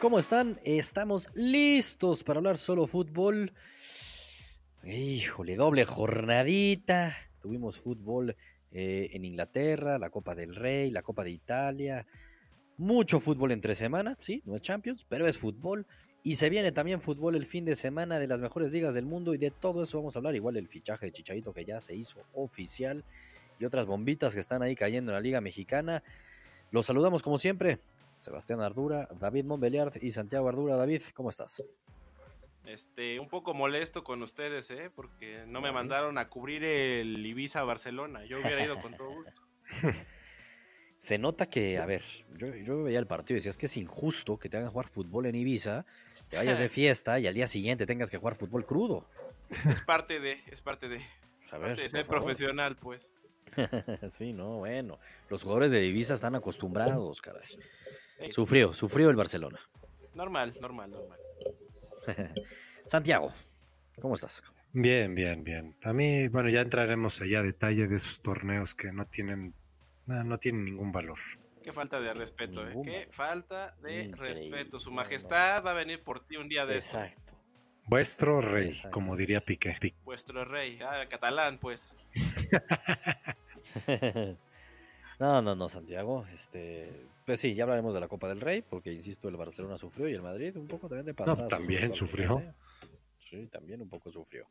¿Cómo 0.00 0.20
están? 0.20 0.60
Estamos 0.62 1.26
listos 1.34 2.22
para 2.22 2.38
hablar 2.38 2.56
solo 2.56 2.86
fútbol. 2.86 3.52
Híjole, 4.84 5.56
doble 5.56 5.84
jornadita. 5.84 7.12
Tuvimos 7.40 7.78
fútbol 7.78 8.36
eh, 8.70 9.08
en 9.12 9.24
Inglaterra, 9.24 9.98
la 9.98 10.08
Copa 10.08 10.36
del 10.36 10.54
Rey, 10.54 10.92
la 10.92 11.02
Copa 11.02 11.24
de 11.24 11.32
Italia. 11.32 12.06
Mucho 12.76 13.18
fútbol 13.18 13.50
entre 13.50 13.74
semana, 13.74 14.16
sí, 14.20 14.40
no 14.46 14.54
es 14.54 14.62
Champions, 14.62 15.04
pero 15.04 15.26
es 15.26 15.36
fútbol. 15.36 15.84
Y 16.22 16.36
se 16.36 16.48
viene 16.48 16.70
también 16.70 17.02
fútbol 17.02 17.34
el 17.34 17.44
fin 17.44 17.64
de 17.64 17.74
semana 17.74 18.20
de 18.20 18.28
las 18.28 18.40
mejores 18.40 18.70
ligas 18.70 18.94
del 18.94 19.04
mundo 19.04 19.34
y 19.34 19.38
de 19.38 19.50
todo 19.50 19.82
eso 19.82 19.98
vamos 19.98 20.14
a 20.14 20.20
hablar. 20.20 20.36
Igual 20.36 20.56
el 20.56 20.68
fichaje 20.68 21.06
de 21.06 21.12
Chicharito 21.12 21.52
que 21.52 21.64
ya 21.64 21.80
se 21.80 21.96
hizo 21.96 22.24
oficial 22.34 23.04
y 23.58 23.64
otras 23.64 23.86
bombitas 23.86 24.34
que 24.34 24.40
están 24.40 24.62
ahí 24.62 24.76
cayendo 24.76 25.10
en 25.10 25.16
la 25.16 25.20
Liga 25.20 25.40
Mexicana. 25.40 26.04
Los 26.70 26.86
saludamos 26.86 27.24
como 27.24 27.36
siempre. 27.36 27.80
Sebastián 28.18 28.60
Ardura, 28.60 29.08
David 29.18 29.44
Montbeliard 29.44 29.94
y 30.02 30.10
Santiago 30.10 30.48
Ardura. 30.48 30.76
David, 30.76 31.02
¿cómo 31.14 31.30
estás? 31.30 31.62
Este, 32.64 33.18
un 33.18 33.28
poco 33.28 33.54
molesto 33.54 34.04
con 34.04 34.22
ustedes, 34.22 34.70
¿eh? 34.70 34.90
Porque 34.94 35.44
no 35.46 35.60
me 35.60 35.72
mandaron 35.72 36.18
a 36.18 36.28
cubrir 36.28 36.64
el 36.64 37.24
Ibiza 37.24 37.62
Barcelona. 37.64 38.24
Yo 38.26 38.38
hubiera 38.38 38.64
ido 38.64 38.78
con 38.80 38.94
todo 38.94 39.10
gusto. 39.10 39.42
Se 40.98 41.16
nota 41.16 41.46
que, 41.46 41.78
a 41.78 41.86
ver, 41.86 42.02
yo, 42.36 42.54
yo 42.56 42.82
veía 42.82 42.98
el 42.98 43.06
partido 43.06 43.36
y 43.36 43.38
decía, 43.38 43.50
es 43.50 43.56
que 43.56 43.66
es 43.66 43.76
injusto 43.76 44.36
que 44.36 44.48
te 44.48 44.56
hagan 44.56 44.70
jugar 44.70 44.88
fútbol 44.88 45.26
en 45.26 45.36
Ibiza, 45.36 45.86
te 46.28 46.36
vayas 46.36 46.58
de 46.58 46.68
fiesta 46.68 47.20
y 47.20 47.28
al 47.28 47.34
día 47.34 47.46
siguiente 47.46 47.86
tengas 47.86 48.10
que 48.10 48.18
jugar 48.18 48.34
fútbol 48.34 48.66
crudo. 48.66 49.08
Es 49.48 49.80
parte 49.82 50.18
de, 50.18 50.42
es 50.50 50.60
parte 50.60 50.88
de, 50.88 51.00
Pues, 51.38 51.52
a 51.52 51.58
ver, 51.58 51.76
de 51.76 51.88
ser 51.88 52.04
profesional, 52.04 52.76
pues. 52.76 53.14
sí, 54.10 54.32
no, 54.32 54.58
bueno. 54.58 54.98
Los 55.30 55.44
jugadores 55.44 55.72
de 55.72 55.86
Ibiza 55.86 56.14
están 56.14 56.34
acostumbrados, 56.34 57.22
caray. 57.22 57.46
Sufrió, 58.30 58.72
sufrió 58.72 59.10
el 59.10 59.16
Barcelona. 59.16 59.58
normal, 60.14 60.54
normal, 60.60 60.90
normal. 60.90 61.18
Santiago, 62.86 63.32
¿cómo 64.00 64.14
estás? 64.14 64.42
Bien, 64.72 65.14
bien, 65.14 65.44
bien. 65.44 65.76
A 65.82 65.92
mí, 65.92 66.28
bueno, 66.28 66.48
ya 66.48 66.60
entraremos 66.60 67.20
allá 67.20 67.40
a 67.40 67.42
detalle 67.42 67.86
de 67.88 67.96
esos 67.96 68.20
torneos 68.20 68.74
que 68.74 68.92
no 68.92 69.06
tienen, 69.06 69.54
no, 70.06 70.22
no 70.24 70.38
tienen 70.38 70.64
ningún 70.64 70.92
valor. 70.92 71.18
Qué 71.62 71.72
falta 71.72 72.00
de 72.00 72.14
respeto, 72.14 72.66
¿eh? 72.66 72.74
Qué 72.84 73.08
falta 73.12 73.76
de 73.82 74.04
Increíble. 74.04 74.50
respeto. 74.50 74.80
Su 74.80 74.90
majestad 74.90 75.64
va 75.64 75.70
a 75.72 75.74
venir 75.74 76.02
por 76.02 76.26
ti 76.26 76.36
un 76.36 76.48
día 76.48 76.64
de 76.66 76.78
eso. 76.78 76.98
Exacto. 77.00 77.34
Vuestro 77.86 78.40
rey, 78.40 78.66
Exacto. 78.66 78.90
como 78.94 79.16
diría 79.16 79.40
Piqué. 79.40 79.76
Pi- 79.80 79.94
Vuestro 80.04 80.44
rey, 80.44 80.78
ah, 80.82 81.06
catalán, 81.08 81.58
pues. 81.58 81.94
no, 85.18 85.42
no, 85.42 85.54
no, 85.54 85.68
Santiago. 85.68 86.24
Este, 86.32 86.92
pues 87.26 87.40
sí, 87.40 87.52
ya 87.54 87.64
hablaremos 87.64 87.94
de 87.94 88.00
la 88.00 88.08
Copa 88.08 88.28
del 88.28 88.40
Rey, 88.40 88.62
porque 88.62 88.92
insisto, 88.92 89.28
el 89.28 89.36
Barcelona 89.36 89.76
sufrió 89.76 90.08
y 90.08 90.14
el 90.14 90.22
Madrid 90.22 90.56
un 90.56 90.66
poco 90.68 90.88
también 90.88 91.06
de 91.06 91.14
panzazo. 91.14 91.48
también 91.48 91.92
sufrió. 91.92 92.42
Sí, 93.18 93.46
también 93.48 93.82
un 93.82 93.88
poco 93.88 94.10
sufrió. 94.10 94.46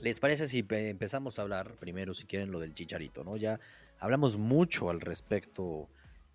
¿Les 0.00 0.20
parece 0.20 0.46
si 0.46 0.62
pe- 0.62 0.90
empezamos 0.90 1.38
a 1.38 1.42
hablar 1.42 1.74
primero, 1.76 2.14
si 2.14 2.24
quieren, 2.24 2.50
lo 2.52 2.60
del 2.60 2.74
chicharito? 2.74 3.24
¿no? 3.24 3.36
Ya 3.36 3.58
hablamos 3.98 4.38
mucho 4.38 4.90
al 4.90 5.00
respecto 5.00 5.88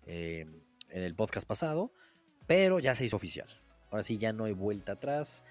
eh, 0.06 0.46
en 0.90 1.02
el 1.02 1.14
podcast 1.14 1.48
pasado, 1.48 1.90
pero 2.46 2.78
ya 2.78 2.94
se 2.94 3.06
hizo 3.06 3.16
oficial. 3.16 3.48
Ahora 3.90 4.02
sí, 4.02 4.18
ya 4.18 4.32
no 4.32 4.44
hay 4.44 4.52
vuelta 4.52 4.92
atrás. 4.92 5.44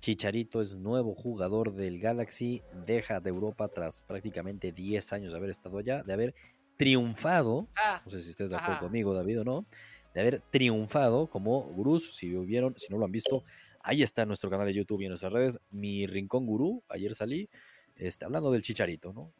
Chicharito 0.00 0.62
es 0.62 0.76
nuevo 0.76 1.14
jugador 1.14 1.74
del 1.74 2.00
Galaxy, 2.00 2.62
deja 2.86 3.20
de 3.20 3.28
Europa 3.28 3.68
tras 3.68 4.00
prácticamente 4.00 4.72
10 4.72 5.12
años 5.12 5.32
de 5.32 5.38
haber 5.38 5.50
estado 5.50 5.76
allá, 5.78 6.02
de 6.02 6.12
haber 6.14 6.34
triunfado, 6.84 7.68
Ah, 7.76 8.00
no 8.02 8.10
sé 8.10 8.20
si 8.22 8.30
estés 8.30 8.50
de 8.50 8.56
acuerdo 8.56 8.74
Ajá. 8.76 8.80
conmigo, 8.84 9.14
David, 9.14 9.42
o 9.42 9.44
no, 9.44 9.66
de 10.14 10.20
haber 10.22 10.40
triunfado 10.50 11.28
como 11.28 11.60
gurús, 11.60 12.14
si 12.16 12.28
vieron, 12.30 12.72
si 12.78 12.90
no 12.90 12.98
lo 12.98 13.04
han 13.04 13.12
visto, 13.12 13.44
ahí 13.82 14.02
está 14.02 14.22
en 14.22 14.28
nuestro 14.28 14.48
canal 14.48 14.66
de 14.66 14.72
YouTube 14.72 15.02
y 15.02 15.04
en 15.04 15.10
nuestras 15.10 15.32
redes, 15.32 15.60
mi 15.70 16.06
rincón 16.06 16.46
gurú, 16.46 16.82
ayer 16.88 17.14
salí, 17.14 17.48
este, 17.96 18.24
hablando 18.24 18.50
del 18.50 18.62
Chicharito, 18.62 19.12
¿no? 19.12 19.30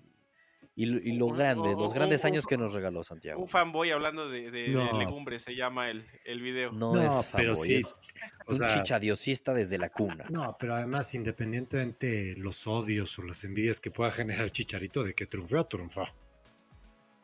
Y, 0.76 0.86
lo- 0.86 0.98
y 1.00 1.12
lo 1.16 1.26
Un- 1.26 1.36
grande, 1.36 1.74
un- 1.74 1.80
los 1.82 1.92
grandes 1.94 2.22
un- 2.24 2.28
años 2.28 2.46
que 2.46 2.56
nos 2.56 2.72
regaló 2.74 3.02
Santiago. 3.02 3.40
un 3.40 3.48
fanboy 3.48 3.90
hablando 3.90 4.28
de, 4.28 4.50
de- 4.50 4.68
de 4.70 4.92
legumbres, 4.98 5.42
se 5.42 5.54
llama 5.54 5.90
el, 5.90 6.06
el 6.26 6.40
video. 6.42 6.72
No, 6.72 6.94
No, 6.94 7.02
es 7.02 7.32
pero 7.34 7.54
fanboy, 7.54 7.66
sí, 7.66 7.74
es 7.76 7.94
o 8.46 8.50
un 8.52 8.54
sea- 8.56 8.66
chichadiosista 8.68 9.54
desde 9.54 9.78
la 9.78 9.88
cuna. 9.88 10.26
No, 10.30 10.56
pero 10.58 10.74
además, 10.74 11.14
independientemente 11.14 12.34
los 12.36 12.66
odios 12.66 13.18
o 13.18 13.22
las 13.22 13.44
envidias 13.44 13.80
que 13.80 13.90
pueda 13.90 14.10
generar 14.10 14.50
Chicharito 14.50 15.02
de 15.02 15.14
que 15.14 15.24
triunfó, 15.26 15.64
triunfó. 15.64 16.04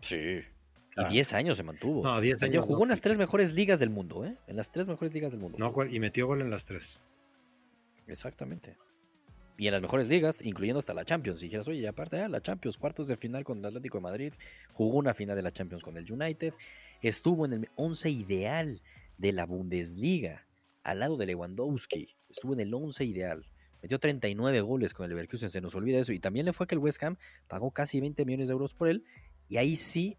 Sí. 0.01 0.17
Y 0.17 0.43
Ah. 0.99 1.09
10 1.11 1.35
años 1.35 1.57
se 1.59 1.63
mantuvo. 1.63 2.03
No, 2.03 2.21
10 2.21 2.39
Santiago 2.39 2.63
años 2.65 2.69
jugó 2.69 2.79
no. 2.81 2.85
en 2.85 2.89
las 2.91 3.01
tres 3.03 3.19
mejores 3.19 3.53
ligas 3.53 3.79
del 3.81 3.91
mundo, 3.91 4.25
¿eh? 4.25 4.37
En 4.47 4.57
las 4.57 4.71
tres 4.73 4.89
mejores 4.89 5.13
ligas 5.13 5.33
del 5.33 5.41
mundo. 5.43 5.59
No, 5.59 5.75
y 5.85 6.01
metió 6.01 6.27
gol 6.27 6.41
en 6.41 6.51
las 6.51 6.65
tres. 6.65 7.03
Exactamente. 8.07 8.77
Y 9.59 9.67
en 9.67 9.73
las 9.73 9.83
mejores 9.83 10.09
ligas, 10.09 10.43
incluyendo 10.43 10.79
hasta 10.79 10.95
la 10.95 11.05
Champions. 11.05 11.41
Si 11.41 11.47
dijeras, 11.47 11.67
oye, 11.69 11.81
y 11.81 11.87
aparte, 11.87 12.21
ah, 12.21 12.29
la 12.29 12.41
Champions, 12.43 12.77
cuartos 12.79 13.09
de 13.09 13.17
final 13.17 13.45
con 13.45 13.59
el 13.59 13.65
Atlético 13.65 13.99
de 13.99 14.03
Madrid, 14.03 14.33
jugó 14.73 14.97
una 14.99 15.15
final 15.15 15.35
de 15.37 15.43
la 15.43 15.51
Champions 15.51 15.83
con 15.83 15.97
el 15.97 16.11
United, 16.11 16.53
estuvo 17.03 17.47
en 17.47 17.53
el 17.55 17.69
11 17.77 18.11
ideal 18.11 18.81
de 19.19 19.33
la 19.33 19.47
Bundesliga, 19.47 20.47
al 20.83 21.01
lado 21.01 21.17
de 21.17 21.27
Lewandowski, 21.27 22.17
estuvo 22.31 22.53
en 22.53 22.61
el 22.61 22.73
11 22.73 23.05
ideal. 23.05 23.47
Metió 23.83 23.99
39 23.99 24.61
goles 24.61 24.95
con 24.95 25.05
el 25.05 25.11
Leverkusen, 25.11 25.49
se 25.49 25.61
nos 25.61 25.75
olvida 25.75 25.99
eso. 25.99 26.13
Y 26.13 26.19
también 26.19 26.47
le 26.47 26.53
fue 26.53 26.67
que 26.67 26.75
el 26.75 26.79
West 26.81 27.03
Ham 27.03 27.17
pagó 27.49 27.71
casi 27.71 28.01
20 28.01 28.25
millones 28.25 28.49
de 28.49 28.53
euros 28.53 28.75
por 28.75 28.89
él. 28.89 29.05
Y 29.49 29.59
ahí 29.59 29.77
sí 29.77 30.17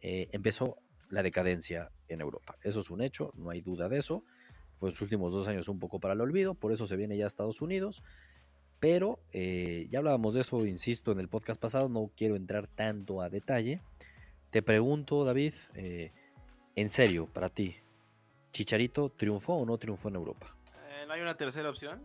eh, 0.00 0.28
empezó 0.32 0.78
la 1.08 1.22
decadencia 1.22 1.90
en 2.08 2.20
Europa. 2.20 2.56
Eso 2.62 2.80
es 2.80 2.90
un 2.90 3.00
hecho, 3.00 3.32
no 3.36 3.50
hay 3.50 3.60
duda 3.60 3.88
de 3.88 3.98
eso. 3.98 4.24
Fue 4.74 4.90
sus 4.90 5.02
últimos 5.02 5.32
dos 5.32 5.48
años 5.48 5.68
un 5.68 5.78
poco 5.78 6.00
para 6.00 6.14
el 6.14 6.20
olvido, 6.20 6.54
por 6.54 6.72
eso 6.72 6.86
se 6.86 6.96
viene 6.96 7.16
ya 7.16 7.24
a 7.24 7.26
Estados 7.26 7.60
Unidos. 7.60 8.02
Pero 8.78 9.20
eh, 9.32 9.86
ya 9.90 9.98
hablábamos 9.98 10.34
de 10.34 10.40
eso, 10.40 10.64
insisto, 10.64 11.12
en 11.12 11.20
el 11.20 11.28
podcast 11.28 11.60
pasado, 11.60 11.88
no 11.88 12.10
quiero 12.16 12.36
entrar 12.36 12.66
tanto 12.66 13.20
a 13.20 13.28
detalle. 13.28 13.82
Te 14.50 14.62
pregunto, 14.62 15.24
David, 15.24 15.52
eh, 15.74 16.12
en 16.76 16.88
serio, 16.88 17.26
para 17.26 17.50
ti, 17.50 17.76
¿Chicharito 18.52 19.10
triunfó 19.10 19.54
o 19.54 19.66
no 19.66 19.78
triunfó 19.78 20.08
en 20.08 20.16
Europa? 20.16 20.56
¿No 21.06 21.12
hay 21.12 21.20
una 21.20 21.36
tercera 21.36 21.70
opción? 21.70 22.00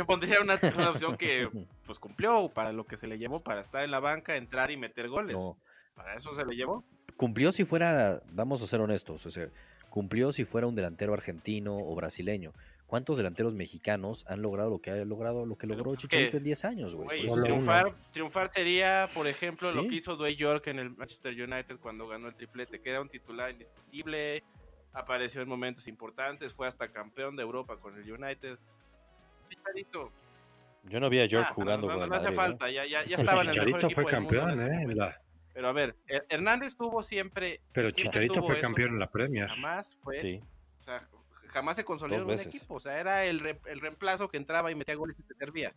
Yo 0.00 0.06
pondría 0.06 0.40
una, 0.40 0.58
una 0.78 0.90
opción 0.90 1.14
que 1.18 1.46
pues 1.84 1.98
cumplió 1.98 2.48
para 2.48 2.72
lo 2.72 2.86
que 2.86 2.96
se 2.96 3.06
le 3.06 3.18
llevó, 3.18 3.42
para 3.42 3.60
estar 3.60 3.84
en 3.84 3.90
la 3.90 4.00
banca, 4.00 4.34
entrar 4.36 4.70
y 4.70 4.78
meter 4.78 5.10
goles. 5.10 5.36
No, 5.36 5.58
Para 5.94 6.14
eso 6.14 6.34
se 6.34 6.42
le 6.46 6.56
llevó. 6.56 6.82
cumplió 7.16 7.52
si 7.52 7.66
fuera, 7.66 8.22
vamos 8.32 8.62
a 8.62 8.66
ser 8.66 8.80
honestos, 8.80 9.26
o 9.26 9.30
sea, 9.30 9.48
cumplió 9.90 10.32
si 10.32 10.46
fuera 10.46 10.66
un 10.66 10.74
delantero 10.74 11.12
argentino 11.12 11.76
o 11.76 11.94
brasileño. 11.94 12.54
¿Cuántos 12.86 13.18
delanteros 13.18 13.54
mexicanos 13.54 14.24
han 14.26 14.40
logrado 14.40 14.70
lo 14.70 14.78
que 14.80 14.90
ha 14.90 15.04
logrado, 15.04 15.44
lo 15.44 15.56
que 15.58 15.66
logró 15.66 15.84
pues, 15.84 15.98
Chicharito 15.98 16.30
que- 16.30 16.36
en 16.38 16.44
10 16.44 16.64
años, 16.64 16.94
güey? 16.94 17.04
Güey, 17.08 17.18
Por 17.18 17.26
eso 17.26 17.28
solo 17.28 17.40
es 17.40 17.42
que- 17.44 17.48
triunfar, 17.50 18.10
triunfar 18.10 18.48
sería, 18.48 19.06
por 19.14 19.26
ejemplo, 19.26 19.70
lo 19.72 19.86
que 19.86 19.96
hizo 19.96 20.16
Dwayne 20.16 20.36
York 20.36 20.66
en 20.68 20.78
el 20.78 20.96
Manchester 20.96 21.34
United 21.34 21.76
cuando 21.78 22.08
ganó 22.08 22.26
el 22.26 22.34
triplete, 22.34 22.80
que 22.80 22.88
era 22.88 23.02
un 23.02 23.10
titular 23.10 23.50
indiscutible, 23.50 24.42
apareció 24.94 25.42
en 25.42 25.48
momentos 25.48 25.86
importantes, 25.86 26.54
fue 26.54 26.66
hasta 26.66 26.88
campeón 26.90 27.36
de 27.36 27.42
Europa 27.42 27.76
con 27.76 27.96
el 27.96 28.10
United. 28.10 28.58
Chicharito. 29.50 30.12
Yo 30.84 30.98
no 31.00 31.10
vi 31.10 31.20
a 31.20 31.26
York 31.26 31.46
Ah, 31.50 31.52
jugando 31.54 31.86
no, 31.88 31.92
con 31.94 31.98
no, 31.98 32.04
el 32.04 32.10
no 32.10 32.16
hace 32.16 32.24
Madrid, 32.24 32.34
¿eh? 32.34 32.36
falta, 32.36 32.70
ya, 32.70 32.86
ya, 32.86 33.02
ya 33.04 33.16
estaba 33.16 33.42
en 33.42 33.48
el 33.50 33.54
mejor 33.56 33.80
Chicharito 33.80 33.90
fue 33.90 34.04
mundo 34.04 34.16
campeón, 34.16 34.72
¿eh? 34.72 34.94
La- 34.94 35.22
Pero 35.52 35.68
a 35.68 35.72
ver, 35.72 35.96
Her- 36.08 36.24
Hernández 36.28 36.74
tuvo 36.76 37.02
siempre. 37.02 37.60
pero 37.72 37.88
siempre 37.90 38.02
Chicharito 38.04 38.42
fue 38.42 38.54
eso, 38.54 38.62
campeón 38.62 38.90
en 38.94 38.98
la 38.98 39.10
Premier. 39.10 39.48
Jamás 39.48 39.98
fue. 40.02 40.18
Sí, 40.18 40.40
O 40.78 40.82
sea, 40.82 41.06
jamás 41.48 41.76
se 41.76 41.84
consolidó 41.84 42.16
Dos 42.16 42.22
en 42.22 42.28
un 42.30 42.34
veces. 42.36 42.54
equipo. 42.54 42.74
O 42.76 42.80
sea, 42.80 42.98
era 42.98 43.24
el, 43.26 43.40
re- 43.40 43.60
el 43.66 43.80
reemplazo 43.80 44.28
que 44.28 44.38
entraba 44.38 44.70
y 44.70 44.74
metía 44.74 44.94
goles 44.94 45.16
y 45.18 45.22
te 45.22 45.34
servía. 45.34 45.74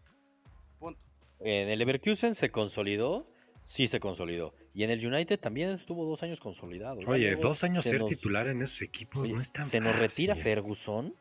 Punto. 0.79 0.99
En 1.41 1.69
el 1.69 1.79
Leverkusen 1.79 2.33
se 2.35 2.51
consolidó, 2.51 3.27
sí 3.61 3.87
se 3.87 3.99
consolidó. 3.99 4.53
Y 4.73 4.83
en 4.83 4.91
el 4.91 5.05
United 5.05 5.37
también 5.39 5.71
estuvo 5.71 6.05
dos 6.05 6.23
años 6.23 6.39
consolidado. 6.39 7.01
Oye, 7.07 7.31
Luego 7.31 7.41
dos 7.49 7.63
años 7.65 7.83
se 7.83 7.89
ser 7.89 8.01
nos- 8.01 8.09
titular 8.09 8.47
en 8.47 8.61
esos 8.61 8.81
equipos 8.81 9.23
oye, 9.23 9.33
no 9.33 9.41
es 9.41 9.51
tan 9.51 9.63
Se 9.65 9.81
nos 9.81 9.97
retira 9.99 10.33
fácil. 10.35 10.43
Ferguson 10.43 11.15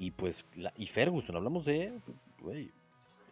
y 0.00 0.10
pues 0.10 0.46
la- 0.56 0.72
y 0.76 0.86
Ferguson, 0.88 1.36
hablamos 1.36 1.64
de 1.66 1.92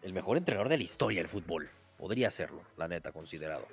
el 0.03 0.13
mejor 0.13 0.37
entrenador 0.37 0.69
de 0.69 0.77
la 0.77 0.85
historia 0.85 1.19
del 1.19 1.29
fútbol. 1.29 1.69
Podría 1.97 2.31
serlo, 2.31 2.63
la 2.77 2.87
neta, 2.87 3.11
considerado. 3.11 3.67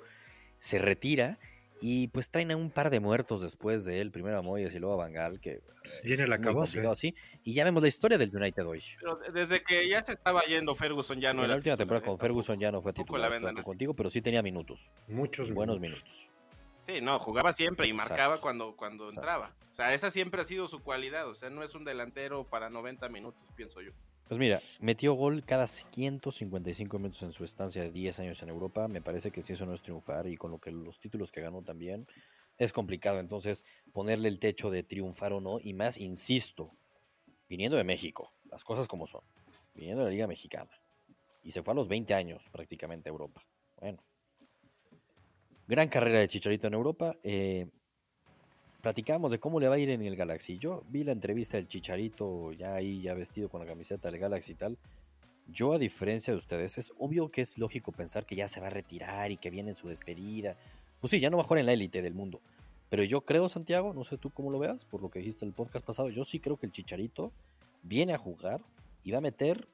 Se 0.58 0.78
retira 0.78 1.38
y 1.80 2.08
pues 2.08 2.30
traen 2.30 2.50
a 2.50 2.56
un 2.56 2.70
par 2.70 2.88
de 2.90 2.98
muertos 3.00 3.42
después 3.42 3.84
de 3.84 4.00
él, 4.00 4.10
primero 4.10 4.38
a 4.38 4.42
Moyes 4.42 4.74
y 4.74 4.78
luego 4.78 4.94
a 4.94 4.96
Bangal, 5.04 5.38
que 5.40 5.60
Pues 5.82 6.02
Viene 6.02 6.26
la 6.26 6.38
cabeza. 6.40 6.54
complicado 6.64 6.92
así. 6.92 7.14
Y 7.44 7.52
ya 7.54 7.62
vemos 7.62 7.80
la 7.82 7.88
historia 7.88 8.18
del 8.18 8.34
United 8.34 8.66
hoy. 8.66 8.82
Pero 8.98 9.20
desde 9.32 9.62
que 9.62 9.86
ya 9.88 10.02
se 10.04 10.12
estaba 10.14 10.42
yendo 10.42 10.74
Ferguson, 10.74 11.18
ya 11.18 11.30
Sí, 11.30 11.36
no 11.36 11.42
en 11.42 11.44
era. 11.44 11.50
la 11.52 11.56
última 11.58 11.74
titular, 11.76 11.78
temporada 11.78 12.04
¿eh? 12.04 12.06
con 12.08 12.18
Ferguson 12.18 12.58
ya 12.58 12.72
no 12.72 12.80
fue 12.80 12.90
la 12.90 12.94
titular, 12.96 13.62
contigo, 13.62 13.94
pero 13.94 14.10
sí 14.10 14.20
tenía 14.22 14.42
minutos, 14.42 14.92
Muchos 15.06 15.52
buenos 15.52 15.78
minutos. 15.78 16.32
Sí, 16.86 17.00
no, 17.00 17.18
jugaba 17.18 17.52
siempre 17.52 17.88
y 17.88 17.90
Exacto. 17.90 18.10
marcaba 18.10 18.40
cuando, 18.40 18.76
cuando 18.76 19.04
Exacto. 19.04 19.20
entraba. 19.20 19.56
O 19.72 19.74
sea, 19.74 19.92
esa 19.92 20.10
siempre 20.10 20.40
ha 20.40 20.44
sido 20.44 20.68
su 20.68 20.82
cualidad. 20.82 21.28
O 21.28 21.34
sea, 21.34 21.50
no 21.50 21.64
es 21.64 21.74
un 21.74 21.84
delantero 21.84 22.48
para 22.48 22.70
90 22.70 23.08
minutos, 23.08 23.42
pienso 23.56 23.82
yo. 23.82 23.90
Pues 24.28 24.38
mira, 24.38 24.58
metió 24.80 25.14
gol 25.14 25.44
cada 25.44 25.66
155 25.66 26.98
minutos 26.98 27.22
en 27.22 27.32
su 27.32 27.44
estancia 27.44 27.82
de 27.82 27.90
10 27.90 28.20
años 28.20 28.42
en 28.42 28.48
Europa. 28.48 28.88
Me 28.88 29.02
parece 29.02 29.30
que 29.30 29.42
si 29.42 29.52
eso 29.52 29.66
no 29.66 29.72
es 29.72 29.82
triunfar 29.82 30.26
y 30.26 30.36
con 30.36 30.50
lo 30.50 30.58
que 30.58 30.70
los 30.70 30.98
títulos 30.98 31.30
que 31.30 31.40
ganó 31.40 31.62
también, 31.62 32.06
es 32.58 32.72
complicado 32.72 33.20
entonces 33.20 33.64
ponerle 33.92 34.28
el 34.28 34.38
techo 34.38 34.70
de 34.70 34.82
triunfar 34.82 35.32
o 35.32 35.40
no, 35.40 35.58
y 35.60 35.74
más, 35.74 35.98
insisto, 35.98 36.72
viniendo 37.48 37.76
de 37.76 37.84
México, 37.84 38.32
las 38.44 38.64
cosas 38.64 38.88
como 38.88 39.06
son, 39.06 39.22
viniendo 39.74 40.00
de 40.00 40.06
la 40.06 40.10
Liga 40.12 40.26
Mexicana, 40.26 40.70
y 41.42 41.50
se 41.50 41.62
fue 41.62 41.72
a 41.72 41.74
los 41.74 41.88
20 41.88 42.14
años 42.14 42.48
prácticamente 42.50 43.10
a 43.10 43.12
Europa. 43.12 43.42
Bueno, 43.76 44.02
gran 45.66 45.88
carrera 45.88 46.20
de 46.20 46.28
Chicharito 46.28 46.66
en 46.66 46.74
Europa. 46.74 47.16
Eh, 47.22 47.68
de 48.94 49.38
cómo 49.40 49.58
le 49.58 49.68
va 49.68 49.74
a 49.74 49.78
ir 49.78 49.90
en 49.90 50.02
el 50.02 50.14
Galaxy. 50.14 50.58
Yo 50.58 50.84
vi 50.88 51.02
la 51.02 51.10
entrevista 51.10 51.56
del 51.56 51.66
Chicharito 51.66 52.52
ya 52.52 52.74
ahí, 52.74 53.00
ya 53.00 53.14
vestido 53.14 53.48
con 53.48 53.60
la 53.60 53.66
camiseta 53.66 54.10
del 54.10 54.20
Galaxy 54.20 54.52
y 54.52 54.54
tal. 54.54 54.78
Yo, 55.48 55.72
a 55.72 55.78
diferencia 55.78 56.32
de 56.32 56.38
ustedes, 56.38 56.78
es 56.78 56.92
obvio 56.98 57.28
que 57.30 57.40
es 57.40 57.58
lógico 57.58 57.90
pensar 57.90 58.26
que 58.26 58.36
ya 58.36 58.46
se 58.46 58.60
va 58.60 58.68
a 58.68 58.70
retirar 58.70 59.32
y 59.32 59.38
que 59.38 59.50
viene 59.50 59.72
su 59.72 59.88
despedida. 59.88 60.56
Pues 61.00 61.10
sí, 61.10 61.18
ya 61.18 61.30
no 61.30 61.36
va 61.36 61.42
a 61.42 61.46
jugar 61.46 61.60
en 61.60 61.66
la 61.66 61.72
élite 61.72 62.00
del 62.00 62.14
mundo. 62.14 62.40
Pero 62.88 63.02
yo 63.02 63.22
creo, 63.22 63.48
Santiago, 63.48 63.92
no 63.92 64.04
sé 64.04 64.18
tú 64.18 64.30
cómo 64.30 64.50
lo 64.50 64.60
veas, 64.60 64.84
por 64.84 65.02
lo 65.02 65.10
que 65.10 65.18
dijiste 65.18 65.44
en 65.44 65.48
el 65.48 65.54
podcast 65.54 65.84
pasado, 65.84 66.08
yo 66.10 66.22
sí 66.22 66.38
creo 66.38 66.56
que 66.56 66.66
el 66.66 66.72
Chicharito 66.72 67.32
viene 67.82 68.14
a 68.14 68.18
jugar 68.18 68.60
y 69.02 69.10
va 69.10 69.18
a 69.18 69.20
meter 69.20 69.68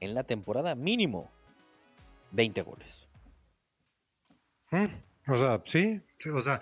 en 0.00 0.14
la 0.14 0.24
temporada 0.24 0.74
mínimo 0.74 1.30
20 2.32 2.62
goles. 2.62 3.08
Mm, 4.70 4.86
o 5.28 5.36
sea, 5.36 5.62
sí, 5.64 6.02
o 6.32 6.40
sea, 6.40 6.60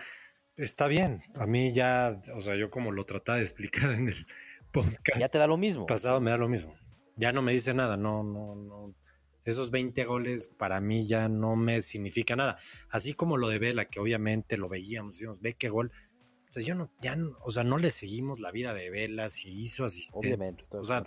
está 0.57 0.89
bien. 0.89 1.23
A 1.35 1.47
mí 1.47 1.73
ya, 1.73 2.21
o 2.35 2.41
sea, 2.41 2.57
yo 2.57 2.71
como 2.71 2.93
lo 2.93 3.05
trataba 3.05 3.39
de 3.39 3.45
explicar 3.45 3.93
en 3.93 4.09
el 4.09 4.27
podcast. 4.73 5.19
Ya 5.19 5.29
te 5.29 5.39
da 5.39 5.47
lo 5.47 5.57
mismo. 5.57 5.87
Pasado 5.87 6.21
me 6.21 6.31
da 6.31 6.37
lo 6.37 6.49
mismo. 6.49 6.75
Ya 7.17 7.33
no 7.33 7.43
me 7.43 7.53
dice 7.53 7.75
nada, 7.75 7.97
no, 7.97 8.23
no, 8.23 8.55
no. 8.55 8.95
Esos 9.45 9.71
20 9.71 10.05
goles 10.05 10.51
para 10.59 10.81
mí 10.81 11.07
ya 11.07 11.29
no 11.29 11.57
me 11.57 11.81
significa 11.81 12.35
nada. 12.35 12.59
Así 12.91 13.15
como 13.15 13.37
lo 13.37 13.49
de 13.49 13.59
Vela, 13.59 13.85
que 13.85 14.01
obviamente 14.01 14.57
lo 14.57 14.69
veíamos, 14.69 15.15
decíamos, 15.15 15.41
ve 15.41 15.55
qué 15.55 15.69
gol. 15.69 15.93
O 16.49 16.53
sea, 16.53 16.63
yo 16.63 16.75
no, 16.75 16.93
ya, 17.01 17.17
o 17.45 17.51
sea, 17.51 17.63
no 17.63 17.79
le 17.79 17.91
seguimos 17.91 18.41
la 18.41 18.51
vida 18.51 18.75
de 18.75 18.91
Vela, 18.91 19.29
si 19.29 19.49
hizo 19.49 19.85
asistente. 19.85 20.27
Obviamente. 20.27 20.65
O 20.73 20.83
sea, 20.83 21.05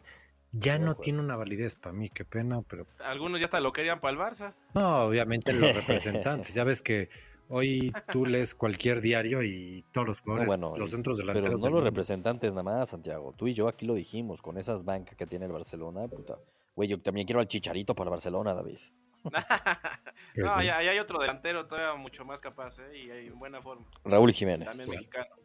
ya 0.51 0.79
no 0.79 0.95
tiene 0.95 1.19
una 1.19 1.35
validez 1.35 1.75
para 1.75 1.93
mí, 1.93 2.09
qué 2.09 2.25
pena, 2.25 2.61
pero. 2.61 2.87
Algunos 2.99 3.39
ya 3.39 3.45
hasta 3.45 3.59
lo 3.59 3.73
querían 3.73 3.99
para 3.99 4.13
el 4.13 4.19
Barça. 4.19 4.55
No, 4.73 5.03
obviamente 5.03 5.53
los 5.53 5.75
representantes. 5.75 6.53
ya 6.53 6.63
ves 6.63 6.81
que 6.81 7.09
hoy 7.49 7.91
tú 8.11 8.25
lees 8.25 8.55
cualquier 8.55 9.01
diario 9.01 9.43
y 9.43 9.83
todos 9.91 10.07
los 10.07 10.21
jugadores, 10.21 10.59
los 10.59 10.89
centros 10.89 11.17
delanteros. 11.17 11.49
Pero 11.49 11.59
no 11.59 11.75
los 11.75 11.83
representantes 11.83 12.53
nada 12.53 12.63
más, 12.63 12.89
Santiago. 12.89 13.33
Tú 13.35 13.47
y 13.47 13.53
yo 13.53 13.67
aquí 13.67 13.85
lo 13.85 13.95
dijimos, 13.95 14.41
con 14.41 14.57
esas 14.57 14.85
bancas 14.85 15.15
que 15.15 15.25
tiene 15.25 15.45
el 15.45 15.51
Barcelona, 15.51 16.07
puta. 16.07 16.39
Güey, 16.75 16.87
yo 16.87 17.01
también 17.01 17.27
quiero 17.27 17.41
al 17.41 17.47
Chicharito 17.47 17.93
para 17.93 18.09
Barcelona, 18.09 18.53
David. 18.53 18.79
no, 20.35 20.55
ahí 20.55 20.69
hay 20.69 20.99
otro 20.99 21.19
delantero 21.19 21.67
todavía 21.67 21.93
mucho 21.95 22.23
más 22.23 22.39
capaz, 22.39 22.79
¿eh? 22.79 22.97
Y 22.97 23.09
en 23.27 23.37
buena 23.37 23.61
forma. 23.61 23.85
Raúl 24.05 24.31
Jiménez. 24.31 24.69
También 24.69 24.89
mexicano, 24.91 25.35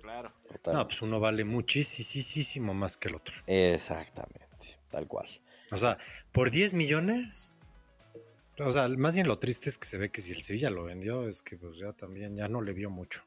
claro. 0.00 0.32
No, 0.72 0.84
pues 0.84 1.02
uno 1.02 1.18
vale 1.18 1.44
muchísimo 1.44 2.74
más 2.74 2.96
que 2.96 3.08
el 3.08 3.16
otro. 3.16 3.34
Exactamente, 3.46 4.46
tal 4.90 5.08
cual. 5.08 5.26
O 5.72 5.76
sea, 5.76 5.98
por 6.30 6.50
10 6.50 6.74
millones, 6.74 7.54
o 8.58 8.70
sea, 8.70 8.88
más 8.88 9.14
bien 9.14 9.26
lo 9.26 9.38
triste 9.38 9.68
es 9.68 9.78
que 9.78 9.86
se 9.86 9.98
ve 9.98 10.10
que 10.10 10.20
si 10.20 10.32
el 10.32 10.42
Sevilla 10.42 10.70
lo 10.70 10.84
vendió, 10.84 11.26
es 11.26 11.42
que 11.42 11.56
pues 11.56 11.78
ya 11.78 11.92
también 11.92 12.36
ya 12.36 12.48
no 12.48 12.60
le 12.60 12.72
vio 12.72 12.90
mucho. 12.90 13.22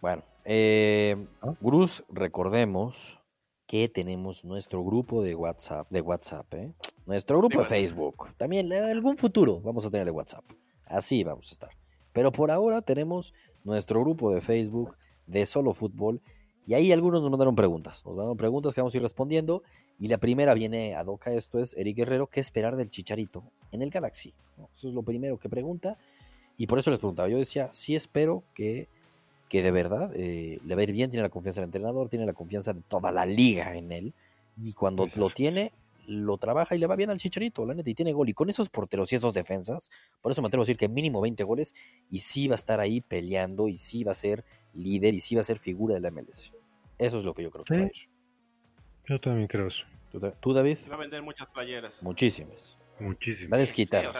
Bueno, 0.00 0.22
eh, 0.44 1.16
Bruce, 1.60 2.04
recordemos 2.10 3.20
que 3.66 3.88
tenemos 3.88 4.44
nuestro 4.44 4.84
grupo 4.84 5.22
de 5.22 5.34
WhatsApp, 5.34 5.88
de 5.90 6.00
WhatsApp, 6.00 6.54
¿eh? 6.54 6.74
nuestro 7.06 7.38
grupo 7.38 7.60
de, 7.60 7.64
Facebook. 7.64 8.34
También 8.36 8.70
en 8.70 8.84
algún 8.84 9.16
futuro 9.16 9.60
vamos 9.60 9.86
a 9.86 9.90
tener 9.90 10.04
de 10.04 10.12
WhatsApp. 10.12 10.44
Así 10.84 11.24
vamos 11.24 11.50
a 11.50 11.52
estar. 11.52 11.70
Pero 12.12 12.30
por 12.30 12.50
ahora 12.50 12.82
tenemos 12.82 13.34
nuestro 13.64 14.00
grupo 14.00 14.32
de 14.32 14.40
Facebook 14.40 14.96
de 15.26 15.44
Solo 15.46 15.72
Fútbol. 15.72 16.20
Y 16.64 16.74
ahí 16.74 16.92
algunos 16.92 17.22
nos 17.22 17.30
mandaron 17.30 17.54
preguntas. 17.54 18.04
Nos 18.04 18.16
mandaron 18.16 18.36
preguntas 18.36 18.74
que 18.74 18.80
vamos 18.80 18.94
a 18.94 18.98
ir 18.98 19.02
respondiendo. 19.02 19.62
Y 19.98 20.08
la 20.08 20.18
primera 20.18 20.54
viene 20.54 20.94
a 20.94 21.04
Doca 21.04 21.32
esto 21.32 21.58
es 21.58 21.76
Eric 21.76 21.96
Guerrero, 21.96 22.26
¿qué 22.26 22.40
esperar 22.40 22.76
del 22.76 22.90
Chicharito 22.90 23.52
en 23.72 23.82
el 23.82 23.90
Galaxy? 23.90 24.32
Eso 24.74 24.88
es 24.88 24.94
lo 24.94 25.02
primero 25.02 25.38
que 25.38 25.48
pregunta. 25.48 25.98
Y 26.56 26.66
por 26.66 26.78
eso 26.78 26.90
les 26.90 27.00
preguntaba. 27.00 27.28
Yo 27.28 27.38
decía, 27.38 27.70
sí 27.72 27.94
espero 27.94 28.42
que 28.54 28.88
que 29.48 29.62
de 29.62 29.70
verdad 29.70 30.10
eh, 30.16 30.58
le 30.64 30.74
va 30.74 30.80
a 30.80 30.84
ir 30.84 30.92
bien, 30.92 31.10
tiene 31.10 31.22
la 31.22 31.28
confianza 31.28 31.60
del 31.60 31.68
entrenador, 31.68 32.08
tiene 32.08 32.26
la 32.26 32.32
confianza 32.32 32.72
de 32.72 32.82
toda 32.82 33.12
la 33.12 33.26
liga 33.26 33.76
en 33.76 33.92
él. 33.92 34.14
Y 34.60 34.72
cuando 34.72 35.04
lo 35.16 35.30
tiene, 35.30 35.72
lo 36.06 36.38
trabaja 36.38 36.74
y 36.74 36.78
le 36.78 36.86
va 36.86 36.96
bien 36.96 37.10
al 37.10 37.18
chicharito, 37.18 37.66
la 37.66 37.74
neta, 37.74 37.90
y 37.90 37.94
tiene 37.94 38.12
gol. 38.12 38.28
Y 38.28 38.32
con 38.32 38.48
esos 38.48 38.68
porteros 38.68 39.12
y 39.12 39.16
esos 39.16 39.34
defensas, 39.34 39.90
por 40.22 40.32
eso 40.32 40.42
me 40.42 40.48
atrevo 40.48 40.62
a 40.62 40.64
decir 40.64 40.76
que 40.76 40.88
mínimo 40.88 41.20
20 41.20 41.44
goles, 41.44 41.74
y 42.10 42.20
sí 42.20 42.48
va 42.48 42.54
a 42.54 42.56
estar 42.56 42.80
ahí 42.80 43.00
peleando, 43.00 43.68
y 43.68 43.76
sí 43.76 44.02
va 44.02 44.12
a 44.12 44.14
ser 44.14 44.44
líder, 44.74 45.14
y 45.14 45.20
sí 45.20 45.34
va 45.34 45.42
a 45.42 45.44
ser 45.44 45.58
figura 45.58 45.94
de 45.94 46.00
la 46.00 46.10
MLS. 46.10 46.54
Eso 46.98 47.18
es 47.18 47.24
lo 47.24 47.34
que 47.34 47.42
yo 47.42 47.50
creo 47.50 47.64
que 47.64 47.74
va 47.74 47.84
a 47.84 47.86
ir. 47.86 47.92
Yo 49.04 49.20
también 49.20 49.46
creo 49.46 49.66
eso. 49.66 49.86
¿Tú, 50.40 50.54
David? 50.54 50.78
Va 50.90 50.94
a 50.94 50.98
vender 50.98 51.22
muchas 51.22 51.48
playeras. 51.48 52.02
Muchísimas. 52.02 52.78
Muchísimas. 52.98 53.52
Va 53.52 53.56
a 53.56 53.60
desquitar. 53.60 54.10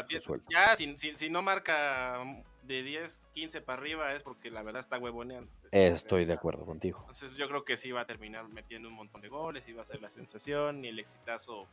ya, 0.51 0.77
si 0.77 1.31
no 1.31 1.43
marca 1.43 2.23
de 2.67 2.83
10, 2.83 3.21
15 3.35 3.61
para 3.63 3.81
arriba 3.81 4.13
es 4.13 4.23
porque 4.23 4.51
la 4.51 4.63
verdad 4.63 4.81
está 4.81 4.99
huevoneando. 4.99 5.51
Estoy 5.71 6.25
de 6.25 6.33
acuerdo 6.33 6.65
contigo. 6.65 6.99
Entonces 7.01 7.33
yo 7.37 7.49
creo 7.49 7.65
que 7.65 7.77
sí 7.77 7.93
va 7.93 8.03
a 8.03 8.07
terminar 8.07 8.49
metiendo 8.49 8.89
un 8.89 8.95
montón 8.95 9.21
de 9.21 9.29
goles, 9.29 9.67
y 9.69 9.73
va 9.73 9.83
a 9.83 9.87
ser 9.87 10.01
la 10.01 10.11
sensación 10.11 10.85
y 10.85 10.89
el 10.89 10.99
exitazo 10.99 11.69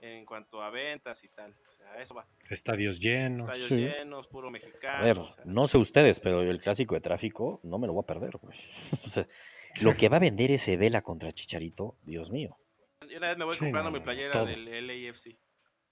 en 0.00 0.24
cuanto 0.24 0.62
a 0.62 0.70
ventas 0.70 1.24
y 1.24 1.28
tal. 1.28 1.54
O 1.68 1.72
sea, 1.72 2.00
eso 2.00 2.14
va. 2.14 2.26
Estadios 2.48 3.00
llenos. 3.00 3.48
Estadios 3.48 3.70
llenos, 3.70 4.28
puro 4.28 4.50
mexicano. 4.50 4.98
A 4.98 5.02
ver, 5.02 5.18
no 5.44 5.66
sé 5.66 5.78
ustedes, 5.78 6.20
pero 6.20 6.42
el 6.42 6.60
clásico 6.60 6.94
de 6.94 7.00
tráfico 7.00 7.60
no 7.64 7.78
me 7.78 7.86
lo 7.86 7.94
voy 7.94 8.02
a 8.02 8.06
perder, 8.06 8.30
lo 9.82 9.94
que 9.94 10.08
va 10.08 10.16
a 10.16 10.20
vender 10.20 10.52
ese 10.52 10.76
Vela 10.76 11.02
contra 11.02 11.32
Chicharito, 11.32 11.96
Dios 12.02 12.30
mío. 12.30 12.56
Yo 13.08 13.18
una 13.18 13.28
vez 13.28 13.38
me 13.38 13.44
voy 13.44 13.56
comprando 13.56 13.90
mi 13.90 14.00
playera 14.00 14.44
del 14.44 14.86
LAFC. 14.86 15.36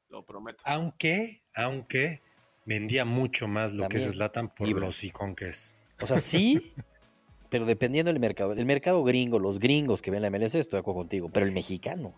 Lo 0.08 0.24
prometo. 0.24 0.62
Aunque, 0.66 1.42
aunque 1.54 2.22
vendía 2.66 3.04
mucho 3.04 3.48
más 3.48 3.72
lo 3.72 3.88
que 3.88 3.96
es 3.96 4.04
Slatan 4.04 4.48
por 4.48 4.68
los 4.68 5.02
es. 5.02 5.76
O 6.00 6.06
sea, 6.06 6.18
sí, 6.18 6.74
pero 7.48 7.64
dependiendo 7.64 8.12
del 8.12 8.20
mercado. 8.20 8.52
El 8.52 8.66
mercado 8.66 9.02
gringo, 9.02 9.38
los 9.38 9.58
gringos 9.58 10.02
que 10.02 10.10
ven 10.10 10.22
la 10.22 10.30
MLS, 10.30 10.56
estoy 10.56 10.78
de 10.78 10.80
acuerdo 10.80 11.00
contigo, 11.00 11.30
pero 11.32 11.46
el 11.46 11.52
mexicano. 11.52 12.14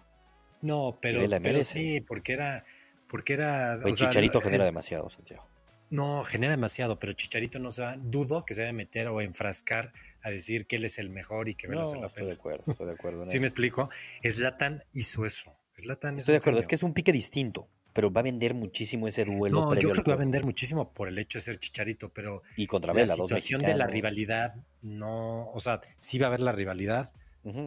No, 0.61 0.99
pero, 1.01 1.63
sí, 1.63 2.01
porque 2.01 2.33
era. 2.33 2.65
Porque 3.09 3.35
era. 3.35 3.75
El 3.75 3.95
Chicharito 3.95 4.41
genera 4.41 4.65
demasiado, 4.65 5.09
Santiago. 5.09 5.47
No, 5.91 6.23
genera 6.23 6.51
demasiado, 6.51 6.99
pero 6.99 7.15
Chicharito 7.15 7.59
no 7.59 7.71
se 7.71 7.81
va, 7.81 7.97
dudo 7.97 8.45
que 8.45 8.53
se 8.53 8.61
debe 8.61 8.75
meter 8.75 9.09
o 9.09 9.23
enfrascar 9.23 9.95
a 10.21 10.29
decir 10.29 10.67
que 10.67 10.77
él 10.77 10.85
es 10.85 10.99
el 10.99 11.09
mejor 11.09 11.49
y 11.49 11.55
que 11.55 11.67
no, 11.67 11.83
la 11.95 12.09
estoy 12.09 12.27
de 12.27 12.33
acuerdo, 12.33 12.65
estoy 12.67 12.89
de 12.89 12.93
acuerdo. 12.93 13.27
¿Sí 13.29 13.39
me 13.39 13.47
explico? 13.47 13.89
Slatan 14.23 14.85
hizo 14.93 15.25
eso. 15.25 15.57
estoy 15.75 16.33
de 16.33 16.37
acuerdo, 16.37 16.59
es 16.59 16.69
que 16.69 16.75
es 16.75 16.83
un 16.83 16.93
pique 16.93 17.11
distinto 17.11 17.71
pero 17.93 18.13
va 18.13 18.21
a 18.21 18.25
vender 18.25 18.55
muchísimo 18.55 19.07
ese 19.07 19.25
duelo. 19.25 19.61
No, 19.61 19.75
yo 19.75 19.91
creo 19.91 20.05
que 20.05 20.11
va 20.11 20.17
a 20.17 20.19
vender 20.19 20.45
muchísimo 20.45 20.93
por 20.93 21.09
el 21.09 21.19
hecho 21.19 21.39
de 21.39 21.43
ser 21.43 21.59
chicharito, 21.59 22.11
pero 22.11 22.43
y 22.57 22.67
contra 22.67 22.93
Vela, 22.93 23.17
la 23.17 23.23
situación 23.25 23.61
de 23.63 23.75
la 23.75 23.87
rivalidad 23.87 24.55
no, 24.83 25.51
o 25.51 25.61
sea, 25.61 25.81
sí 25.99 26.19
va 26.19 26.27
a 26.27 26.29
haber 26.29 26.41
la 26.41 26.53
rivalidad, 26.53 27.13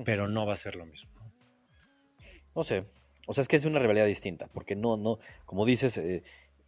pero 0.06 0.28
no 0.28 0.46
va 0.46 0.54
a 0.54 0.58
ser 0.58 0.75
lo 0.75 0.86
mismo. 0.86 1.12
No 2.56 2.63
sé, 2.63 2.82
o 3.28 3.34
sea, 3.34 3.42
es 3.42 3.48
que 3.48 3.56
es 3.56 3.66
una 3.66 3.80
rivalidad 3.80 4.06
distinta, 4.06 4.48
porque 4.54 4.75
no, 4.75 4.98
no, 4.98 5.20
como 5.46 5.66
dices, 5.66 5.98
eh, 5.98 6.24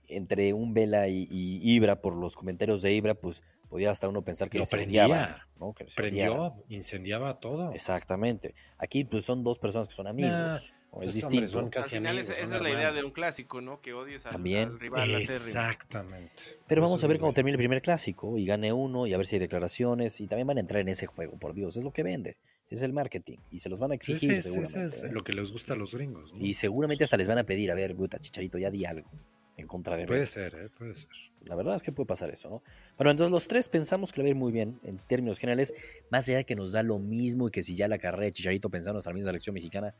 entre 0.07 0.53
un 0.53 0.73
Vela 0.73 1.07
y, 1.07 1.27
Ibra, 1.31 2.01
por 2.01 2.15
los 2.15 2.35
comentarios 2.35 2.81
de 2.81 2.93
Ibra, 2.93 3.15
pues 3.15 3.43
podía 3.69 3.91
hasta 3.91 4.07
uno 4.07 4.23
pensar 4.23 4.49
que 4.49 4.59
lo 4.59 4.65
prendía, 4.65 5.47
¿no? 5.59 5.73
Que 5.73 5.85
prendió, 5.95 6.53
incendiaba 6.69 7.39
todo. 7.39 7.71
Exactamente. 7.73 8.53
Aquí 8.77 9.03
pues 9.03 9.25
son 9.25 9.43
dos 9.43 9.57
personas 9.57 9.87
que 9.87 9.95
son 9.95 10.07
amigos 10.07 10.73
es 11.01 11.13
distinto. 11.15 11.59
Al 11.59 11.83
final 11.83 12.19
esa 12.19 12.33
es 12.33 12.51
la 12.51 12.69
idea 12.69 12.91
de 12.91 13.03
un 13.03 13.11
clásico, 13.11 13.61
¿no? 13.61 13.81
Que 13.81 13.93
odies 13.93 14.25
al, 14.25 14.33
También. 14.33 14.79
rival. 14.79 15.09
Exactamente. 15.09 16.43
Pero 16.67 16.81
vamos 16.81 17.03
a 17.03 17.07
ver 17.07 17.19
cómo 17.19 17.33
termina 17.33 17.55
el 17.55 17.59
primer 17.59 17.81
clásico 17.81 18.37
y 18.37 18.45
gane 18.45 18.71
uno 18.73 19.07
y 19.07 19.13
a 19.13 19.17
ver 19.17 19.25
si 19.25 19.35
hay 19.35 19.39
declaraciones 19.39 20.21
y 20.21 20.27
también 20.27 20.47
van 20.47 20.57
a 20.57 20.61
entrar 20.61 20.81
en 20.81 20.89
ese 20.89 21.05
juego, 21.05 21.37
por 21.37 21.53
Dios, 21.53 21.77
es 21.77 21.83
lo 21.83 21.91
que 21.91 22.03
vende. 22.03 22.37
Es 22.69 22.81
el 22.81 22.93
marketing 22.93 23.37
y 23.51 23.59
se 23.59 23.69
los 23.69 23.79
van 23.79 23.91
a 23.91 23.95
exigir. 23.95 24.31
es, 24.31 24.45
es 24.45 25.03
¿eh? 25.03 25.09
lo 25.11 25.23
que 25.23 25.33
les 25.33 25.51
gusta 25.51 25.73
a 25.73 25.75
los 25.75 25.93
gringos. 25.93 26.33
Y 26.39 26.53
seguramente 26.53 27.03
hasta 27.03 27.17
les 27.17 27.27
van 27.27 27.37
a 27.37 27.43
pedir, 27.43 27.69
a 27.71 27.75
ver, 27.75 27.95
puta, 27.95 28.19
Chicharito, 28.19 28.57
ya 28.57 28.71
di 28.71 28.85
algo 28.85 29.09
en 29.57 29.67
contra 29.67 29.95
de 29.95 30.07
Puede 30.07 30.25
ser, 30.25 30.55
¿eh? 30.55 30.69
puede 30.75 30.95
ser. 30.95 31.09
La 31.41 31.55
verdad 31.55 31.75
es 31.75 31.83
que 31.83 31.91
puede 31.91 32.07
pasar 32.07 32.29
eso, 32.29 32.49
¿no? 32.49 32.63
Bueno, 32.97 33.11
entonces 33.11 33.31
los 33.31 33.47
tres 33.47 33.69
pensamos 33.69 34.11
que 34.11 34.21
le 34.21 34.23
va 34.23 34.27
a 34.27 34.29
ir 34.31 34.35
muy 34.35 34.51
bien 34.51 34.79
en 34.83 34.97
términos 34.97 35.39
generales, 35.39 35.73
más 36.09 36.27
allá 36.27 36.37
de 36.37 36.45
que 36.45 36.55
nos 36.55 36.71
da 36.71 36.83
lo 36.83 36.99
mismo 36.99 37.47
y 37.47 37.51
que 37.51 37.61
si 37.61 37.75
ya 37.75 37.87
la 37.87 37.97
carrera 37.97 38.25
de 38.25 38.31
Chicharito 38.31 38.69
pensando 38.69 38.99
en 38.99 39.05
la 39.05 39.13
misma 39.13 39.29
selección 39.29 39.53
mexicana 39.53 39.93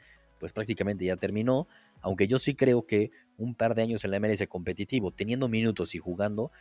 pues 0.43 0.51
prácticamente 0.51 1.05
ya 1.05 1.15
terminó, 1.15 1.69
aunque 2.01 2.27
yo 2.27 2.38
sí 2.38 2.53
creo 2.53 2.85
que 2.85 3.12
un 3.38 3.55
par 3.55 3.75
de 3.75 3.81
años 3.83 4.03
en 4.03 4.12
la 4.12 4.19
MLS 4.19 4.45
competitivo, 4.50 5.12
teniendo 5.12 5.47
minutos 5.47 5.95
y 5.95 6.00
jugando, 6.00 6.51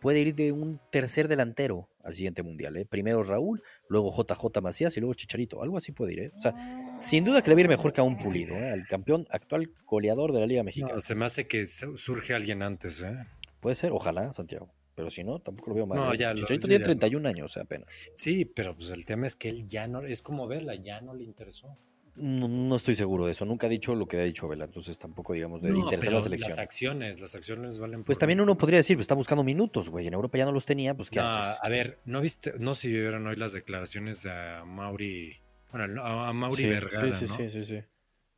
puede 0.00 0.18
ir 0.18 0.34
de 0.34 0.50
un 0.50 0.80
tercer 0.90 1.28
delantero 1.28 1.88
al 2.02 2.12
siguiente 2.16 2.42
mundial. 2.42 2.76
¿eh? 2.76 2.84
Primero 2.84 3.22
Raúl, 3.22 3.62
luego 3.88 4.10
JJ 4.10 4.60
Macías 4.60 4.96
y 4.96 5.00
luego 5.00 5.14
Chicharito. 5.14 5.62
Algo 5.62 5.76
así 5.76 5.92
puede 5.92 6.12
ir. 6.14 6.18
¿eh? 6.18 6.32
O 6.36 6.40
sea, 6.40 6.54
sin 6.98 7.24
duda 7.24 7.40
que 7.40 7.50
le 7.50 7.54
va 7.54 7.60
a 7.60 7.62
ir 7.62 7.68
mejor 7.68 7.92
que 7.92 8.00
a 8.00 8.04
un 8.04 8.18
pulido, 8.18 8.56
¿eh? 8.56 8.70
al 8.72 8.84
campeón 8.88 9.28
actual 9.30 9.70
goleador 9.86 10.32
de 10.32 10.40
la 10.40 10.46
Liga 10.46 10.64
Mexicana. 10.64 10.98
se 10.98 11.14
me 11.14 11.24
hace 11.24 11.46
que 11.46 11.66
surge 11.66 12.34
alguien 12.34 12.64
antes. 12.64 13.00
¿eh? 13.02 13.16
Puede 13.60 13.76
ser, 13.76 13.92
ojalá, 13.92 14.32
Santiago. 14.32 14.74
Pero 14.96 15.10
si 15.10 15.24
no, 15.24 15.40
tampoco 15.40 15.70
lo 15.70 15.76
veo 15.76 15.86
mal. 15.86 15.98
No, 15.98 16.12
¿eh? 16.12 16.16
ya 16.18 16.30
lo- 16.30 16.36
Chicharito 16.36 16.66
yo 16.66 16.68
tiene 16.68 16.84
ya 16.84 16.88
no. 16.88 16.98
31 17.00 17.28
años 17.28 17.56
apenas. 17.56 18.08
Sí, 18.14 18.44
pero 18.44 18.76
pues 18.76 18.90
el 18.90 19.04
tema 19.06 19.26
es 19.26 19.34
que 19.36 19.48
él 19.48 19.66
ya 19.66 19.88
no, 19.88 20.02
es 20.02 20.22
como 20.22 20.46
Vela, 20.46 20.74
ya 20.74 21.00
no 21.00 21.14
le 21.14 21.24
interesó. 21.24 21.78
No, 22.16 22.46
no 22.48 22.76
estoy 22.76 22.94
seguro 22.94 23.24
de 23.26 23.32
eso. 23.32 23.44
Nunca 23.44 23.66
ha 23.66 23.70
dicho 23.70 23.94
lo 23.94 24.06
que 24.06 24.16
ha 24.18 24.22
dicho 24.22 24.46
Vela. 24.48 24.64
Entonces 24.66 24.98
tampoco, 24.98 25.32
digamos, 25.32 25.62
de 25.62 25.70
No, 25.70 25.76
interesar 25.78 26.12
la 26.12 26.20
selección. 26.20 26.50
Las 26.50 26.58
acciones, 26.58 27.20
las 27.20 27.34
acciones 27.34 27.78
valen 27.78 28.04
Pues 28.04 28.16
por 28.16 28.20
también 28.20 28.38
mil. 28.38 28.44
uno 28.44 28.56
podría 28.56 28.78
decir, 28.78 28.96
pues 28.96 29.04
está 29.04 29.14
buscando 29.14 29.42
minutos, 29.42 29.90
güey. 29.90 30.06
En 30.06 30.14
Europa 30.14 30.38
ya 30.38 30.44
no 30.44 30.52
los 30.52 30.64
tenía, 30.64 30.94
pues 30.96 31.10
¿qué 31.10 31.18
No, 31.18 31.24
haces? 31.26 31.58
a 31.60 31.68
ver, 31.68 31.98
¿no 32.04 32.20
viste, 32.20 32.54
no 32.58 32.74
sé 32.74 32.82
si 32.82 32.88
vieron 32.92 33.26
hoy 33.26 33.36
las 33.36 33.52
declaraciones 33.52 34.22
de 34.22 34.30
a 34.30 34.64
Mauri, 34.64 35.36
bueno, 35.72 36.02
a 36.04 36.28
a 36.28 36.32
Mauri 36.32 36.62
sí, 36.62 36.68
Vergara, 36.68 37.10
sí, 37.10 37.26
sí, 37.26 37.26
¿no? 37.26 37.36
sí, 37.36 37.50
sí, 37.50 37.62
sí. 37.62 37.84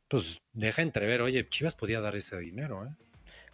Pues 0.07 0.39
deja 0.53 0.81
entrever, 0.81 1.21
oye, 1.21 1.47
Chivas 1.47 1.75
podía 1.75 2.01
dar 2.01 2.15
ese 2.15 2.39
dinero, 2.39 2.85
¿eh? 2.85 2.89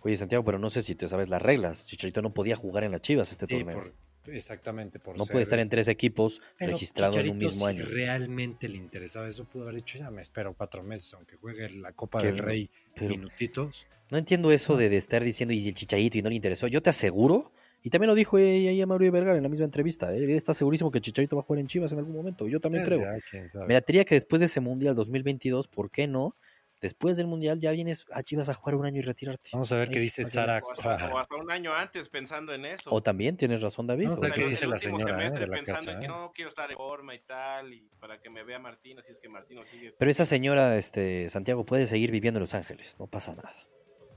Oye, 0.01 0.15
Santiago, 0.15 0.43
pero 0.45 0.59
no 0.59 0.69
sé 0.69 0.81
si 0.83 0.95
te 0.95 1.07
sabes 1.07 1.29
las 1.29 1.41
reglas. 1.41 1.87
Chicharito 1.87 2.21
no 2.21 2.33
podía 2.33 2.55
jugar 2.55 2.83
en 2.83 2.91
las 2.91 3.01
Chivas 3.01 3.31
este 3.31 3.45
Sí, 3.47 3.55
torneo. 3.55 3.79
por- 3.79 3.91
exactamente, 4.27 4.99
por 4.99 5.17
no 5.17 5.25
ser 5.25 5.31
puede 5.33 5.43
estar 5.43 5.59
en 5.59 5.69
tres 5.69 5.87
equipos 5.87 6.41
registrados 6.59 7.17
en 7.17 7.29
un 7.31 7.37
mismo 7.37 7.65
si 7.65 7.75
año. 7.75 7.85
realmente 7.85 8.67
le 8.69 8.77
interesaba 8.77 9.27
eso, 9.27 9.45
pudo 9.45 9.63
haber 9.63 9.75
dicho, 9.75 9.97
ya 9.97 10.09
me 10.11 10.21
espero 10.21 10.53
cuatro 10.55 10.83
meses, 10.83 11.13
aunque 11.13 11.35
juegue 11.37 11.69
la 11.71 11.91
Copa 11.93 12.21
del 12.21 12.37
Rey 12.37 12.69
pero- 12.95 13.09
minutitos. 13.09 13.87
No 14.11 14.17
entiendo 14.19 14.51
eso 14.51 14.77
de, 14.77 14.89
de 14.89 14.97
estar 14.97 15.23
diciendo 15.23 15.53
y 15.53 15.67
el 15.67 15.73
Chicharito 15.73 16.17
y 16.19 16.21
no 16.21 16.29
le 16.29 16.35
interesó. 16.35 16.67
Yo 16.67 16.83
te 16.83 16.91
aseguro, 16.91 17.51
y 17.81 17.89
también 17.89 18.09
lo 18.09 18.15
dijo 18.15 18.37
ahí 18.37 18.79
a 18.79 18.85
Mario 18.85 19.11
Vergara 19.11 19.35
en 19.37 19.43
la 19.43 19.49
misma 19.49 19.65
entrevista, 19.65 20.13
¿eh? 20.15 20.35
está 20.35 20.53
segurísimo 20.53 20.91
que 20.91 21.01
Chicharito 21.01 21.35
va 21.35 21.41
a 21.41 21.43
jugar 21.43 21.59
en 21.61 21.67
Chivas 21.67 21.91
en 21.93 21.97
algún 21.99 22.15
momento. 22.15 22.47
Yo 22.47 22.59
también 22.59 22.83
creo. 22.85 22.99
ya. 22.99 23.65
Me 23.65 23.73
latería 23.73 24.05
que 24.05 24.15
después 24.15 24.39
de 24.39 24.45
ese 24.45 24.59
Mundial 24.59 24.93
2022, 24.95 25.67
¿por 25.67 25.89
qué 25.89 26.07
no? 26.07 26.35
Después 26.83 27.15
del 27.15 27.27
Mundial 27.27 27.61
ya 27.61 27.71
vienes 27.71 28.05
a 28.11 28.21
Chivas 28.23 28.49
a 28.49 28.53
jugar 28.53 28.75
un 28.75 28.85
año 28.85 28.97
y 28.99 29.01
retirarte. 29.03 29.49
Vamos 29.53 29.71
a 29.71 29.77
ver 29.77 29.89
qué 29.89 29.99
dice 29.99 30.25
Sara. 30.25 30.55
O 30.55 30.71
hasta, 30.73 31.13
o 31.13 31.17
hasta 31.17 31.35
un 31.35 31.49
año 31.49 31.73
antes 31.73 32.09
pensando 32.09 32.53
en 32.53 32.65
eso. 32.65 32.91
O 32.93 33.01
también 33.01 33.37
tienes 33.37 33.61
razón, 33.61 33.87
David. 33.87 34.09
Vamos 34.09 34.19
a 34.19 34.23
ver 34.23 34.31
o 34.31 34.35
qué 34.35 34.43
dice 34.43 34.65
el 34.65 34.71
la 34.71 34.75
último 34.75 34.99
señora, 34.99 35.15
eh, 35.15 35.17
semestre 35.19 35.39
de 35.39 35.47
la 35.47 35.55
pensando 35.55 35.79
casa, 35.79 35.91
en 35.93 35.99
que 36.01 36.05
eh. 36.05 36.09
no 36.09 36.31
quiero 36.35 36.49
estar 36.49 36.69
en 36.69 36.75
forma 36.75 37.15
y 37.15 37.19
tal, 37.21 37.73
y 37.73 37.89
para 38.01 38.19
que 38.21 38.29
me 38.29 38.43
vea 38.43 38.59
Martino, 38.59 39.01
si 39.01 39.13
es 39.13 39.19
que 39.19 39.29
Martino 39.29 39.61
sigue. 39.71 39.95
Pero 39.97 40.11
esa 40.11 40.25
señora, 40.25 40.75
este, 40.75 41.29
Santiago, 41.29 41.65
puede 41.65 41.87
seguir 41.87 42.11
viviendo 42.11 42.39
en 42.39 42.41
Los 42.41 42.53
Ángeles, 42.53 42.97
no 42.99 43.07
pasa 43.07 43.33
nada. 43.33 43.53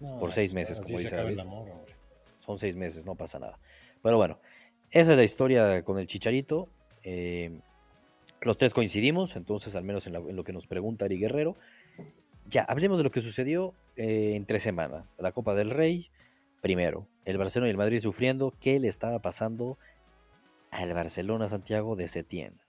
No, 0.01 0.19
por 0.19 0.33
seis 0.33 0.53
meses, 0.53 0.81
como 0.81 0.97
se 0.97 1.03
dice 1.05 1.15
David. 1.17 1.39
amor, 1.39 1.71
hombre. 1.71 1.95
Son 2.41 2.59
seis 2.59 2.75
meses, 2.75 3.07
no 3.07 3.15
pasa 3.15 3.39
nada. 3.39 3.61
Pero 4.03 4.17
bueno, 4.17 4.41
esa 4.91 5.13
es 5.13 5.17
la 5.19 5.25
historia 5.25 5.85
con 5.85 6.01
el 6.01 6.09
Chicharito. 6.09 6.69
Eh, 7.05 7.61
los 8.43 8.59
tres 8.59 8.75
coincidimos, 8.75 9.37
entonces, 9.37 9.77
al 9.77 9.85
menos 9.85 10.07
en, 10.09 10.15
la- 10.15 10.19
en 10.19 10.35
lo 10.35 10.43
que 10.43 10.53
nos 10.53 10.67
pregunta 10.67 11.05
Ari 11.05 11.19
Guerrero. 11.19 11.57
Ya, 12.49 12.63
hablemos 12.63 12.99
de 12.99 13.05
lo 13.05 13.11
que 13.11 13.21
sucedió 13.21 13.75
eh, 13.97 14.35
entre 14.37 14.59
semana. 14.59 15.09
La 15.19 15.33
Copa 15.33 15.55
del 15.55 15.71
Rey, 15.71 16.11
primero. 16.63 17.09
El 17.25 17.39
Barcelona 17.39 17.69
y 17.69 17.71
el 17.73 17.77
Madrid 17.77 18.01
sufriendo. 18.01 18.55
¿Qué 18.61 18.79
le 18.79 18.89
estaba 18.89 19.21
pasando 19.21 19.79
al 20.71 20.93
Barcelona 20.95 21.49
Santiago 21.49 21.97
de 21.97 22.07
Setién? 22.09 22.61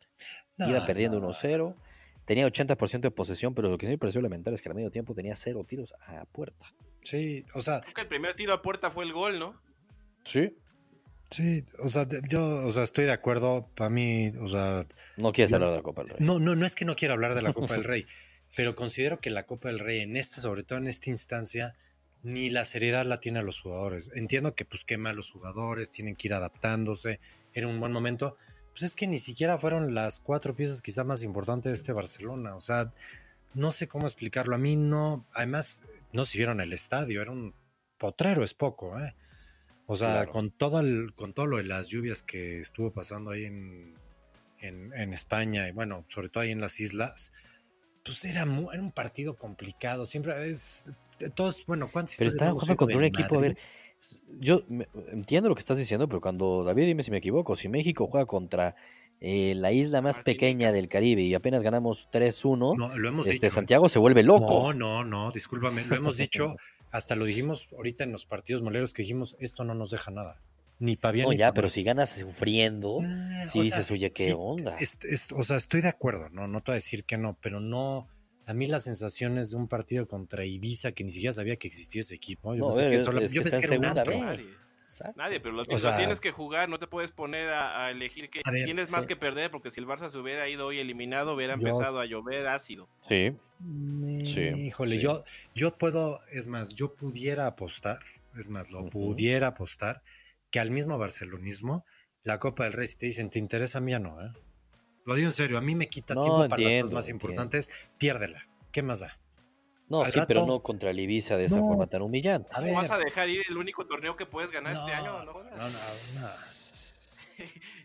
Iba 0.58 0.86
perdiendo 0.86 1.20
no. 1.20 1.28
1-0. 1.30 1.76
Tenía 2.26 2.48
80% 2.48 3.00
de 3.02 3.12
posesión, 3.12 3.54
pero 3.54 3.70
lo 3.70 3.78
que 3.78 3.86
sí 3.86 3.92
me 3.94 3.98
pareció 3.98 4.20
lamentable 4.22 4.56
es 4.56 4.62
que 4.62 4.70
al 4.70 4.76
medio 4.76 4.92
tiempo 4.92 5.14
tenía 5.14 5.36
cero 5.36 5.64
tiros 5.66 5.94
a 6.08 6.26
puerta. 6.26 6.66
Sí, 7.02 7.46
o 7.54 7.62
sea, 7.62 7.80
Creo 7.82 7.94
que 7.94 8.02
el 8.02 8.08
primer 8.08 8.36
tiro 8.36 8.52
a 8.54 8.62
puerta 8.62 8.90
fue 8.90 9.06
el 9.06 9.14
gol, 9.14 9.40
¿no? 9.40 9.62
Sí. 10.26 10.58
sí, 11.30 11.64
o 11.80 11.88
sea, 11.88 12.06
yo, 12.28 12.66
o 12.66 12.70
sea, 12.72 12.84
estoy 12.84 13.06
de 13.06 13.14
acuerdo. 13.14 13.70
Para 13.76 13.90
mí, 13.90 14.34
o 14.42 14.48
sea, 14.48 14.86
No 15.16 15.32
quieres 15.32 15.52
Yo- 15.52 15.56
hablar 15.58 15.70
de 15.72 15.78
la 15.78 15.84
Copa 15.84 16.04
del 16.04 16.18
Rey. 16.18 16.26
no, 16.28 16.40
no, 16.40 16.56
no 16.56 16.66
es 16.66 16.76
que 16.76 16.84
no 16.84 16.96
quiera 16.98 17.14
hablar 17.14 17.34
de 17.34 17.42
la 17.44 17.54
Copa 17.54 17.74
del 17.76 17.84
Rey, 17.86 18.06
pero 18.56 18.76
considero 18.76 19.20
que 19.20 19.30
la 19.30 19.46
Copa 19.46 19.70
del 19.70 19.80
Rey 19.80 20.00
en 20.02 20.18
esta, 20.18 20.42
sobre 20.42 20.64
todo 20.64 20.80
en 20.80 20.88
esta 20.88 21.10
instancia, 21.10 21.76
ni 22.24 22.50
la 22.50 22.64
seriedad 22.64 23.06
la 23.06 23.20
tiene 23.20 23.40
a 23.40 23.44
los 23.44 23.62
jugadores. 23.62 24.12
Entiendo 24.16 24.56
que 24.56 24.66
pues 24.66 24.84
quema 24.84 25.12
a 25.12 25.14
los 25.14 25.32
jugadores, 25.32 25.92
tienen 25.92 26.16
que 26.16 26.28
ir 26.28 26.34
adaptándose, 26.34 27.20
era 27.54 27.68
un 27.68 27.80
buen 27.80 27.92
momento. 27.92 28.36
Pues 28.72 28.84
es 28.84 28.96
que 28.96 29.08
ni 29.08 29.18
siquiera 29.18 29.58
fueron 29.58 29.94
las 29.96 30.20
cuatro 30.20 30.56
piezas 30.56 30.82
quizá 30.82 31.04
más 31.04 31.24
importantes 31.24 31.72
de 31.72 31.76
este 31.76 31.94
Barcelona. 31.94 32.56
O 32.56 32.60
sea, 32.60 32.92
no 33.54 33.72
sé 33.72 33.88
cómo 33.88 34.06
explicarlo. 34.06 34.56
A 34.56 34.60
mí 34.60 34.76
no, 34.76 35.26
además, 35.34 35.84
no 36.12 36.26
se 36.26 36.38
vieron 36.38 36.62
el 36.62 36.74
estadio, 36.74 37.22
era 37.22 37.32
un 37.32 37.54
potrero, 37.98 38.44
es 38.44 38.54
poco, 38.54 39.00
¿eh? 39.00 39.16
O 39.88 39.96
sea, 39.96 40.10
Claro. 40.12 40.32
con 40.32 40.52
todo 40.52 40.80
el, 40.82 41.14
con 41.16 41.34
todo 41.34 41.46
lo 41.46 41.58
de 41.58 41.64
las 41.64 41.88
lluvias 41.88 42.22
que 42.22 42.60
estuvo 42.60 42.92
pasando 42.92 43.32
ahí 43.32 43.46
en, 43.46 43.96
en, 44.60 44.94
en 44.94 45.14
España 45.14 45.68
y 45.68 45.72
bueno, 45.72 46.04
sobre 46.10 46.30
todo 46.30 46.44
ahí 46.44 46.52
en 46.52 46.60
las 46.62 46.80
islas, 46.80 47.32
pues 48.08 48.26
era, 48.26 48.46
mu- 48.46 48.72
era 48.72 48.82
un 48.82 48.92
partido 48.92 49.36
complicado. 49.38 50.06
Siempre 50.06 50.50
es 50.50 50.86
todos, 51.36 51.66
bueno, 51.66 51.90
¿cuántos 51.92 52.16
Pero 52.18 52.28
historias 52.30 52.34
estaban 52.36 52.54
jugando 52.54 52.78
contra 52.78 52.98
un 52.98 53.04
equipo, 53.06 53.38
a 53.38 53.42
ver, 53.42 53.58
yo 54.40 54.64
me- 54.68 54.88
entiendo 55.12 55.50
lo 55.50 55.56
que 55.56 55.60
estás 55.60 55.78
diciendo, 55.78 56.08
pero 56.08 56.22
cuando, 56.22 56.64
David, 56.64 56.86
dime 56.86 57.04
si 57.04 57.12
me 57.12 57.18
equivoco, 57.18 57.56
si 57.56 57.70
México 57.70 58.08
juega 58.08 58.26
contra 58.26 58.76
eh, 59.20 59.56
la 59.56 59.72
isla 59.72 60.02
más 60.02 60.20
pequeña 60.20 60.72
del 60.72 60.88
Caribe 60.88 61.24
y 61.24 61.34
apenas 61.34 61.64
ganamos 61.64 62.08
3-1, 62.12 62.76
No, 62.78 62.96
lo 62.98 63.10
hemos 63.10 63.26
este 63.26 63.34
dicho. 63.34 63.48
¿eh? 63.48 63.50
Santiago 63.50 63.90
se 63.90 63.98
vuelve 63.98 64.22
loco. 64.24 64.74
No, 64.74 64.74
no, 64.74 65.04
no, 65.04 65.32
discúlpame, 65.32 65.84
lo 65.86 65.96
hemos 65.96 66.18
dicho, 66.18 66.56
hasta 66.92 67.16
lo 67.16 67.26
dijimos 67.26 67.68
ahorita 67.72 68.04
en 68.04 68.12
los 68.12 68.26
partidos 68.28 68.62
moleros 68.62 68.94
que 68.94 69.02
dijimos, 69.02 69.36
esto 69.40 69.64
no 69.64 69.74
nos 69.74 69.90
deja 69.90 70.12
nada. 70.12 70.40
Ni 70.80 70.96
para 70.96 71.12
bien 71.14 71.26
No, 71.26 71.32
ni 71.32 71.38
ya, 71.38 71.54
pero 71.54 71.70
si 71.70 71.84
ganas 71.84 72.10
sufriendo, 72.10 73.00
Nah, 73.02 73.46
sí 73.46 73.62
dices, 73.62 73.88
sea, 73.88 73.96
oye, 73.96 74.12
¿qué 74.12 74.26
sí, 74.26 74.34
onda? 74.36 74.78
o 75.36 75.44
sea, 75.44 75.58
estoy 75.58 75.82
de 75.82 75.88
acuerdo, 75.88 76.30
no, 76.30 76.48
no 76.48 76.60
te 76.62 76.66
voy 76.72 76.74
a 76.74 76.76
decir 76.76 77.04
que 77.04 77.18
no, 77.18 77.38
pero 77.42 77.60
no. 77.60 78.08
A 78.46 78.54
mí 78.54 78.66
las 78.68 78.84
sensaciones 78.86 79.50
de 79.52 79.58
un 79.58 79.68
partido 79.68 80.08
contra 80.08 80.46
Ibiza 80.46 80.92
que 80.94 81.04
ni 81.04 81.10
siquiera 81.10 81.34
sabía 81.34 81.58
que 81.58 81.68
existía 81.68 82.02
ese 82.02 82.16
equipo. 82.16 82.54
Yo 82.56 82.62
No, 82.62 82.68
pensé 82.70 82.90
que, 82.90 82.96
es- 82.98 83.04
sola- 83.06 83.22
es 83.22 83.34
yo 83.34 83.42
que 83.44 83.50
pensé 83.50 83.60
que 83.68 83.74
era 83.76 83.80
un 83.92 83.98
antro. 83.98 84.18
Nadie. 84.18 84.46
Exacto. 84.84 85.16
Nadie, 85.22 85.42
pero 85.42 85.54
lo, 85.54 85.64
O 85.64 85.66
lo 85.70 85.78
sea- 85.78 85.98
tienes 85.98 86.22
que 86.22 86.32
jugar, 86.32 86.70
no 86.70 86.80
te 86.80 86.88
puedes 86.88 87.12
poner 87.12 87.50
a, 87.50 87.88
a 87.88 87.92
elegir 87.92 88.30
que 88.30 88.40
A 88.46 88.52
ver, 88.52 88.64
tienes 88.64 88.94
más 88.94 89.06
que 89.06 89.18
perder, 89.18 89.52
porque 89.52 89.70
si 89.70 89.82
el 89.82 89.86
Barça 89.86 90.10
se 90.10 90.18
hubiera 90.18 90.48
ido 90.48 90.66
hoy 90.68 90.80
eliminado, 90.80 91.34
hubiera 91.36 91.56
Yo- 91.56 91.68
empezado 91.68 92.00
a 92.00 92.06
llover 92.06 92.48
ácido. 92.48 92.88
Sí, 93.02 93.34
Sí, 94.24 94.44
Híjole, 94.44 94.92
sí. 94.92 95.00
yo, 95.00 95.22
yo 95.56 95.78
puedo, 95.78 96.22
es 96.32 96.48
más, 96.48 96.74
yo 96.76 96.94
pudiera 96.94 97.48
apostar, 97.48 98.00
es 98.38 98.48
más, 98.50 98.70
lo 98.70 98.88
pudiera 98.90 99.48
apostar 99.48 100.02
que 100.52 100.60
al 100.60 100.72
mismo 100.72 100.98
barcelonismo, 100.98 101.86
la 102.24 102.40
Copa 102.40 102.64
del 102.66 102.74
Rey, 102.74 102.88
si 102.88 102.98
te 102.98 103.06
dicen, 103.06 103.30
¿te 103.30 103.40
interesa 103.40 103.78
a 103.78 103.82
mí 103.82 103.92
ya 103.92 104.00
no? 104.00 104.22
eh? 104.24 104.30
Lo 105.06 105.16
digo 105.16 105.28
en 105.28 105.34
serio, 105.34 105.58
a 105.58 105.62
mí 105.62 105.76
me 105.76 105.88
quita 105.88 106.14
No, 106.16 106.22
tiempo 106.24 106.38
para 106.38 106.50
las 106.50 106.60
entiendo, 106.60 106.84
cosas 106.88 106.94
más 106.96 107.10
entiendo. 107.10 107.34
importantes, 107.34 107.70
piérdela. 107.98 108.48
¿Qué 108.72 108.82
más 108.84 109.00
da? 109.00 109.18
no, 109.90 110.02
Al 110.02 110.12
sí, 110.12 110.20
pero 110.28 110.46
no 110.46 110.62
contra 110.62 110.90
el 110.92 111.00
Ibiza 111.00 111.38
de 111.38 111.46
esa 111.46 111.60
No. 111.62 111.68
forma 111.68 111.88
tan 111.88 112.02
humillante. 112.02 112.50
A 112.52 112.56
¿Cómo 112.56 112.66
ver. 112.68 112.76
vas 112.76 112.92
a 112.92 112.98
dejar 112.98 113.30
ir 113.30 113.42
el 113.48 113.56
único 113.58 113.88
torneo 113.88 114.18
que 114.18 114.26
puedes 114.26 114.52
ganar 114.52 114.74
este 114.74 114.92
año? 114.94 115.24
No 115.24 115.34
no, 115.34 115.44
no. 115.44 115.50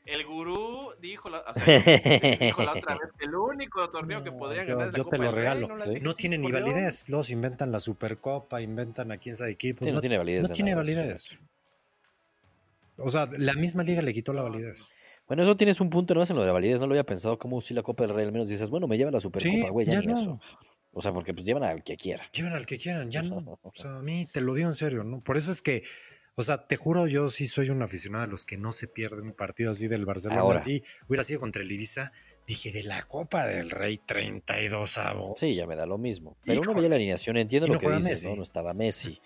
El 0.05 0.27
gurú 0.27 0.91
dijo 1.01 1.31
la, 1.31 1.41
o 1.41 1.55
sea, 1.55 1.65
dijo 2.41 2.63
la 2.65 2.73
otra 2.73 2.95
vez, 2.99 3.09
el 3.21 3.35
único 3.37 3.89
torneo 3.91 4.25
que 4.25 4.33
No, 4.33 4.39
podrían 4.39 4.67
yo- 4.67 4.73
ganar 4.77 4.89
es 4.89 4.93
la 4.95 4.99
yo 4.99 5.05
Copa 5.05 5.17
te 5.17 5.23
lo 5.23 5.27
del 5.27 5.35
Rey, 5.37 5.43
regalo. 5.45 5.69
no 5.69 5.77
Sí. 5.77 6.01
No 6.01 6.15
tiene 6.15 6.39
ni 6.39 6.51
validez. 6.51 7.09
Los 7.09 7.31
inventan 7.31 7.71
la 7.71 7.79
Supercopa, 7.79 8.61
inventan 8.61 9.13
a 9.13 9.19
quién 9.19 9.37
sabe 9.37 9.53
equipo. 9.53 9.85
Sí, 9.85 9.93
no 9.93 10.01
tiene 10.01 10.19
validez 10.19 10.49
No 10.49 10.55
tiene 10.55 10.71
es 10.73 10.77
validez. 10.77 11.41
O 12.97 13.09
sea, 13.09 13.27
la 13.39 13.55
misma 13.55 13.83
liga 13.83 14.03
le 14.03 14.13
quitó 14.13 14.33
la 14.33 14.43
validez. 14.43 14.93
Bueno, 15.27 15.43
eso 15.43 15.57
tienes 15.57 15.81
un 15.81 15.89
punto, 15.89 16.15
no 16.15 16.23
es 16.23 16.31
en 16.31 16.37
lo 16.37 16.43
de 16.43 16.49
la 16.49 16.53
validez, 16.53 16.81
no 16.81 16.87
lo 16.87 16.93
había 16.93 17.07
pensado, 17.07 17.39
como 17.39 17.61
si 17.61 17.75
la 17.75 17.83
Copa 17.83 18.05
del 18.07 18.15
Rey 18.15 18.27
al 18.27 18.33
menos 18.33 18.49
dices, 18.49 18.71
bueno, 18.71 18.87
me 18.87 18.99
lleva 18.99 19.11
la 19.11 19.21
Supercopa, 19.21 19.55
Sí, 19.55 19.69
güey, 19.71 19.87
ya, 19.87 19.95
ya 19.95 20.01
ni 20.01 20.07
no. 20.09 20.15
eso. 20.15 20.41
O 20.93 21.01
sea, 21.01 21.13
porque 21.13 21.33
pues 21.33 21.47
llevan 21.47 21.65
al 21.65 21.83
que 21.83 21.97
quiera. 21.97 22.29
Lleven 22.33 22.53
al 22.53 22.67
que 22.67 22.77
quieran, 22.77 23.11
ya 23.11 23.23
no. 23.23 23.37
O 23.63 23.73
sea, 23.73 23.99
a 23.99 24.03
mí 24.03 24.27
te 24.31 24.41
lo 24.41 24.55
digo 24.55 24.69
en 24.69 24.75
serio, 24.75 25.05
¿no? 25.05 25.23
Por 25.23 25.39
eso 25.39 25.51
es 25.51 25.63
que, 25.63 25.85
o 26.35 26.43
sea, 26.43 26.67
te 26.67 26.77
juro, 26.77 27.07
yo 27.07 27.29
sí 27.29 27.47
soy 27.47 27.71
un 27.71 27.83
aficionado 27.83 28.25
a 28.25 28.27
los 28.27 28.45
que 28.45 28.59
no 28.59 28.73
se 28.73 28.89
pierden 28.89 29.23
un 29.27 29.33
partido 29.33 29.71
así 29.71 29.89
del 29.89 30.05
Barcelona. 30.05 30.43
Ahora. 30.43 30.59
Así 30.59 30.83
hubiera 31.09 31.25
sido 31.25 31.41
contra 31.41 31.63
el 31.63 31.73
Ibiza. 31.73 32.13
Dije, 32.47 32.73
de 32.73 32.83
la 32.83 33.03
Copa 33.05 33.47
del 33.47 33.71
Rey, 33.71 33.99
32 34.05 34.99
avos. 34.99 35.39
Sí, 35.39 35.55
ya 35.55 35.67
me 35.67 35.77
da 35.77 35.87
lo 35.87 35.97
mismo. 35.97 36.37
Pero 36.45 36.61
uno 36.61 36.75
veía 36.75 36.89
la 36.89 36.97
alineación, 36.97 37.37
entiendo 37.37 37.67
Y 37.67 37.71
lo 37.71 37.75
no 37.75 37.81
que 37.81 37.87
dices, 37.89 38.05
Messi. 38.05 38.29
¿no? 38.29 38.37
No 38.37 38.43
estaba 38.43 38.75
Messi. 38.75 39.19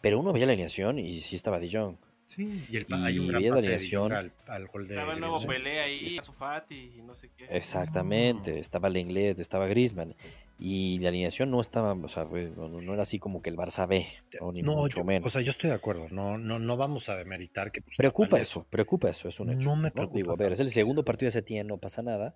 Pero 0.00 0.18
uno 0.18 0.32
veía 0.32 0.46
la 0.46 0.52
alineación 0.52 0.98
y 0.98 1.20
sí 1.20 1.36
estaba 1.36 1.60
De 1.60 1.70
Jong. 1.70 1.96
Sí, 2.26 2.64
y 2.70 2.76
el 2.76 2.86
Y 2.88 2.94
hay 2.94 3.18
un 3.18 3.28
gran. 3.28 3.42
Jong 3.44 4.12
al, 4.12 4.32
al 4.46 4.66
gol 4.68 4.88
de 4.88 4.94
Estaba 4.94 5.12
el 5.12 5.20
nuevo. 5.20 5.40
Pelé 5.46 5.80
ahí, 5.80 6.06
Ansu 6.18 6.32
Fati 6.32 6.94
y 6.96 7.02
no 7.02 7.14
sé 7.14 7.30
qué. 7.36 7.44
Exactamente, 7.50 8.58
estaba 8.58 8.88
Lenglet, 8.88 9.38
estaba 9.38 9.66
Griezmann. 9.66 10.14
Y 10.58 10.98
la 11.00 11.08
alineación 11.08 11.50
no 11.50 11.60
estaba, 11.60 11.92
o 11.92 12.08
sea, 12.08 12.24
no, 12.24 12.92
era 12.92 13.02
así 13.02 13.18
como 13.18 13.42
que 13.42 13.50
el 13.50 13.56
Barça 13.56 13.88
B, 13.88 14.06
¿no? 14.40 14.52
ni 14.52 14.62
No, 14.62 14.76
mucho 14.76 15.00
yo- 15.00 15.04
menos. 15.04 15.26
o 15.26 15.28
sea, 15.28 15.42
yo 15.42 15.50
estoy 15.50 15.68
de 15.70 15.74
acuerdo. 15.76 16.06
No, 16.12 16.38
no, 16.38 16.58
no 16.60 16.76
vamos 16.76 17.08
a 17.08 17.16
demeritar 17.16 17.72
que. 17.72 17.82
pues, 17.82 17.96
Preocupa 17.96 18.38
eso, 18.40 18.64
preocupa 18.70 19.10
eso, 19.10 19.28
es 19.28 19.40
un 19.40 19.50
hecho. 19.50 19.68
No 19.70 19.76
me 19.76 19.88
¿no? 19.88 19.94
preocupa 19.94 20.16
Digo, 20.18 20.32
a 20.32 20.36
ver, 20.36 20.52
es 20.52 20.60
el 20.60 20.70
segundo 20.70 21.04
partido 21.04 21.26
de 21.26 21.32
Setién, 21.32 21.66
no 21.66 21.78
pasa 21.78 22.02
nada. 22.02 22.34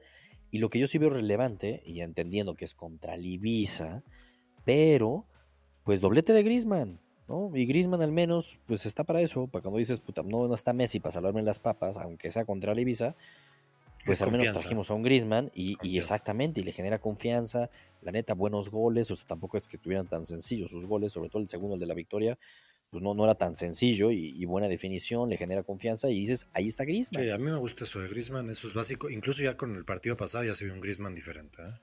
Y 0.50 0.58
lo 0.58 0.68
que 0.68 0.78
yo 0.80 0.86
sí 0.86 0.98
veo 0.98 1.10
relevante, 1.10 1.82
y 1.86 2.00
entendiendo 2.00 2.54
que 2.54 2.64
es 2.64 2.74
contra 2.74 3.14
el 3.14 3.24
Ibiza, 3.24 4.02
pero, 4.64 5.26
pues 5.84 6.00
doblete 6.00 6.32
de 6.32 6.42
Griezmann, 6.42 7.00
¿no? 7.28 7.50
Y 7.54 7.66
Griezmann 7.66 8.02
al 8.02 8.12
menos, 8.12 8.58
pues 8.66 8.86
está 8.86 9.04
para 9.04 9.20
eso, 9.20 9.46
para 9.46 9.62
cuando 9.62 9.78
dices, 9.78 10.00
puta, 10.00 10.22
no, 10.22 10.48
no 10.48 10.54
está 10.54 10.72
Messi 10.72 10.98
para 11.00 11.12
salvarme 11.12 11.42
las 11.42 11.58
papas, 11.58 11.98
aunque 11.98 12.30
sea 12.30 12.44
contra 12.44 12.78
Ibiza, 12.78 13.14
pues 14.04 14.18
Es 14.18 14.22
al 14.22 14.30
menos 14.30 14.46
confianza. 14.46 14.60
trajimos 14.60 14.90
a 14.90 14.94
un 14.94 15.02
Griezmann 15.02 15.50
y, 15.54 15.76
exactamente, 15.98 16.60
y 16.60 16.64
le 16.64 16.72
genera 16.72 16.98
confianza, 16.98 17.68
la 18.00 18.12
neta, 18.12 18.34
buenos 18.34 18.70
goles, 18.70 19.10
o 19.10 19.16
sea, 19.16 19.26
tampoco 19.28 19.58
es 19.58 19.68
que 19.68 19.76
estuvieran 19.76 20.08
tan 20.08 20.24
sencillos 20.24 20.70
sus 20.70 20.86
goles, 20.86 21.12
sobre 21.12 21.28
todo 21.28 21.42
el 21.42 21.48
segundo, 21.48 21.74
el 21.74 21.80
de 21.80 21.86
la 21.86 21.94
victoria, 21.94 22.38
pues 22.90 23.02
no, 23.02 23.12
no 23.12 23.24
era 23.24 23.34
tan 23.34 23.54
sencillo 23.54 24.10
y, 24.10 24.34
y 24.34 24.44
buena 24.46 24.66
definición, 24.66 25.28
le 25.28 25.36
genera 25.36 25.62
confianza 25.62 26.08
y 26.08 26.20
dices, 26.20 26.48
ahí 26.54 26.68
está 26.68 26.84
Griezmann. 26.84 27.22
Sí, 27.22 27.30
a 27.30 27.36
mí 27.36 27.44
me 27.50 27.58
gusta 27.58 27.84
eso 27.84 28.00
de 28.00 28.08
Griezmann, 28.08 28.48
eso 28.48 28.66
es 28.66 28.72
básico. 28.72 29.10
Incluso 29.10 29.42
ya 29.42 29.58
con 29.58 29.76
el 29.76 29.84
partido 29.84 30.16
pasado 30.16 30.44
ya 30.44 30.54
se 30.54 30.64
vio 30.64 30.72
un 30.72 30.80
Griezmann 30.80 31.14
diferente. 31.14 31.60
¿eh? 31.60 31.74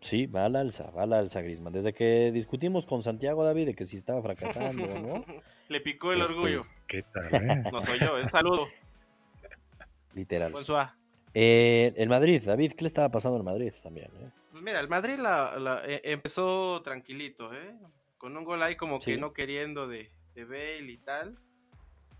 Sí, 0.00 0.26
va 0.26 0.44
al 0.44 0.54
alza, 0.56 0.90
va 0.92 1.02
al 1.02 1.12
alza 1.12 1.42
Griezmann. 1.42 1.72
Desde 1.72 1.92
que 1.92 2.30
discutimos 2.32 2.86
con 2.86 3.02
Santiago 3.02 3.44
David 3.44 3.66
de 3.66 3.74
que 3.74 3.84
si 3.84 3.96
estaba 3.96 4.22
fracasando 4.22 4.84
o 4.84 4.98
no, 4.98 5.24
Le 5.68 5.80
picó 5.80 6.12
el 6.12 6.20
Este, 6.20 6.34
orgullo. 6.34 6.64
¿Qué 6.86 7.02
tal, 7.02 7.34
eh? 7.34 7.62
No 7.72 7.82
soy 7.82 7.98
yo. 7.98 8.14
Un 8.16 8.28
saludo. 8.30 8.66
literal. 10.14 10.52
Eh, 11.34 11.92
el 11.96 12.08
Madrid, 12.08 12.42
David, 12.44 12.72
¿qué 12.72 12.82
le 12.84 12.88
estaba 12.88 13.10
pasando 13.10 13.36
al 13.38 13.44
Madrid 13.44 13.72
también? 13.82 14.08
eh? 14.20 14.30
Pues 14.50 14.62
mira, 14.62 14.80
el 14.80 14.88
Madrid 14.88 15.18
la, 15.18 15.56
la- 15.58 15.82
eh, 15.84 16.00
empezó 16.04 16.80
tranquilito, 16.82 17.52
¿eh? 17.52 17.74
Con 18.16 18.36
un 18.36 18.44
gol 18.44 18.62
ahí 18.62 18.76
como 18.76 18.98
Sí. 19.00 19.12
que 19.12 19.18
no 19.18 19.32
queriendo 19.32 19.86
de, 19.86 20.10
de 20.34 20.44
Bale 20.44 20.90
y 20.90 20.98
tal. 20.98 21.38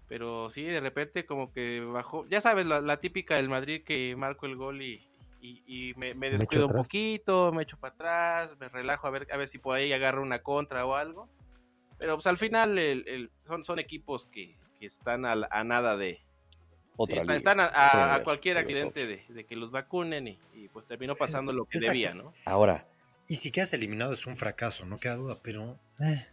Pero 0.08 0.49
sí, 0.50 0.62
de 0.64 0.80
repente 0.80 1.26
como 1.26 1.52
que 1.52 1.80
bajó. 1.80 2.26
Ya 2.28 2.40
sabes, 2.40 2.66
la, 2.66 2.80
la 2.80 2.99
típica 3.00 3.37
del 3.37 3.49
Madrid 3.49 3.82
que 3.85 4.14
marco 4.16 4.47
el 4.47 4.56
gol 4.56 4.80
y, 4.82 5.02
y- 5.40 5.62
y 5.66 5.95
me, 5.95 6.14
me 6.14 6.30
descuido 6.30 6.66
un 6.66 6.71
atrás. 6.73 6.87
poquito, 6.87 7.52
me 7.52 7.62
echo 7.62 7.76
para 7.78 7.95
atrás, 7.95 8.57
me 8.59 8.68
relajo 8.68 9.07
a 9.07 9.11
ver, 9.11 9.26
a 9.33 9.37
ver 9.37 9.49
si 9.49 9.59
por 9.59 9.76
ahí 9.76 9.92
agarro 9.92 10.23
una 10.23 10.40
contra 10.40 10.85
o 10.87 10.95
algo. 10.95 11.28
Pero 11.99 12.14
pues 12.16 12.26
al 12.26 12.37
final 12.38 12.78
el- 12.78 13.04
el- 13.09 13.30
son, 13.47 13.64
son 13.64 13.78
equipos 13.78 14.26
que, 14.26 14.57
que 14.78 14.87
están 14.87 15.25
a, 15.25 15.35
a 15.50 15.64
nada 15.64 15.97
de, 15.97 16.21
Otra 16.97 17.16
Sí, 17.21 17.21
liga, 17.23 17.37
están 17.37 17.61
a, 17.61 17.66
a- 17.66 18.14
a 18.16 18.25
cualquier 18.25 18.57
de 18.57 18.61
accidente 18.62 19.07
de, 19.07 19.23
de 19.28 19.45
que 19.47 19.54
los 19.57 19.71
vacunen 19.71 20.26
y, 20.28 20.38
y, 20.52 20.68
pues 20.68 20.87
terminó 20.87 21.14
pasando 21.14 21.52
lo 21.52 21.64
que 21.64 21.78
Exacto. 21.78 21.92
debía, 21.92 22.14
¿no? 22.14 22.33
Ahora, 22.45 22.88
Y 23.28 23.37
si 23.37 23.50
quedas 23.52 23.73
eliminado 23.75 24.12
es 24.12 24.26
un 24.26 24.37
fracaso, 24.37 24.87
no 24.87 24.97
queda 24.97 25.14
duda, 25.16 25.37
pero 25.45 25.78
eh, 26.00 26.26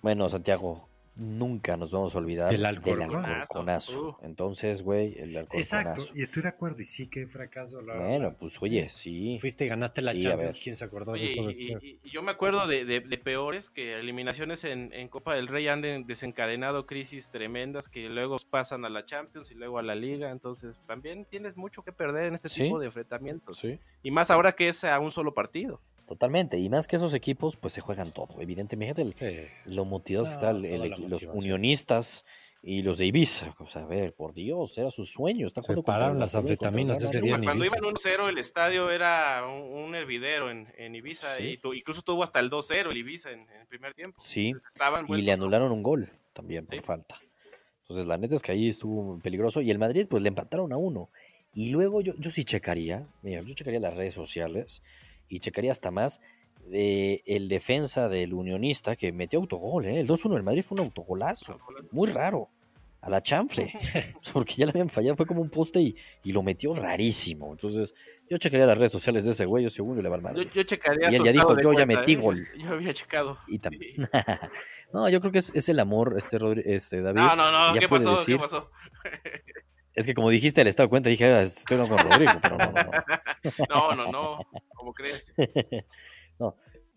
bueno, 0.00 0.28
Santiago, 0.28 0.88
nunca 1.16 1.76
nos 1.76 1.92
vamos 1.92 2.14
a 2.14 2.18
olvidar 2.18 2.50
Del. 2.50 2.64
Alcorconazo. 2.64 4.16
Uh. 4.20 4.24
Entonces, 4.24 4.82
güey, 4.82 5.14
el 5.18 5.36
exacto. 5.36 5.90
Alcorconazo. 5.90 6.12
Y 6.18 6.22
estoy 6.22 6.42
de 6.42 6.48
acuerdo, 6.48 6.80
y 6.80 6.84
sí, 6.84 7.06
qué 7.08 7.26
fracaso. 7.26 7.80
La 7.82 7.94
Bueno, 7.96 8.24
verdad. 8.26 8.36
pues 8.38 8.60
oye, 8.62 8.88
sí. 8.88 9.36
Fuiste 9.40 9.64
y 9.66 9.68
ganaste 9.68 10.02
la 10.02 10.12
Sí, 10.12 10.20
Champions. 10.20 10.60
¿quién 10.62 10.76
se 10.76 10.84
acordó 10.84 11.12
de 11.12 11.24
eso 11.24 11.40
y, 11.42 11.46
después? 11.46 11.84
y- 11.84 12.00
y 12.02 12.10
yo 12.10 12.22
me 12.22 12.30
acuerdo 12.30 12.66
de, 12.66 12.84
de- 12.84 13.00
de 13.00 13.18
peores 13.18 13.70
que 13.70 13.98
eliminaciones 13.98 14.64
en, 14.64 14.92
en 14.92 15.08
Copa 15.08 15.34
del 15.34 15.48
Rey 15.48 15.68
han 15.68 15.82
de- 15.82 16.02
desencadenado 16.06 16.86
crisis 16.86 17.30
tremendas 17.30 17.88
que 17.88 18.08
luego 18.08 18.36
pasan 18.50 18.84
a 18.84 18.88
la 18.88 19.04
Champions 19.04 19.50
y 19.50 19.54
luego 19.54 19.78
a 19.78 19.82
la 19.82 19.94
Liga. 19.94 20.30
Entonces 20.30 20.80
también 20.86 21.24
tienes 21.26 21.56
mucho 21.56 21.82
que 21.82 21.92
perder 21.92 22.24
en 22.26 22.34
este 22.34 22.48
Sí. 22.48 22.64
tipo 22.64 22.78
de 22.78 22.86
enfrentamientos. 22.86 23.58
Sí, 23.58 23.78
Y 24.02 24.10
más 24.10 24.30
ahora 24.30 24.52
que 24.52 24.68
es 24.68 24.84
a 24.84 24.98
un 24.98 25.12
solo 25.12 25.34
partido. 25.34 25.80
Totalmente. 26.06 26.58
Y 26.58 26.68
más 26.68 26.86
que 26.86 26.96
esos 26.96 27.14
equipos, 27.14 27.56
pues 27.56 27.72
se 27.72 27.80
juegan 27.80 28.12
todo. 28.12 28.40
Evidentemente, 28.40 29.02
el- 29.02 29.14
Sí. 29.16 29.46
lo 29.66 29.84
motivados 29.84 30.28
que 30.28 30.34
No, 30.34 30.40
están 30.50 30.64
el- 30.64 30.92
el- 30.92 31.10
los 31.10 31.26
unionistas 31.32 32.24
y 32.62 32.82
los 32.82 32.98
de 32.98 33.06
Ibiza. 33.06 33.54
O 33.58 33.66
sea, 33.66 33.82
a 33.82 33.86
ver, 33.86 34.14
por 34.14 34.32
Dios, 34.34 34.76
era 34.78 34.90
su 34.90 35.04
sueño. 35.04 35.46
Está 35.46 35.62
Se 35.62 35.74
pararon 35.82 36.18
las 36.18 36.34
anfetaminas 36.34 36.98
ese 36.98 37.06
Madrid. 37.06 37.22
día 37.22 37.34
en 37.36 37.42
Cuando 37.44 37.64
Ibiza. 37.64 37.76
iban 37.78 37.88
1-0 37.90 38.28
el 38.28 38.38
estadio 38.38 38.90
era 38.90 39.44
un, 39.46 39.84
un 39.84 39.94
hervidero 39.94 40.50
en, 40.50 40.72
en 40.78 40.94
Ibiza 40.94 41.36
Sí. 41.36 41.44
y 41.44 41.56
tu- 41.58 41.74
incluso 41.74 42.02
tuvo 42.02 42.22
hasta 42.22 42.38
el 42.40 42.50
2-0 42.50 42.90
el 42.90 42.96
Ibiza 42.96 43.30
en, 43.30 43.40
en 43.50 43.60
el 43.62 43.66
primer 43.66 43.94
tiempo. 43.94 44.14
Sí, 44.18 44.52
Estaban 44.68 45.06
y 45.08 45.22
le 45.22 45.32
anularon 45.32 45.72
un 45.72 45.82
gol 45.82 46.06
también 46.32 46.66
por 46.66 46.78
Sí. 46.78 46.84
falta. 46.84 47.18
Entonces, 47.82 48.06
la 48.06 48.16
neta 48.16 48.36
es 48.36 48.42
que 48.42 48.52
ahí 48.52 48.68
estuvo 48.68 49.18
peligroso. 49.18 49.60
Y 49.60 49.70
el 49.70 49.78
Madrid, 49.78 50.06
pues 50.08 50.22
le 50.22 50.28
empataron 50.28 50.72
a 50.72 50.76
uno. 50.76 51.10
Y 51.52 51.72
luego 51.72 52.00
yo, 52.00 52.14
yo 52.16 52.30
sí 52.30 52.44
checaría, 52.44 53.06
mira, 53.22 53.42
yo 53.42 53.52
checaría 53.54 53.80
las 53.80 53.96
redes 53.96 54.14
sociales 54.14 54.82
y 55.34 55.38
checaría 55.40 55.72
hasta 55.72 55.90
más 55.90 56.20
de 56.66 57.22
el 57.26 57.48
defensa 57.48 58.08
del 58.08 58.34
unionista 58.34 58.94
que 58.96 59.12
metió 59.12 59.40
autogol, 59.40 59.86
¿eh? 59.86 59.98
El 60.00 60.06
2-1 60.06 60.34
del 60.34 60.42
Madrid 60.42 60.62
fue 60.62 60.76
un 60.78 60.84
autogolazo. 60.86 61.58
Muy 61.90 62.08
raro. 62.10 62.48
A 63.00 63.10
la 63.10 63.20
chanfle. 63.20 63.72
Porque 64.32 64.54
ya 64.54 64.66
le 64.66 64.70
habían 64.70 64.88
fallado. 64.88 65.16
Fue 65.16 65.26
como 65.26 65.40
un 65.40 65.48
poste 65.50 65.80
y, 65.80 65.96
y 66.22 66.32
lo 66.32 66.42
metió 66.44 66.72
rarísimo. 66.72 67.50
Entonces, 67.50 67.94
yo 68.30 68.36
checaría 68.38 68.64
las 68.66 68.78
redes 68.78 68.92
sociales 68.92 69.24
de 69.24 69.32
ese 69.32 69.44
güey. 69.44 69.64
Yo 69.64 69.70
seguro 69.70 70.00
le 70.00 70.08
va 70.08 70.14
al 70.16 70.20
Yo, 70.22 70.28
Madrid. 70.28 70.48
yo 70.54 70.62
checaría 70.62 71.10
Y 71.10 71.16
él 71.16 71.24
ya 71.24 71.32
dijo, 71.32 71.56
"Yo 71.60 71.72
ya 71.72 71.84
metí 71.84 72.12
¿eh? 72.12 72.16
gol". 72.16 72.36
Yo, 72.56 72.62
yo 72.62 72.68
había 72.74 72.94
checado. 72.94 73.38
Y 73.48 73.58
también. 73.58 73.92
Sí. 73.94 74.02
no, 74.92 75.08
yo 75.08 75.18
creo 75.20 75.32
que 75.32 75.38
es, 75.38 75.50
es 75.54 75.68
el 75.68 75.80
amor, 75.80 76.14
este, 76.16 76.38
Rodri- 76.38 76.62
este 76.64 77.00
David. 77.02 77.22
No, 77.22 77.34
no, 77.34 77.50
no, 77.50 77.74
ya 77.74 77.80
¿qué 77.80 77.88
puede 77.88 78.04
pasó? 78.04 78.16
decir- 78.16 78.36
¿Qué 78.36 78.40
pasó? 78.40 78.70
Es 79.94 80.06
que 80.06 80.14
como 80.14 80.30
dijiste 80.30 80.60
el 80.62 80.68
estado 80.68 80.86
de 80.86 80.90
cuenta, 80.90 81.10
dije, 81.10 81.26
"Ah, 81.26 81.42
estoy 81.42 81.76
con 81.86 81.98
Rodrigo, 81.98 82.32
pero 82.40 82.56
no, 82.56 82.66
no, 82.72 82.82
no. 82.82 82.92
No, 83.68 83.94
no, 83.96 84.12
no. 84.12 84.38
¿Cómo 84.82 84.94
crees? 84.94 85.32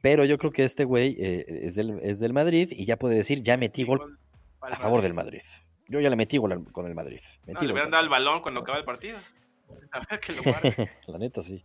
Pero 0.02 0.26
yo 0.26 0.38
creo 0.40 0.52
que 0.52 0.64
este 0.64 0.86
güey 0.86 1.16
eh, 1.20 1.46
es, 1.64 1.76
del, 1.76 2.00
es 2.02 2.20
del 2.20 2.34
Madrid 2.34 2.70
y 2.72 2.86
ya 2.86 2.98
puede 2.98 3.16
decir, 3.16 3.42
ya 3.44 3.58
metí 3.58 3.84
gol 3.84 4.18
a 4.60 4.76
favor 4.76 5.02
del 5.04 5.14
Madrid. 5.14 5.42
Yo 5.88 6.00
ya 6.00 6.10
le 6.10 6.16
metí 6.16 6.38
gol 6.38 6.52
al- 6.52 6.72
con 6.72 6.88
el 6.88 6.96
Madrid. 6.96 7.20
No, 7.46 7.54
Metí 7.54 7.66
le 7.66 7.68
gol 7.68 7.72
hubieran 7.74 7.92
dado 7.92 8.04
el 8.04 8.10
balón 8.10 8.42
cuando 8.42 8.62
acaba 8.62 8.78
el 8.80 8.86
partido. 8.86 9.18
A 9.92 10.00
ver 10.10 10.20
que 10.20 10.34
lo 10.34 10.42
guarde. 10.44 10.90
La 11.08 11.18
neta, 11.20 11.42
sí. 11.42 11.64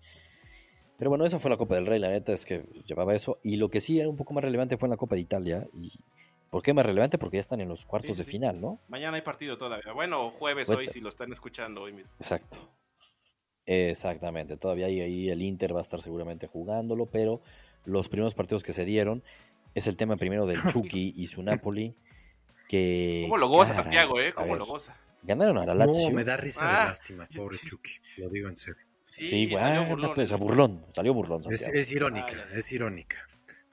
Pero 0.99 1.09
bueno, 1.09 1.25
eso 1.25 1.39
fue 1.39 1.51
la 1.51 1.57
Copa 1.57 1.77
del 1.77 1.87
Rey, 1.87 1.99
la 1.99 2.11
neta 2.11 2.35
es 2.35 2.45
que 2.45 2.63
llevaba 2.87 3.15
eso. 3.15 3.39
Y 3.43 3.57
lo 3.57 3.71
que 3.71 3.81
sí 3.81 3.99
era 3.99 4.11
un 4.11 4.17
poco 4.17 4.35
más 4.35 4.45
relevante 4.45 4.77
fue 4.77 4.87
en 4.89 4.91
la 4.91 4.97
Copa 4.99 5.15
de 5.15 5.23
Italia. 5.23 5.67
¿Y 5.73 5.93
por 6.51 6.63
qué 6.63 6.75
más 6.75 6.85
relevante? 6.85 7.17
Porque 7.17 7.39
ya 7.39 7.41
están 7.41 7.63
en 7.63 7.69
los 7.71 7.87
cuartos 7.87 8.17
Sí, 8.17 8.21
de 8.21 8.25
sí. 8.25 8.33
final, 8.33 8.61
¿no? 8.61 8.79
Mañana 8.89 9.17
hay 9.17 9.23
partido 9.23 9.57
todavía. 9.57 9.91
Bueno, 9.95 10.31
jueves 10.31 10.69
hoy 10.69 10.87
si 10.89 11.01
lo 11.01 11.09
están 11.09 11.33
escuchando 11.33 11.81
hoy 11.83 11.95
mismo. 11.95 12.11
Exacto. 12.19 12.71
Exactamente. 13.73 14.57
Todavía 14.57 14.87
ahí, 14.87 15.01
ahí 15.01 15.31
el 15.31 15.43
Inter 15.43 15.75
va 15.75 15.79
a 15.79 15.83
estar 15.83 16.01
seguramente 16.01 16.47
jugándolo, 16.49 17.07
pero 17.07 17.41
los 17.85 18.09
primeros 18.09 18.35
partidos 18.35 18.65
que 18.65 18.73
se 18.73 18.85
dieron 18.85 19.23
es 19.75 19.87
el 19.87 19.97
tema 19.97 20.17
primero 20.17 20.47
del 20.47 20.59
Chucky 20.67 21.15
y 21.17 21.27
su 21.29 21.43
Napoli. 21.43 21.95
Que, 22.69 23.23
¿Cómo 23.25 23.37
lo 23.37 23.49
goza 23.49 23.71
caray, 23.71 23.83
Santiago, 23.85 24.21
eh? 24.21 24.33
¿Cómo 24.35 24.49
ver, 24.51 24.59
lo 24.59 24.67
goza? 24.67 24.97
Ganaron 25.23 25.59
a 25.59 25.67
la 25.67 25.75
Lazio. 25.75 26.11
No, 26.11 26.17
me 26.17 26.25
da 26.25 26.37
risa 26.37 26.65
de 26.65 26.71
Ah, 26.73 26.85
lástima, 26.87 27.29
pobre 27.35 27.59
sí. 27.59 27.67
Chucky. 27.67 27.93
Lo 28.17 28.29
digo 28.31 28.49
en 28.49 28.57
serio. 28.57 28.83
Sí, 29.03 29.29
Sí, 29.29 29.43
salió 29.51 29.59
bueno, 29.59 29.87
burlón. 29.87 30.15
pues 30.15 30.33
a 30.33 30.37
burlón. 30.37 30.85
Salió 30.89 31.13
burlón, 31.15 31.41
Es, 31.41 31.61
Santiago. 31.61 31.73
es 31.81 31.93
irónica, 31.93 32.47
Ah, 32.49 32.57
es 32.57 32.73
irónica. 32.73 33.19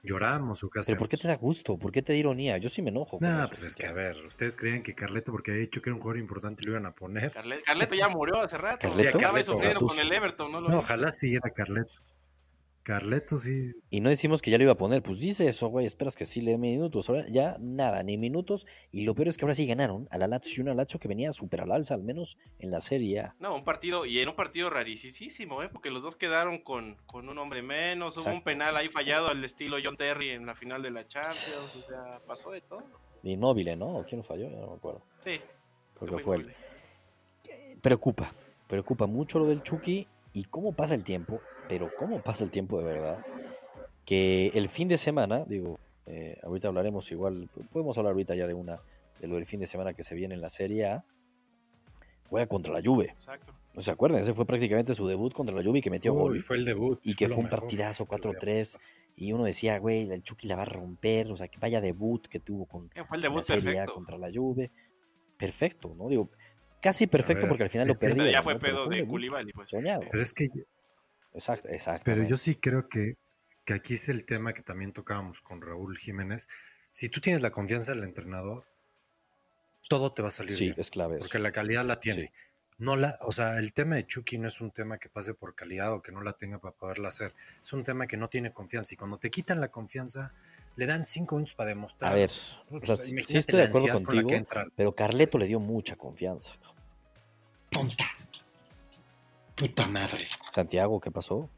Lloramos 0.08 0.64
o 0.64 0.70
qué 0.70 0.80
Pero 0.86 0.98
¿por 0.98 1.08
qué 1.08 1.16
te 1.16 1.28
da 1.28 1.36
gusto? 1.36 1.78
¿Por 1.78 1.92
qué 1.92 2.00
te 2.02 2.12
da 2.12 2.18
ironía? 2.18 2.56
Yo 2.58 2.68
sí 2.68 2.80
me 2.82 2.90
enojo. 2.90 3.18
Nah, 3.20 3.40
eso, 3.40 3.48
pues 3.50 3.64
es 3.64 3.76
que 3.76 3.86
a 3.86 3.92
ver, 3.92 4.16
ustedes 4.26 4.56
creen 4.56 4.82
que 4.82 4.94
Carleto, 4.94 5.32
porque 5.32 5.50
había 5.50 5.60
dicho 5.62 5.82
que 5.82 5.90
era 5.90 5.94
un 5.94 6.00
jugador 6.00 6.18
importante, 6.20 6.64
lo 6.64 6.70
iban 6.72 6.86
a 6.86 6.94
poner. 6.94 7.30
Carle- 7.32 7.62
Carleto 7.62 7.94
ya 7.94 8.08
murió 8.08 8.40
hace 8.40 8.56
rato. 8.56 8.88
¿Carleto? 8.88 9.18
Acaba 9.18 9.32
Carleto, 9.32 9.52
sufriendo 9.52 9.80
con 9.86 9.98
el 9.98 10.12
Everton, 10.12 10.52
¿no? 10.52 10.60
Lo 10.60 10.68
No, 10.68 10.78
ojalá 10.78 11.12
siguiera 11.12 11.50
Carleto. 11.50 11.92
Carleto 12.82 13.36
sí. 13.36 13.66
Y 13.90 14.00
no 14.00 14.08
decimos 14.08 14.40
que 14.40 14.50
ya 14.50 14.56
lo 14.56 14.64
iba 14.64 14.72
a 14.72 14.76
poner. 14.76 15.02
Pues 15.02 15.20
dice 15.20 15.46
eso, 15.46 15.68
güey. 15.68 15.84
Esperas 15.84 16.16
que 16.16 16.24
sí 16.24 16.40
le 16.40 16.52
dé 16.52 16.58
minutos. 16.58 17.10
Ahora 17.10 17.26
ya 17.28 17.56
nada, 17.60 18.02
ni 18.02 18.16
minutos. 18.16 18.66
Y 18.90 19.04
lo 19.04 19.14
peor 19.14 19.28
es 19.28 19.36
que 19.36 19.44
ahora 19.44 19.54
sí 19.54 19.66
ganaron 19.66 20.08
a 20.10 20.18
la 20.18 20.26
Lazio. 20.26 20.62
Una 20.62 20.74
Lazio 20.74 20.98
que 20.98 21.08
venía 21.08 21.32
súper 21.32 21.60
al 21.60 21.72
alza, 21.72 21.94
al 21.94 22.02
menos 22.02 22.38
en 22.58 22.70
la 22.70 22.80
Serie 22.80 23.20
A. 23.20 23.36
No, 23.40 23.54
un 23.54 23.64
partido, 23.64 24.06
y 24.06 24.18
era 24.18 24.30
un 24.30 24.36
partido 24.36 24.70
rarísimo, 24.70 25.62
¿eh? 25.62 25.68
Porque 25.68 25.90
los 25.90 26.02
dos 26.02 26.16
quedaron 26.16 26.58
con, 26.58 26.96
con 27.04 27.28
un 27.28 27.38
hombre 27.38 27.62
menos. 27.62 28.16
Hubo 28.16 28.32
un 28.32 28.42
penal 28.42 28.76
ahí 28.76 28.88
fallado 28.88 29.28
al 29.28 29.44
estilo 29.44 29.76
John 29.84 29.96
Terry 29.96 30.30
en 30.30 30.46
la 30.46 30.54
final 30.54 30.82
de 30.82 30.90
la 30.90 31.06
Champions. 31.06 31.84
O 31.84 31.88
sea, 31.88 32.20
pasó 32.26 32.50
de 32.52 32.62
todo. 32.62 32.84
Inmóvil, 33.22 33.78
¿no? 33.78 33.96
¿O 33.96 34.04
¿Quién 34.04 34.18
lo 34.18 34.24
falló? 34.24 34.48
Ya 34.48 34.60
no 34.60 34.68
me 34.68 34.76
acuerdo. 34.76 35.02
Sí. 35.24 35.40
Creo 35.98 36.16
que 36.16 36.22
fue 36.22 36.22
fue 36.22 36.36
él. 36.36 36.54
Preocupa. 37.82 38.32
Preocupa 38.66 39.06
mucho 39.06 39.38
lo 39.38 39.46
del 39.46 39.62
Chucky. 39.62 40.06
Y 40.32 40.44
cómo 40.44 40.72
pasa 40.72 40.94
el 40.94 41.04
tiempo. 41.04 41.40
Pero 41.68 41.90
cómo 41.98 42.20
pasa 42.20 42.44
el 42.44 42.50
tiempo 42.50 42.78
de 42.78 42.84
verdad. 42.84 43.18
Que 44.04 44.48
el 44.54 44.68
fin 44.68 44.88
de 44.88 44.96
semana, 44.98 45.44
digo, 45.46 45.78
eh, 46.06 46.38
ahorita 46.42 46.68
hablaremos 46.68 47.10
igual. 47.12 47.50
Podemos 47.70 47.96
hablar 47.98 48.12
ahorita 48.12 48.34
ya 48.34 48.46
de 48.46 48.54
una. 48.54 48.80
De 49.20 49.26
lo 49.26 49.34
del 49.34 49.46
fin 49.46 49.60
de 49.60 49.66
semana 49.66 49.94
que 49.94 50.02
se 50.02 50.14
viene 50.14 50.34
en 50.34 50.40
la 50.40 50.48
Serie 50.48 50.86
A. 50.86 51.04
Juega 52.30 52.46
contra 52.46 52.72
la 52.72 52.80
Juve. 52.84 53.06
Exacto. 53.10 53.52
¿No 53.74 53.80
se 53.80 53.90
acuerdan? 53.90 54.20
Ese 54.20 54.34
fue 54.34 54.44
prácticamente 54.46 54.94
su 54.94 55.06
debut 55.06 55.32
contra 55.32 55.54
la 55.54 55.62
Juve 55.64 55.78
y 55.78 55.82
que 55.82 55.90
metió 55.90 56.12
Uy, 56.12 56.20
gol. 56.20 56.40
fue 56.40 56.56
el 56.56 56.64
debut. 56.64 57.00
Y 57.02 57.14
que 57.14 57.26
lo 57.26 57.34
fue 57.34 57.38
un 57.38 57.44
mejor 57.44 57.60
partidazo 57.60 58.06
que 58.06 58.16
le 58.16 58.28
había 58.28 58.38
4-3. 58.40 58.56
pasado. 58.58 58.84
Y 59.16 59.32
uno 59.32 59.44
decía, 59.44 59.78
güey, 59.78 60.10
el 60.10 60.22
Chucky 60.22 60.46
la 60.46 60.56
va 60.56 60.62
a 60.62 60.66
romper. 60.66 61.30
O 61.32 61.36
sea, 61.36 61.48
que 61.48 61.58
vaya 61.58 61.80
debut 61.80 62.26
que 62.28 62.38
tuvo 62.38 62.66
con 62.66 62.90
Eh, 62.94 63.02
Fue 63.08 63.16
el 63.16 63.22
la 63.22 63.28
debut 63.28 63.42
Serie 63.42 63.80
A 63.80 63.86
contra 63.86 64.16
la 64.18 64.30
Juve. 64.32 64.70
Perfecto, 65.36 65.94
¿no? 65.96 66.08
Digo, 66.08 66.30
casi 66.80 67.06
perfecto 67.06 67.42
ver, 67.42 67.48
porque 67.50 67.64
al 67.64 67.70
final 67.70 67.88
es 67.88 67.94
lo 67.94 68.00
perdieron. 68.00 68.32
ya 68.32 68.42
fue 68.42 68.54
¿no? 68.54 68.60
Pero 68.60 68.76
pedo 68.76 68.88
de 68.88 69.06
Koulibaly, 69.06 69.52
pues. 69.52 69.70
Soñado. 69.70 70.02
Pero 70.10 70.22
es 70.22 70.32
que 70.34 70.48
Exacto, 71.34 71.68
exacto. 71.68 72.02
Pero 72.04 72.24
yo 72.24 72.36
sí 72.36 72.56
creo 72.56 72.88
que, 72.88 73.14
que 73.64 73.74
aquí 73.74 73.94
es 73.94 74.08
el 74.08 74.24
tema 74.24 74.52
que 74.52 74.62
también 74.62 74.92
tocábamos 74.92 75.40
con 75.40 75.60
Raúl 75.62 75.96
Jiménez. 75.96 76.48
Si 76.90 77.08
tú 77.08 77.20
tienes 77.20 77.42
la 77.42 77.50
confianza 77.50 77.92
del 77.94 78.04
entrenador, 78.04 78.64
todo 79.88 80.12
te 80.12 80.22
va 80.22 80.28
a 80.28 80.32
salir 80.32 80.52
Sí, 80.52 80.64
bien. 80.66 80.80
es 80.80 80.90
clave 80.90 81.18
eso. 81.18 81.26
Porque 81.26 81.38
la 81.38 81.52
calidad 81.52 81.84
la 81.84 82.00
tiene. 82.00 82.22
Sí. 82.26 82.30
No 82.78 82.96
la, 82.96 83.18
o 83.22 83.32
sea, 83.32 83.58
el 83.58 83.72
tema 83.72 83.96
de 83.96 84.06
Chucky 84.06 84.38
no 84.38 84.46
es 84.46 84.60
un 84.60 84.70
tema 84.70 84.98
que 84.98 85.08
pase 85.08 85.34
por 85.34 85.54
calidad 85.54 85.92
o 85.92 86.02
que 86.02 86.12
no 86.12 86.22
la 86.22 86.32
tenga 86.32 86.58
para 86.58 86.74
poderla 86.74 87.08
hacer. 87.08 87.34
Es 87.60 87.72
un 87.72 87.82
tema 87.84 88.06
que 88.06 88.16
no 88.16 88.28
tiene 88.28 88.52
confianza. 88.52 88.94
Y 88.94 88.96
cuando 88.96 89.18
te 89.18 89.30
quitan 89.30 89.60
la 89.60 89.68
confianza, 89.68 90.32
le 90.78 90.86
dan 90.86 91.04
cinco 91.04 91.34
minutos 91.34 91.54
para 91.54 91.70
demostrar. 91.70 92.12
A 92.12 92.14
ver, 92.14 92.30
Puta, 92.68 92.84
o 92.84 92.86
sea, 92.86 92.96
sí 92.96 93.12
imagínate 93.12 93.38
estoy 93.38 93.56
de 93.56 93.66
acuerdo 93.66 93.88
con 93.94 94.04
contigo, 94.04 94.46
pero 94.76 94.94
Carleto 94.94 95.36
le 95.36 95.46
dio 95.46 95.58
mucha 95.58 95.96
confianza. 95.96 96.54
Tonta. 97.68 98.04
Puta 99.56 99.88
madre. 99.88 100.28
Santiago, 100.48 101.00
¿qué 101.00 101.10
pasó? 101.10 101.50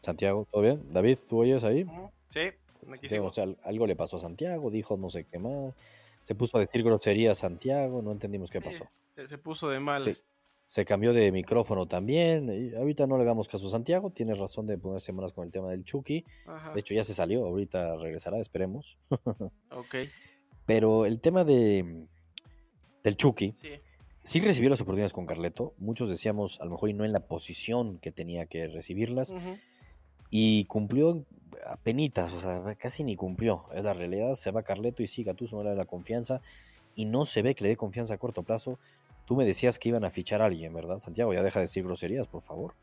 Santiago, 0.00 0.46
¿todo 0.48 0.62
bien? 0.62 0.92
David, 0.92 1.18
¿tú 1.28 1.40
oyes 1.40 1.64
ahí? 1.64 1.84
Sí. 2.30 2.40
Sí, 2.40 2.86
Naquísimo. 2.86 3.26
o 3.26 3.30
sea, 3.30 3.46
algo 3.64 3.86
le 3.88 3.96
pasó 3.96 4.16
a 4.16 4.20
Santiago, 4.20 4.70
dijo 4.70 4.96
no 4.96 5.10
sé 5.10 5.24
qué 5.24 5.40
más. 5.40 5.74
Se 6.20 6.36
puso 6.36 6.56
a 6.56 6.60
decir 6.60 6.84
grosería 6.84 7.32
a 7.32 7.34
Santiago, 7.34 8.00
no 8.00 8.12
entendimos 8.12 8.48
qué 8.52 8.60
Sí, 8.60 8.64
pasó. 8.64 8.88
Se, 9.16 9.26
se 9.26 9.38
puso 9.38 9.68
de 9.68 9.80
mal. 9.80 9.98
Sí. 9.98 10.12
Se 10.64 10.84
cambió 10.84 11.12
de 11.12 11.30
micrófono 11.32 11.86
también. 11.86 12.74
ahorita 12.76 13.06
no 13.06 13.18
le 13.18 13.24
damos 13.24 13.48
caso 13.48 13.66
a 13.66 13.70
Santiago, 13.70 14.10
tiene 14.10 14.34
razón 14.34 14.66
de 14.66 14.78
ponerse 14.78 15.12
malas 15.12 15.32
con 15.32 15.44
el 15.44 15.50
tema 15.50 15.70
del 15.70 15.84
Chucky. 15.84 16.24
Ajá. 16.46 16.72
De 16.72 16.80
hecho, 16.80 16.94
ya 16.94 17.04
se 17.04 17.12
salió, 17.14 17.44
ahorita 17.44 17.96
regresará, 17.96 18.38
esperemos. 18.38 18.98
Ok. 19.70 19.96
Pero 20.66 21.06
el 21.06 21.20
tema 21.20 21.44
de 21.44 22.06
del 23.02 23.16
Chucky, 23.16 23.52
Sí. 23.56 23.68
sí 24.22 24.40
recibió 24.40 24.70
las 24.70 24.80
oportunidades 24.80 25.12
con 25.12 25.26
Carleto. 25.26 25.74
Muchos 25.78 26.08
decíamos, 26.08 26.60
a 26.60 26.64
lo 26.64 26.70
mejor 26.70 26.88
y 26.90 26.92
no 26.94 27.04
en 27.04 27.12
la 27.12 27.26
posición 27.26 27.98
que 27.98 28.12
tenía 28.12 28.46
que 28.46 28.68
recibirlas. 28.68 29.34
Y 30.30 30.64
cumplió 30.66 31.26
a 31.66 31.76
penitas, 31.76 32.32
o 32.32 32.40
sea, 32.40 32.74
casi 32.76 33.02
ni 33.04 33.16
cumplió. 33.16 33.66
Es 33.74 33.82
la 33.84 33.92
realidad. 33.92 34.34
Se 34.36 34.52
va 34.52 34.62
Carleto 34.62 35.02
y 35.02 35.06
sí, 35.08 35.24
Gattuso 35.24 35.56
no 35.56 35.64
le 35.64 35.70
da 35.70 35.74
la 35.74 35.84
confianza. 35.84 36.40
Y 36.94 37.06
no 37.06 37.24
se 37.24 37.42
ve 37.42 37.54
que 37.54 37.64
le 37.64 37.70
dé 37.70 37.76
confianza 37.76 38.14
a 38.14 38.18
corto 38.18 38.42
plazo. 38.44 38.78
Tú 39.32 39.36
me 39.36 39.46
decías 39.46 39.78
que 39.78 39.88
iban 39.88 40.04
a 40.04 40.10
fichar 40.10 40.42
a 40.42 40.44
alguien, 40.44 40.74
¿verdad? 40.74 40.98
Santiago, 40.98 41.32
ya 41.32 41.42
deja 41.42 41.58
de 41.60 41.62
decir 41.62 41.82
groserías, 41.82 42.28
por 42.28 42.42
favor. 42.42 42.74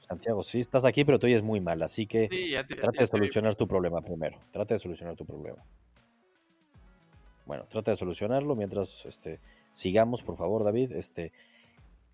Santiago, 0.00 0.42
sí, 0.42 0.58
estás 0.58 0.84
aquí, 0.84 1.04
pero 1.04 1.20
tú 1.20 1.28
oyes 1.28 1.44
muy 1.44 1.60
mal, 1.60 1.80
así 1.80 2.08
que 2.08 2.26
Sí, 2.28 2.56
te- 2.66 2.74
trata 2.74 2.90
de 2.90 2.98
te- 2.98 3.06
solucionar 3.06 3.54
tu 3.54 3.68
problema 3.68 4.00
primero. 4.00 4.36
Trata 4.50 4.74
de 4.74 4.78
solucionar 4.80 5.14
tu 5.14 5.24
problema. 5.24 5.64
Bueno, 7.46 7.66
trata 7.68 7.92
de 7.92 7.96
solucionarlo 7.96 8.56
mientras 8.56 9.06
este, 9.06 9.38
sigamos, 9.70 10.24
por 10.24 10.34
favor, 10.36 10.64
David. 10.64 10.90
Este, 10.90 11.30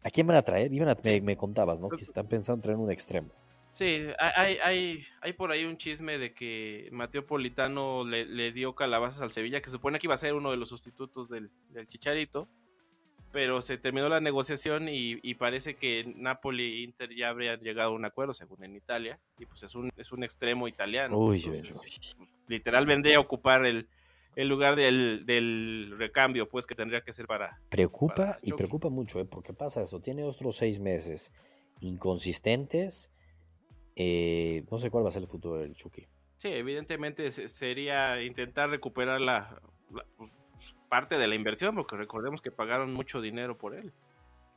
¿A 0.03 0.11
quién 0.11 0.27
van 0.27 0.37
a 0.37 0.43
traer? 0.43 0.71
Iban 0.71 0.91
a- 0.91 0.97
me, 1.03 1.23
me 1.23 1.37
contabas, 1.39 1.81
¿no? 1.81 1.89
Que 1.89 2.03
están 2.03 2.27
pensando 2.27 2.57
en 2.59 2.61
traer 2.61 2.77
un 2.79 2.91
extremo. 2.91 3.31
Sí, 3.75 4.07
hay, 4.21 4.59
hay, 4.63 5.05
hay 5.21 5.33
por 5.33 5.51
ahí 5.51 5.65
un 5.65 5.77
chisme 5.77 6.17
de 6.17 6.33
que 6.33 6.89
Mateo 6.93 7.27
Politano 7.27 8.05
le, 8.05 8.25
le 8.25 8.53
dio 8.53 8.77
calabazas 8.77 9.21
al 9.21 9.33
Sevilla, 9.33 9.61
que 9.61 9.69
supone 9.69 9.99
que 9.99 10.07
iba 10.07 10.15
a 10.15 10.17
ser 10.17 10.35
uno 10.35 10.53
de 10.53 10.57
los 10.57 10.69
sustitutos 10.69 11.29
del, 11.29 11.51
del 11.71 11.89
Chicharito, 11.89 12.47
pero 13.33 13.63
se 13.63 13.77
terminó 13.77 14.09
la 14.09 14.21
negociación 14.21 14.89
y, 14.89 15.19
y 15.25 15.35
parece 15.35 15.75
que 15.75 16.05
Napoli 16.15 16.63
e 16.63 16.83
Inter 16.85 17.17
ya 17.17 17.31
habrían 17.31 17.59
llegado 17.63 17.91
a 17.91 17.95
un 17.95 18.05
acuerdo, 18.05 18.33
según 18.33 18.63
en 18.63 18.77
Italia, 18.77 19.19
y 19.41 19.47
pues 19.47 19.65
es 19.65 19.75
un, 19.75 19.91
es 19.97 20.13
un 20.13 20.23
extremo 20.23 20.69
italiano. 20.69 21.19
Uy, 21.19 21.43
entonces, 21.45 21.71
uy, 21.73 22.17
pues, 22.17 22.37
literal 22.47 22.87
vendría 22.87 23.17
a 23.17 23.21
ocupar 23.21 23.67
el, 23.67 23.89
el 24.37 24.47
lugar 24.47 24.77
del, 24.77 25.27
del 25.27 25.97
recambio, 25.99 26.49
pues 26.49 26.69
que 26.69 26.77
tendría 26.77 27.01
que 27.01 27.13
ser 27.13 27.27
para... 27.27 27.61
Preocupa 27.71 28.15
para 28.15 28.39
y 28.41 28.53
preocupa 28.53 28.89
mucho, 28.89 29.19
¿eh? 29.19 29.25
Porque 29.25 29.53
pasa 29.53 29.83
eso. 29.83 29.99
Tiene 29.99 30.23
otros 30.23 30.55
seis 30.55 30.79
meses 30.79 31.33
inconsistentes. 31.81 33.11
Eh, 33.97 34.65
no 34.71 34.79
sé 34.79 34.91
cuál 34.91 35.05
va 35.05 35.09
a 35.09 35.13
ser 35.13 35.23
el 35.23 35.29
futuro 35.29 35.59
del 35.59 35.75
Chucky. 35.75 36.07
Sí, 36.37 36.49
evidentemente 36.49 37.31
se- 37.31 37.49
sería 37.49 38.23
intentar 38.23 38.71
recuperar 38.71 39.21
la, 39.21 39.61
la, 39.93 40.05
pues, 40.17 40.31
parte 40.89 41.17
de 41.19 41.27
la 41.29 41.35
inversión, 41.35 41.75
porque 41.75 41.97
recordemos 41.97 42.41
que 42.43 42.51
pagaron 42.51 42.93
mucho 42.93 43.21
dinero 43.21 43.57
por 43.57 43.75
él. 43.75 43.93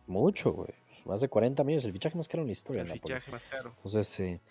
Mucho, 0.08 0.54
güey. 0.54 0.70
Más 1.06 1.22
de 1.22 1.28
40 1.28 1.64
millones. 1.64 1.86
El 1.86 1.92
fichaje 1.94 2.16
más 2.16 2.28
caro 2.28 2.42
en 2.42 2.48
la 2.48 2.54
historia. 2.54 2.82
El 2.84 2.88
Napoli. 2.88 3.02
fichaje 3.14 3.32
más 3.32 3.44
caro. 3.44 3.74
Entonces, 3.76 4.20
eh, 4.22 4.42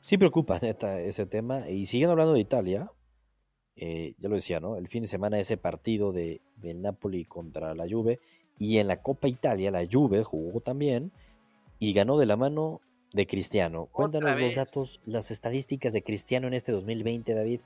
sí 0.00 0.16
preocupa, 0.18 0.58
neta, 0.62 0.98
ese 1.00 1.26
tema. 1.26 1.68
Y 1.68 1.84
siguiendo 1.84 2.12
hablando 2.12 2.32
de 2.34 2.40
Italia, 2.40 2.90
eh, 3.76 4.14
ya 4.18 4.28
lo 4.28 4.34
decía, 4.36 4.58
¿no? 4.60 4.76
El 4.76 4.88
fin 4.88 5.02
de 5.02 5.08
semana 5.08 5.38
ese 5.38 5.56
partido 5.56 6.12
de, 6.12 6.40
del 6.56 6.80
Napoli 6.82 7.24
contra 7.26 7.74
la 7.74 7.86
Juve. 7.88 8.20
Y 8.58 8.78
en 8.78 8.86
la 8.88 9.02
Copa 9.02 9.28
Italia, 9.28 9.70
la 9.70 9.84
Juve 9.90 10.24
jugó 10.24 10.60
también 10.60 11.12
y 11.78 11.92
ganó 11.92 12.18
de 12.18 12.26
la 12.26 12.36
mano 12.36 12.80
de 13.12 13.26
Cristiano. 13.26 13.86
Cuéntanos 13.86 14.38
los 14.38 14.54
datos, 14.54 15.00
las 15.04 15.30
estadísticas 15.30 15.92
de 15.92 16.02
Cristiano 16.02 16.46
en 16.46 16.54
este 16.54 16.72
2020, 16.72 17.34
David. 17.34 17.60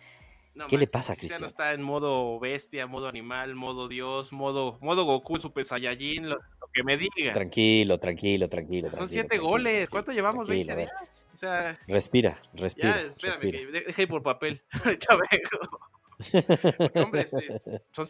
No 0.55 0.67
¿Qué 0.69 0.79
le 0.79 0.87
pasa 0.87 1.13
a 1.13 1.17
Cristiano 1.17 1.45
Cristiano? 1.45 1.47
está 1.69 1.73
en 1.75 1.83
modo 1.83 2.41
bestia, 2.41 2.87
modo 2.87 3.09
animal, 3.09 3.55
modo 3.55 3.89
dios, 3.89 4.33
modo, 4.33 4.79
modo 4.81 5.05
Goku, 5.05 5.39
Super 5.39 5.67
Saiyajin, 5.67 6.31
lo, 6.31 6.37
lo 6.37 6.67
que 6.73 6.83
me 6.83 6.97
digas. 6.97 7.35
Tranquilo, 7.35 7.99
tranquilo, 7.99 8.49
tranquilo. 8.49 8.85
Son 8.85 8.91
tranquilo, 8.93 9.07
siete 9.09 9.29
tranquilo, 9.29 9.51
goles. 9.51 9.73
tranquilo, 9.73 9.91
¿Cuánto 9.91 10.13
llevamos? 10.13 10.47
tranquilo, 10.47 10.71
¿20 10.71 10.73
a 10.73 10.77
ver. 10.77 10.89
días? 10.89 11.25
O 11.33 11.37
sea, 11.37 11.79
Respira, 11.87 12.37
respira. 12.55 12.97
ya, 12.97 13.03
espérame, 13.07 13.33
respira. 13.43 13.59
que 13.59 13.67
de- 13.67 13.81
deja 13.83 14.03
ir 14.03 14.09
por 14.09 14.23
papel. 14.23 14.63
Ahorita 14.85 15.17
vengo. 15.31 17.05
Hombre, 17.05 17.21
este, 17.23 17.61
son 17.91 18.07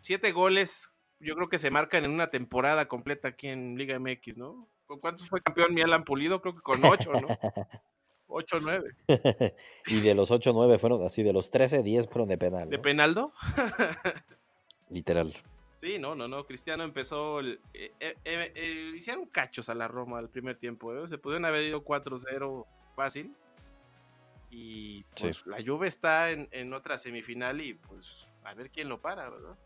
siete 0.00 0.32
goles. 0.32 0.94
Yo 1.20 1.34
creo 1.34 1.48
que 1.50 1.58
se 1.58 1.70
marcan 1.70 2.04
en 2.06 2.10
una 2.12 2.30
temporada 2.30 2.88
completa 2.88 3.28
aquí 3.28 3.48
en 3.48 3.76
Liga 3.76 3.98
MX, 3.98 4.38
¿no? 4.38 4.68
¿Con 4.86 5.00
cuántos 5.00 5.28
fue 5.28 5.40
campeón 5.40 5.74
mi 5.74 5.82
Alan 5.82 6.04
Pulido? 6.04 6.40
Creo 6.40 6.54
que 6.54 6.62
con 6.62 6.84
ocho, 6.84 7.12
¿no? 7.12 7.26
Ocho, 8.28 8.58
nueve. 8.60 8.90
y 9.86 10.00
de 10.00 10.14
los 10.14 10.32
8 10.32 10.50
9 10.52 10.78
fueron 10.78 11.04
así, 11.06 11.22
de 11.22 11.32
los 11.32 11.50
13, 11.52 11.84
10 11.84 12.08
fueron 12.08 12.28
de 12.28 12.36
penal. 12.36 12.68
¿De. 12.68 12.78
Penaldo? 12.80 13.30
Literal. 14.90 15.32
Sí, 15.80 15.98
no, 15.98 16.14
no, 16.16 16.26
no. 16.26 16.44
Cristiano 16.44 16.82
empezó. 16.82 17.38
el- 17.40 17.60
eh, 17.72 17.92
eh, 18.00 18.16
eh, 18.24 18.92
hicieron 18.96 19.26
cachos 19.26 19.68
a 19.68 19.74
la 19.74 19.86
Roma 19.88 20.18
al 20.18 20.28
primer 20.28 20.58
tiempo. 20.58 21.06
Se 21.06 21.18
pudieron 21.18 21.44
haber 21.44 21.64
ido 21.64 21.84
4-0 21.84 22.66
fácil. 22.96 23.34
Y 24.50 25.04
pues 25.20 25.46
la 25.46 25.58
Juve 25.64 25.86
está 25.86 26.30
en, 26.30 26.48
en 26.50 26.72
otra 26.72 26.98
semifinal 26.98 27.60
y 27.60 27.74
pues 27.74 28.28
a 28.44 28.54
ver 28.54 28.70
quién 28.70 28.88
lo 28.88 29.00
para, 29.00 29.28
¿verdad? 29.28 29.56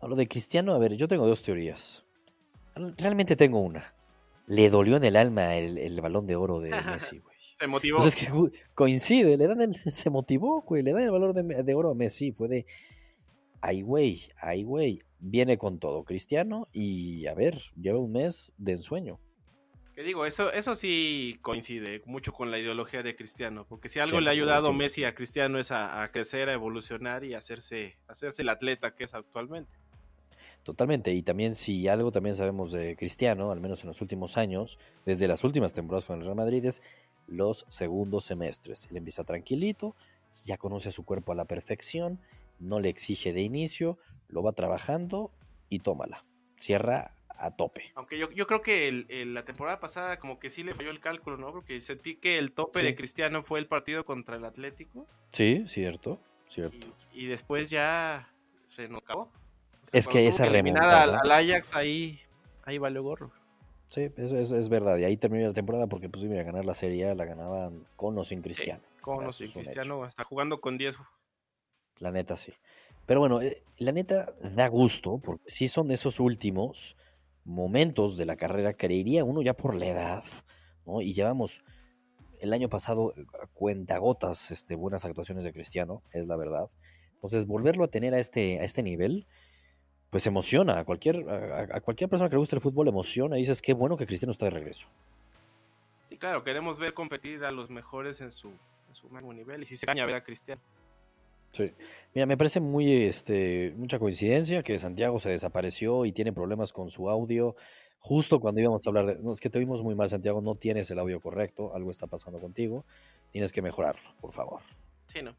A 0.00 0.06
lo 0.08 0.16
de 0.16 0.26
Cristiano, 0.26 0.74
a 0.74 0.78
ver, 0.78 0.96
yo 0.96 1.06
tengo 1.06 1.26
dos 1.26 1.42
teorías. 1.42 2.04
Realmente 2.98 3.36
tengo 3.36 3.60
una. 3.60 3.94
Le 4.46 4.70
dolió 4.70 4.96
en 4.96 5.04
el 5.04 5.16
alma 5.16 5.56
el, 5.56 5.78
el 5.78 6.00
balón 6.00 6.26
de 6.26 6.36
oro 6.36 6.60
de 6.60 6.70
Messi, 6.70 7.18
güey. 7.18 7.36
Se 7.58 7.66
motivó. 7.66 7.98
Pues 7.98 8.16
que 8.16 8.28
coincide, 8.74 9.36
le 9.36 9.46
dan 9.46 9.60
el- 9.62 9.74
se 9.92 10.10
motivó, 10.10 10.62
güey, 10.62 10.82
le 10.82 10.92
dan 10.92 11.02
el 11.02 11.10
valor 11.10 11.32
de, 11.34 11.62
de 11.62 11.74
oro 11.74 11.90
a 11.90 11.94
Messi. 11.94 12.32
Fue 12.32 12.48
de, 12.48 12.66
ay, 13.60 13.82
güey, 13.82 14.20
ay, 14.40 14.62
güey, 14.62 15.02
viene 15.18 15.56
con 15.58 15.78
todo 15.78 16.04
Cristiano 16.04 16.68
y 16.72 17.26
a 17.26 17.34
ver, 17.34 17.56
lleva 17.80 17.98
un 17.98 18.12
mes 18.12 18.52
de 18.58 18.72
ensueño. 18.72 19.18
Que 19.94 20.02
digo, 20.02 20.26
eso, 20.26 20.52
eso 20.52 20.74
sí 20.74 21.38
coincide 21.40 22.02
mucho 22.04 22.30
con 22.34 22.50
la 22.50 22.58
ideología 22.58 23.02
de 23.02 23.16
Cristiano, 23.16 23.64
porque 23.66 23.88
si 23.88 23.98
algo 23.98 24.20
le 24.20 24.28
ha 24.28 24.32
100%, 24.34 24.36
ayudado 24.36 24.68
100%. 24.72 24.76
Messi 24.76 25.04
a 25.04 25.14
Cristiano 25.14 25.58
es 25.58 25.70
a, 25.70 26.02
a 26.02 26.10
crecer, 26.12 26.50
a 26.50 26.52
evolucionar 26.52 27.24
y 27.24 27.32
hacerse, 27.32 27.96
hacerse 28.06 28.42
el 28.42 28.50
atleta 28.50 28.94
que 28.94 29.04
es 29.04 29.14
actualmente. 29.14 29.72
Totalmente, 30.66 31.12
y 31.12 31.22
también 31.22 31.54
si 31.54 31.86
algo 31.86 32.10
también 32.10 32.34
sabemos 32.34 32.72
de 32.72 32.96
Cristiano, 32.96 33.52
al 33.52 33.60
menos 33.60 33.84
en 33.84 33.86
los 33.86 34.00
últimos 34.02 34.36
años, 34.36 34.80
desde 35.04 35.28
las 35.28 35.44
últimas 35.44 35.72
temporadas 35.72 36.06
con 36.06 36.18
el 36.18 36.24
Real 36.24 36.34
Madrid, 36.34 36.64
es 36.64 36.82
los 37.28 37.64
segundos 37.68 38.24
semestres. 38.24 38.88
Él 38.90 38.96
empieza 38.96 39.22
tranquilito, 39.22 39.94
ya 40.44 40.56
conoce 40.56 40.88
a 40.88 40.92
su 40.92 41.04
cuerpo 41.04 41.30
a 41.30 41.36
la 41.36 41.44
perfección, 41.44 42.18
no 42.58 42.80
le 42.80 42.88
exige 42.88 43.32
de 43.32 43.42
inicio, 43.42 43.96
lo 44.28 44.42
va 44.42 44.50
trabajando 44.54 45.30
y 45.68 45.78
tómala. 45.78 46.24
Cierra 46.56 47.12
a 47.28 47.52
tope. 47.54 47.92
Aunque 47.94 48.18
yo, 48.18 48.28
yo 48.32 48.48
creo 48.48 48.60
que 48.60 48.88
el- 48.88 49.06
el- 49.08 49.34
la 49.34 49.44
temporada 49.44 49.78
pasada 49.78 50.18
como 50.18 50.40
que 50.40 50.50
sí 50.50 50.64
le 50.64 50.74
falló 50.74 50.90
el 50.90 50.98
cálculo, 50.98 51.36
¿no? 51.36 51.52
Porque 51.52 51.80
sentí 51.80 52.16
que 52.16 52.38
el 52.38 52.50
tope 52.50 52.80
Sí. 52.80 52.86
de 52.86 52.96
Cristiano 52.96 53.44
fue 53.44 53.60
el 53.60 53.68
partido 53.68 54.04
contra 54.04 54.34
el 54.34 54.44
Atlético 54.44 55.06
Sí, 55.30 55.62
cierto, 55.68 56.18
y, 56.48 56.50
cierto. 56.50 56.88
y 57.12 57.26
después 57.26 57.70
ya 57.70 58.32
se 58.66 58.88
nos 58.88 58.98
acabó. 58.98 59.30
O 59.92 59.96
Es 59.98 60.08
que 60.08 60.26
esa 60.26 60.46
eliminar 60.46 60.82
al, 60.84 61.10
remontada- 61.10 61.20
al 61.22 61.32
Ajax 61.50 61.74
ahí, 61.74 62.18
ahí 62.64 62.78
valió 62.78 63.02
gorro. 63.02 63.32
Sí, 63.88 64.10
eso 64.16 64.36
es, 64.36 64.52
es 64.52 64.68
verdad. 64.68 64.98
Y 64.98 65.04
ahí 65.04 65.16
terminó 65.16 65.46
la 65.46 65.52
temporada 65.52 65.86
porque 65.86 66.08
pues 66.08 66.24
iban 66.24 66.38
a 66.38 66.42
ganar 66.42 66.64
la 66.64 66.74
Serie 66.74 67.14
la 67.14 67.24
ganaban 67.24 67.86
con 67.96 68.18
o 68.18 68.24
sin 68.24 68.42
Cristiano. 68.42 68.82
Con 69.00 69.26
es 69.28 69.40
un 69.40 69.62
Cristiano 69.62 70.02
hasta 70.02 70.24
jugando 70.24 70.60
con 70.60 70.76
10. 70.76 70.98
La 71.98 72.10
neta 72.10 72.36
sí. 72.36 72.52
Pero 73.06 73.20
bueno, 73.20 73.40
eh, 73.40 73.62
la 73.78 73.92
neta 73.92 74.26
da 74.54 74.68
gusto 74.68 75.18
porque 75.18 75.44
sí 75.46 75.68
son 75.68 75.90
esos 75.92 76.18
últimos 76.18 76.96
momentos 77.44 78.16
de 78.16 78.26
la 78.26 78.34
carrera, 78.36 78.74
creería 78.74 79.24
uno 79.24 79.40
ya 79.40 79.54
por 79.54 79.76
la 79.76 79.86
edad, 79.86 80.24
¿no? 80.84 81.00
Y 81.00 81.12
llevamos 81.12 81.62
el 82.40 82.52
año 82.52 82.68
pasado 82.68 83.12
eh, 83.16 83.24
a 83.42 83.46
cuentagotas 83.46 84.50
este, 84.50 84.74
buenas 84.74 85.04
actuaciones 85.04 85.44
de 85.44 85.52
Cristiano, 85.52 86.02
es 86.12 86.26
la 86.26 86.36
verdad. 86.36 86.66
Entonces, 87.14 87.46
volverlo 87.46 87.84
a 87.84 87.88
tener 87.88 88.12
a 88.14 88.18
este, 88.18 88.58
a 88.60 88.64
este 88.64 88.82
nivel, 88.82 89.26
pues 90.10 90.26
emociona. 90.26 90.78
A 90.78 90.84
cualquier, 90.84 91.28
a, 91.28 91.76
a 91.76 91.80
cualquier 91.80 92.08
persona 92.08 92.28
que 92.28 92.36
le 92.36 92.40
guste 92.40 92.56
el 92.56 92.62
fútbol 92.62 92.88
emociona 92.88 93.36
y 93.36 93.40
dices, 93.40 93.62
qué 93.62 93.74
bueno 93.74 93.96
que 93.96 94.06
Cristiano 94.06 94.32
está 94.32 94.46
de 94.46 94.52
regreso. 94.52 94.88
Sí, 96.08 96.18
claro, 96.18 96.44
queremos 96.44 96.78
ver 96.78 96.94
competir 96.94 97.44
a 97.44 97.50
los 97.50 97.70
mejores 97.70 98.20
en 98.20 98.30
su, 98.30 98.48
en 98.48 98.94
su 98.94 99.32
nivel. 99.32 99.62
Y 99.62 99.66
si 99.66 99.76
se 99.76 99.86
caña 99.86 100.06
ver 100.06 100.14
a 100.14 100.24
Cristiano. 100.24 100.62
Sí. 101.52 101.72
Mira, 102.14 102.26
me 102.26 102.36
parece 102.36 102.60
muy, 102.60 103.04
este, 103.04 103.72
mucha 103.76 103.98
coincidencia 103.98 104.62
que 104.62 104.78
Santiago 104.78 105.18
se 105.18 105.30
desapareció 105.30 106.04
y 106.04 106.12
tiene 106.12 106.32
problemas 106.32 106.72
con 106.72 106.90
su 106.90 107.08
audio. 107.08 107.54
Justo 107.98 108.40
cuando 108.40 108.60
íbamos 108.60 108.86
a 108.86 108.90
hablar 108.90 109.06
de. 109.06 109.18
No, 109.22 109.32
es 109.32 109.40
que 109.40 109.48
te 109.48 109.58
vimos 109.58 109.82
muy 109.82 109.94
mal, 109.94 110.08
Santiago. 110.08 110.42
No 110.42 110.54
tienes 110.54 110.90
el 110.90 110.98
audio 110.98 111.20
correcto. 111.20 111.74
Algo 111.74 111.90
está 111.90 112.06
pasando 112.06 112.40
contigo. 112.40 112.84
Tienes 113.32 113.52
que 113.52 113.62
mejorarlo, 113.62 114.14
por 114.20 114.32
favor. 114.32 114.60
Sí, 115.06 115.22
¿no? 115.22 115.34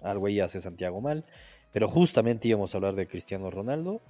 Algo 0.00 0.26
ahí 0.26 0.40
hace 0.40 0.60
Santiago 0.60 1.00
mal. 1.00 1.24
Pero 1.72 1.88
justamente 1.88 2.48
íbamos 2.48 2.74
a 2.74 2.78
hablar 2.78 2.94
de 2.94 3.06
Cristiano 3.06 3.50
Ronaldo. 3.50 4.00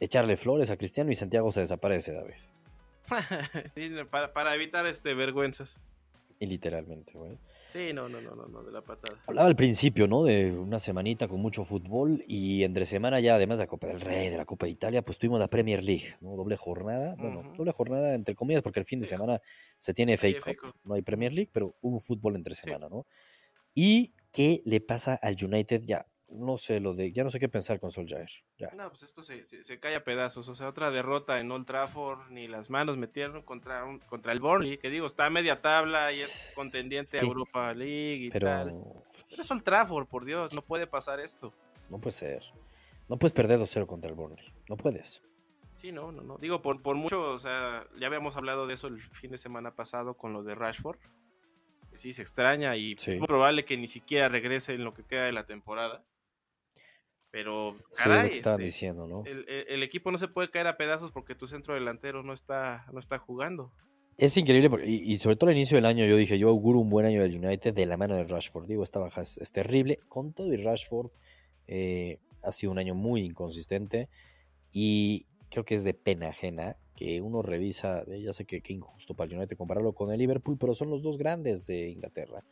Echarle 0.00 0.36
flores 0.36 0.70
a 0.70 0.76
Cristiano 0.76 1.10
y 1.10 1.14
Santiago 1.14 1.50
se 1.52 1.60
desaparece, 1.60 2.12
David. 2.12 2.34
Sí, 3.74 3.90
para, 4.10 4.32
para 4.32 4.54
evitar 4.54 4.86
este 4.86 5.14
vergüenzas. 5.14 5.80
Y 6.40 6.46
literalmente, 6.46 7.12
güey. 7.16 7.38
Sí, 7.70 7.92
no, 7.92 8.08
no, 8.08 8.20
no, 8.20 8.34
no, 8.34 8.46
no, 8.46 8.62
de 8.62 8.70
la 8.70 8.82
patada. 8.82 9.18
Hablaba 9.26 9.48
al 9.48 9.56
principio, 9.56 10.06
¿no? 10.06 10.24
De 10.24 10.52
una 10.52 10.78
semanita 10.78 11.26
con 11.26 11.40
mucho 11.40 11.64
fútbol 11.64 12.22
y 12.26 12.62
entre 12.62 12.86
semana 12.86 13.18
ya, 13.20 13.34
además 13.34 13.58
de 13.58 13.64
la 13.64 13.68
Copa 13.68 13.88
del 13.88 14.00
Rey, 14.00 14.30
de 14.30 14.36
la 14.36 14.44
Copa 14.44 14.66
de 14.66 14.72
Italia, 14.72 15.02
pues 15.02 15.18
tuvimos 15.18 15.40
la 15.40 15.48
Premier 15.48 15.82
League, 15.82 16.16
¿no? 16.20 16.36
Doble 16.36 16.56
jornada, 16.56 17.16
bueno, 17.18 17.52
doble 17.56 17.72
jornada 17.72 18.14
entre 18.14 18.34
comillas 18.34 18.62
porque 18.62 18.80
el 18.80 18.86
fin 18.86 19.00
de 19.00 19.06
semana 19.06 19.40
se 19.78 19.92
tiene 19.92 20.16
FA 20.16 20.28
Sí, 20.28 20.54
Cup, 20.54 20.74
no 20.84 20.94
hay 20.94 21.02
Premier 21.02 21.32
League, 21.32 21.50
pero 21.52 21.74
hubo 21.80 21.98
fútbol 21.98 22.36
entre 22.36 22.54
semana, 22.54 22.88
¿no? 22.88 23.06
¿Y 23.74 24.14
qué 24.32 24.62
le 24.64 24.80
pasa 24.80 25.18
al 25.20 25.34
United? 25.42 25.82
Ya, 25.84 26.06
no 26.34 26.56
sé 26.58 26.80
lo 26.80 26.94
de, 26.94 27.10
ya 27.12 27.24
no 27.24 27.30
sé 27.30 27.38
qué 27.40 27.48
pensar 27.48 27.80
con 27.80 27.90
Solskjaer, 27.90 28.26
ya. 28.58 28.70
No, 28.76 28.88
pues 28.90 29.02
esto 29.04 29.22
se, 29.22 29.46
se, 29.46 29.64
se 29.64 29.80
cae 29.80 29.96
a 29.96 30.04
pedazos. 30.04 30.48
O 30.48 30.54
sea, 30.54 30.68
otra 30.68 30.90
derrota 30.90 31.40
en 31.40 31.50
Old 31.50 31.66
Trafford, 31.66 32.30
ni 32.30 32.48
las 32.48 32.70
manos 32.70 32.96
metieron 32.96 33.42
contra, 33.42 33.84
un, 33.84 33.98
contra 34.00 34.32
el 34.32 34.40
Burnley, 34.40 34.78
que 34.78 34.90
digo, 34.90 35.06
está 35.06 35.26
a 35.26 35.30
media 35.30 35.60
tabla 35.62 36.10
y 36.12 36.16
es 36.16 36.52
contendiente 36.56 37.16
Es 37.16 37.22
a 37.22 37.26
Europa 37.26 37.72
League 37.74 38.26
y 38.26 38.30
Pero 38.30 38.46
tal. 38.46 38.74
Pero 39.30 39.42
es 39.42 39.50
Old 39.50 39.62
Trafford, 39.62 40.06
por 40.06 40.24
Dios, 40.24 40.54
no 40.54 40.62
puede 40.62 40.86
pasar 40.86 41.20
esto. 41.20 41.52
no 41.90 41.98
puede 42.00 42.12
ser. 42.12 42.42
No 43.08 43.18
puedes 43.18 43.32
perder 43.32 43.58
2-0 43.58 43.86
contra 43.86 44.10
el 44.10 44.16
Burnley, 44.16 44.44
no 44.68 44.76
puedes. 44.76 45.22
Sí, 45.76 45.92
no, 45.92 46.10
no, 46.12 46.22
no. 46.22 46.38
Digo, 46.38 46.62
por, 46.62 46.80
por 46.80 46.96
mucho, 46.96 47.20
o 47.32 47.38
sea, 47.38 47.86
ya 48.00 48.06
habíamos 48.06 48.36
hablado 48.36 48.66
de 48.66 48.72
eso 48.74 48.86
el 48.86 49.02
fin 49.02 49.30
de 49.30 49.36
semana 49.38 49.74
pasado 49.74 50.14
con 50.16 50.32
lo 50.32 50.42
de 50.42 50.54
Rashford. 50.54 50.98
Que 51.90 51.98
sí, 51.98 52.14
se 52.14 52.22
extraña 52.22 52.74
y 52.76 52.96
Sí. 52.98 53.12
es 53.12 53.18
muy 53.18 53.26
probable 53.26 53.66
que 53.66 53.76
ni 53.76 53.86
siquiera 53.86 54.30
regrese 54.30 54.72
en 54.72 54.82
lo 54.84 54.94
que 54.94 55.04
queda 55.04 55.24
de 55.26 55.32
la 55.32 55.44
temporada. 55.44 56.02
Pero, 57.34 57.72
Sí, 57.72 57.78
es 57.90 57.98
caray, 57.98 58.22
lo 58.22 58.30
que 58.30 58.36
estaban 58.36 58.60
este, 58.60 58.66
diciendo, 58.66 59.08
¿no? 59.08 59.24
el, 59.26 59.82
equipo 59.82 60.12
no 60.12 60.18
se 60.18 60.28
puede 60.28 60.50
caer 60.50 60.68
a 60.68 60.76
pedazos 60.76 61.10
porque 61.10 61.34
tu 61.34 61.48
centro 61.48 61.74
delantero 61.74 62.22
no 62.22 62.32
está, 62.32 62.86
no 62.92 63.00
está 63.00 63.18
jugando. 63.18 63.72
Es 64.16 64.36
increíble, 64.36 64.70
porque- 64.70 64.86
y, 64.86 65.02
y 65.10 65.16
sobre 65.16 65.34
todo 65.34 65.50
al 65.50 65.56
inicio 65.56 65.76
del 65.76 65.86
año 65.86 66.06
yo 66.06 66.16
dije, 66.16 66.38
yo 66.38 66.48
auguro 66.48 66.78
un 66.78 66.90
buen 66.90 67.06
año 67.06 67.20
del 67.22 67.44
United 67.44 67.74
de 67.74 67.86
la 67.86 67.96
mano 67.96 68.14
de 68.14 68.22
Rashford. 68.22 68.68
Digo, 68.68 68.84
esta 68.84 69.00
baja 69.00 69.22
es, 69.22 69.38
es 69.38 69.50
terrible. 69.50 69.98
Con 70.06 70.32
todo 70.32 70.54
y 70.54 70.58
Rashford 70.58 71.10
eh, 71.66 72.20
ha 72.44 72.52
sido 72.52 72.70
un 72.70 72.78
año 72.78 72.94
muy 72.94 73.22
inconsistente 73.22 74.08
y 74.70 75.26
creo 75.50 75.64
que 75.64 75.74
es 75.74 75.82
de 75.82 75.94
pena 75.94 76.28
ajena 76.28 76.76
que 76.94 77.20
uno 77.20 77.42
revisa, 77.42 78.04
eh, 78.06 78.22
ya 78.22 78.32
sé 78.32 78.44
que 78.44 78.60
qué 78.60 78.74
injusto 78.74 79.14
para 79.14 79.28
el 79.32 79.38
United 79.38 79.56
compararlo 79.56 79.92
con 79.92 80.12
el 80.12 80.20
Liverpool, 80.20 80.56
pero 80.56 80.72
son 80.72 80.88
los 80.88 81.02
dos 81.02 81.18
grandes 81.18 81.66
de 81.66 81.88
Inglaterra. 81.88 82.44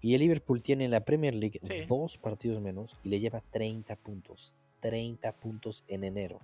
Y 0.00 0.14
el 0.14 0.20
Liverpool 0.20 0.62
tiene 0.62 0.84
en 0.86 0.90
la 0.90 1.04
Premier 1.04 1.34
League 1.34 1.58
Sí. 1.62 1.84
dos 1.88 2.16
partidos 2.18 2.60
menos 2.60 2.96
y 3.04 3.08
le 3.10 3.18
lleva 3.20 3.40
30 3.50 3.96
puntos. 3.96 4.54
30 4.80 5.32
puntos 5.32 5.84
en 5.88 6.04
enero. 6.04 6.40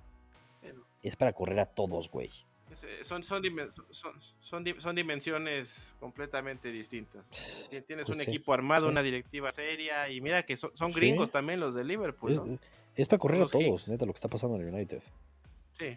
Sí, 0.61 0.67
no. 0.75 0.83
Es 1.03 1.17
para 1.17 1.33
correr 1.33 1.59
a 1.61 1.67
todos, 1.67 2.11
güey. 2.11 2.29
Es, 2.71 2.85
eh, 2.85 2.99
Son, 3.03 3.23
son, 3.25 3.43
dimen- 3.43 3.71
son, 3.91 4.13
son, 4.41 4.65
di- 4.65 4.75
son 4.79 4.95
dimensiones 4.95 5.97
completamente 6.01 6.71
distintas. 6.71 7.31
Ti- 7.71 7.81
Tienes 7.83 8.07
Pues 8.07 8.19
un 8.19 8.25
sí, 8.25 8.31
equipo 8.31 8.53
armado, 8.53 8.83
sí. 8.87 8.91
una 8.91 9.03
directiva 9.03 9.51
seria 9.51 10.09
y 10.11 10.21
mira 10.21 10.45
que 10.45 10.57
son, 10.57 10.71
gringos 10.95 11.31
también 11.31 11.61
los 11.61 11.75
de 11.75 11.85
Liverpool. 11.85 12.33
Es, 12.33 12.43
¿no? 12.43 12.59
es 12.95 13.09
para 13.09 13.19
correr 13.19 13.43
a 13.43 13.47
todos, 13.47 13.89
neta, 13.89 14.05
lo 14.05 14.13
que 14.13 14.17
está 14.17 14.29
pasando 14.29 14.57
en 14.57 14.67
el 14.69 14.75
United. 14.75 15.03
Sí. 15.73 15.97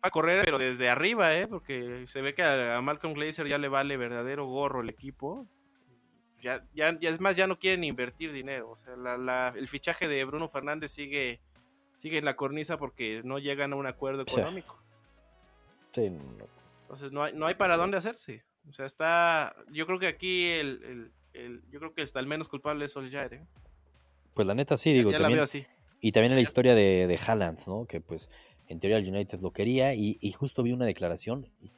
Para 0.00 0.10
correr, 0.10 0.44
pero 0.44 0.58
desde 0.58 0.88
arriba, 0.88 1.36
¿eh? 1.36 1.46
Porque 1.46 2.04
se 2.06 2.22
ve 2.22 2.34
que 2.34 2.42
a 2.42 2.80
Malcolm 2.80 3.12
Glazer 3.12 3.46
ya 3.46 3.58
le 3.58 3.68
vale 3.68 3.96
verdadero 3.98 4.46
gorro 4.46 4.80
el 4.80 4.88
equipo. 4.90 5.46
Ya, 6.42 6.64
ya, 6.74 6.98
ya 6.98 7.10
es 7.10 7.20
más, 7.20 7.36
ya 7.36 7.46
no 7.46 7.58
quieren 7.58 7.84
invertir 7.84 8.32
dinero. 8.32 8.70
O 8.70 8.76
sea, 8.76 8.96
la- 8.96 9.18
la- 9.18 9.54
el 9.56 9.68
fichaje 9.68 10.08
de 10.08 10.24
Bruno 10.24 10.48
Fernández 10.48 10.90
sigue, 10.90 11.40
sigue 11.98 12.18
en 12.18 12.24
la 12.24 12.36
cornisa 12.36 12.78
porque 12.78 13.20
no 13.24 13.38
llegan 13.38 13.72
a 13.72 13.76
un 13.76 13.86
acuerdo 13.86 14.22
económico. 14.22 14.80
Sí, 15.92 16.08
no. 16.10 16.46
Entonces 16.82 17.12
no 17.12 17.22
hay, 17.24 17.32
no 17.34 17.46
hay 17.46 17.54
para 17.54 17.76
dónde 17.76 17.96
hacerse. 17.96 18.42
O 18.68 18.72
sea, 18.72 18.86
está. 18.86 19.54
Yo 19.70 19.86
creo 19.86 19.98
que 19.98 20.06
aquí 20.06 20.44
el. 20.46 20.82
el- 20.84 21.12
el- 21.32 21.62
yo 21.70 21.78
creo 21.78 21.94
que 21.94 22.02
está 22.02 22.18
el 22.20 22.26
menos 22.26 22.48
culpable 22.48 22.84
es 22.84 22.92
Solskjaer. 22.92 23.34
¿eh? 23.34 23.46
Pues 24.34 24.46
la 24.48 24.54
neta 24.54 24.76
sí, 24.76 24.92
digo, 24.92 25.10
ya 25.10 25.18
la 25.18 25.24
también, 25.24 25.36
veo 25.38 25.44
así. 25.44 25.64
y 26.00 26.12
también 26.12 26.34
la 26.34 26.40
historia 26.40 26.74
de, 26.74 27.06
de 27.06 27.18
Haaland, 27.24 27.60
¿no? 27.68 27.84
Que 27.86 28.00
pues 28.00 28.30
en 28.68 28.80
teoría 28.80 28.98
el 28.98 29.06
United 29.08 29.40
lo 29.40 29.52
quería 29.52 29.94
y, 29.94 30.16
y 30.20 30.32
justo 30.32 30.62
vi 30.62 30.72
una 30.72 30.86
declaración, 30.86 31.46
y 31.60 31.70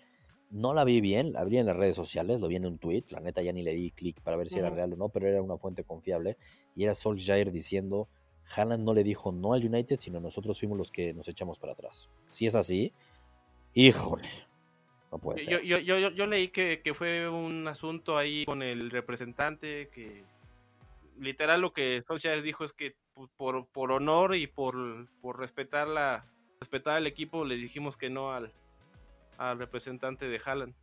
no 0.53 0.75
la 0.75 0.85
vi 0.85 1.01
bien, 1.01 1.33
la 1.33 1.45
vi 1.45 1.59
en 1.59 1.67
las 1.67 1.77
redes 1.77 1.97
sociales, 1.97 2.39
lo 2.41 2.47
vi 2.47 2.57
en 2.57 2.67
un 2.67 2.79
tweet, 2.79 3.05
la 3.11 3.21
neta 3.21 3.43
ya 3.43 3.53
ni 3.53 3.63
le 3.63 3.73
di 3.73 3.91
clic 3.91 4.21
para 4.21 4.37
ver 4.37 4.49
si 4.49 4.59
era 4.59 4.71
real 4.71 4.93
o 4.93 4.97
no, 4.97 5.09
pero 5.09 5.27
era 5.27 5.43
una 5.43 5.57
fuente 5.57 5.83
confiable 5.83 6.37
y 6.77 6.85
era 6.85 6.95
Solskjaer 6.95 7.51
diciendo, 7.51 8.09
Haaland 8.57 8.85
no 8.85 8.93
le 8.95 9.03
dijo 9.03 9.33
no 9.33 9.55
al 9.55 9.65
United, 9.65 9.99
sino 9.99 10.21
nosotros 10.21 10.61
fuimos 10.61 10.77
los 10.79 10.91
que 10.91 11.15
nos 11.15 11.27
echamos 11.29 11.59
para 11.59 11.73
atrás. 11.73 12.11
Si 12.29 12.45
es 12.47 12.55
así, 12.55 12.93
híjole, 13.75 14.29
no 15.11 15.19
puede 15.19 15.45
Yo, 15.47 15.59
ser. 15.59 15.63
yo, 15.67 15.79
yo, 15.79 15.99
yo, 15.99 16.11
yo 16.11 16.27
leí 16.27 16.49
que, 16.49 16.81
que 16.83 16.93
fue 16.95 17.29
un 17.29 17.67
asunto 17.67 18.19
ahí 18.19 18.45
con 18.45 18.63
el 18.63 18.91
representante 18.91 19.89
que 19.89 20.25
literal 21.19 21.61
lo 21.61 21.73
que 21.73 22.03
Solskjaer 22.07 22.43
dijo 22.43 22.65
es 22.65 22.73
que 22.73 22.95
pu- 23.15 23.31
por, 23.37 23.67
por 23.69 23.93
honor 23.93 24.35
y 24.35 24.47
por, 24.47 25.09
por 25.21 25.39
respetar 25.39 25.89
la 25.89 26.27
respetar 26.61 26.97
al 26.97 27.07
equipo 27.07 27.45
le 27.45 27.57
dijimos 27.57 27.97
que 27.97 28.09
no 28.11 28.33
al, 28.33 28.53
al 29.51 29.59
representante 29.59 30.29
de 30.29 30.41
Haaland. 30.45 30.75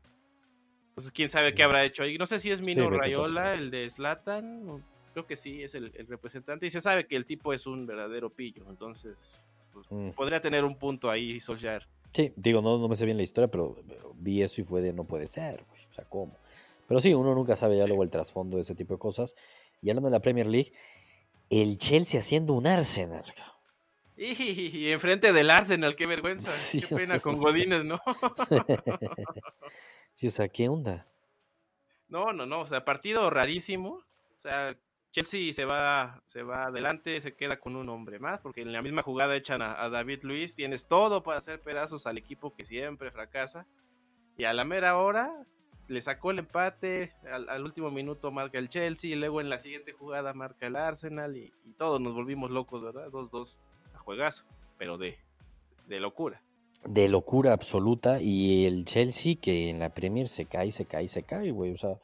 Entonces 0.90 1.12
quién 1.14 1.30
sabe 1.30 1.54
qué 1.54 1.64
habrá 1.64 1.84
hecho 1.86 2.04
ahí. 2.04 2.18
No 2.18 2.26
sé 2.26 2.40
si 2.40 2.52
es 2.52 2.60
Sí, 2.60 2.66
Mino 2.66 2.88
a 2.88 2.92
Rayola, 2.92 3.54
el 3.54 3.72
de 3.72 3.90
Slatan, 3.90 4.84
creo 5.14 5.26
que 5.26 5.36
sí 5.36 5.64
es 5.64 5.76
el, 5.76 5.92
el 5.96 6.08
representante 6.08 6.66
y 6.66 6.70
se 6.70 6.82
sabe 6.82 7.08
que 7.08 7.16
el 7.16 7.26
tipo 7.26 7.54
es 7.54 7.66
un 7.68 7.86
verdadero 7.86 8.30
pillo, 8.30 8.66
entonces 8.70 9.40
pues, 9.74 9.88
Mm. 9.90 10.10
podría 10.12 10.42
tener 10.42 10.64
un 10.66 10.76
punto 10.78 11.10
ahí 11.10 11.40
Solskjaer. 11.40 11.88
Sí, 12.12 12.34
digo, 12.36 12.62
no, 12.62 12.78
no 12.80 12.88
me 12.90 12.96
sé 12.96 13.06
bien 13.06 13.18
la 13.18 13.24
historia, 13.24 13.50
pero, 13.50 13.76
pero 13.88 14.14
vi 14.16 14.42
eso 14.42 14.62
y 14.62 14.64
fue 14.64 14.82
de 14.82 14.94
no 14.94 15.06
puede 15.06 15.28
ser, 15.28 15.64
güey. 15.70 15.82
O 15.90 15.94
sea, 15.94 16.06
¿cómo? 16.06 16.36
Pero 16.88 17.00
sí, 17.02 17.14
uno 17.14 17.36
nunca 17.36 17.56
sabe 17.56 17.78
ya 17.78 17.84
Sí. 17.84 17.88
luego 17.90 18.04
el 18.04 18.10
trasfondo 18.10 18.58
de 18.58 18.62
ese 18.62 18.74
tipo 18.74 18.96
de 18.96 19.00
cosas. 19.00 19.36
Y 19.80 19.90
hablando 19.92 20.10
de 20.10 20.14
la 20.14 20.22
Premier 20.22 20.48
League, 20.48 20.74
el 21.52 21.78
Chelsea 21.78 22.20
haciendo 22.20 22.54
un 22.54 22.66
Arsenal. 22.66 23.24
cabrón. 23.24 23.59
Y, 24.22 24.92
enfrente 24.92 25.32
del 25.32 25.50
Arsenal, 25.50 25.96
qué 25.96 26.06
vergüenza. 26.06 26.50
Sí, 26.50 26.82
qué 26.82 26.96
pena 26.98 27.18
sí, 27.18 27.24
con 27.24 27.38
sí. 27.38 27.42
Godínez, 27.42 27.86
¿no? 27.86 28.02
sí, 30.12 30.28
o 30.28 30.32
sea, 30.32 30.50
¿qué 30.50 30.68
onda? 30.68 31.08
No, 32.10 32.34
no, 32.34 32.46
no. 32.46 32.60
O 32.60 32.66
sea, 32.66 32.84
partido 32.84 33.30
rarísimo. 33.30 34.04
O 34.36 34.40
sea, 34.40 34.78
Chelsea 35.12 35.54
se 35.54 35.64
va, 35.64 36.22
se 36.26 36.44
va 36.44 36.66
adelante, 36.66 37.22
se 37.22 37.36
queda 37.36 37.62
con 37.62 37.78
un 37.78 37.88
hombre 37.88 38.20
más, 38.20 38.42
porque 38.42 38.62
en 38.62 38.74
la 38.74 38.82
misma 38.82 39.04
jugada 39.04 39.38
echan 39.38 39.62
a, 39.62 39.82
a 39.82 39.90
David 39.90 40.24
Luis. 40.24 40.54
Tienes 40.54 40.90
todo 40.90 41.24
para 41.24 41.38
hacer 41.38 41.62
pedazos 41.62 42.06
al 42.06 42.18
equipo 42.18 42.54
que 42.54 42.66
siempre 42.66 43.12
fracasa. 43.12 43.68
Y 44.38 44.44
a 44.44 44.54
la 44.54 44.66
mera 44.66 44.98
hora 44.98 45.46
le 45.88 46.02
sacó 46.02 46.32
el 46.32 46.40
empate. 46.40 47.14
Al, 47.32 47.48
al 47.48 47.64
último 47.64 47.90
minuto 47.90 48.32
marca 48.32 48.60
el 48.60 48.68
Chelsea. 48.68 49.12
Y 49.12 49.16
luego 49.16 49.40
en 49.40 49.50
la 49.50 49.60
siguiente 49.60 49.94
jugada 49.94 50.34
marca 50.34 50.68
el 50.68 50.76
Arsenal. 50.76 51.38
Y, 51.38 51.54
y 51.64 51.74
todos 51.76 52.02
nos 52.02 52.14
volvimos 52.14 52.52
locos, 52.52 52.82
¿verdad? 52.82 53.08
2-2. 53.12 53.62
Juegazo. 54.10 54.46
Pero 54.80 54.98
de, 54.98 55.18
de 55.88 56.00
locura. 56.00 56.42
De 56.88 57.08
locura 57.10 57.54
absoluta. 57.54 58.20
Y 58.22 58.66
el 58.66 58.86
Chelsea 58.86 59.36
que 59.40 59.70
en 59.70 59.78
la 59.78 59.94
Premier 59.94 60.28
se 60.28 60.46
cae, 60.46 60.72
se 60.72 60.86
cae, 60.86 61.08
se 61.08 61.22
cae, 61.22 61.52
güey. 61.52 61.72
O 61.72 61.76
sea, 61.78 62.00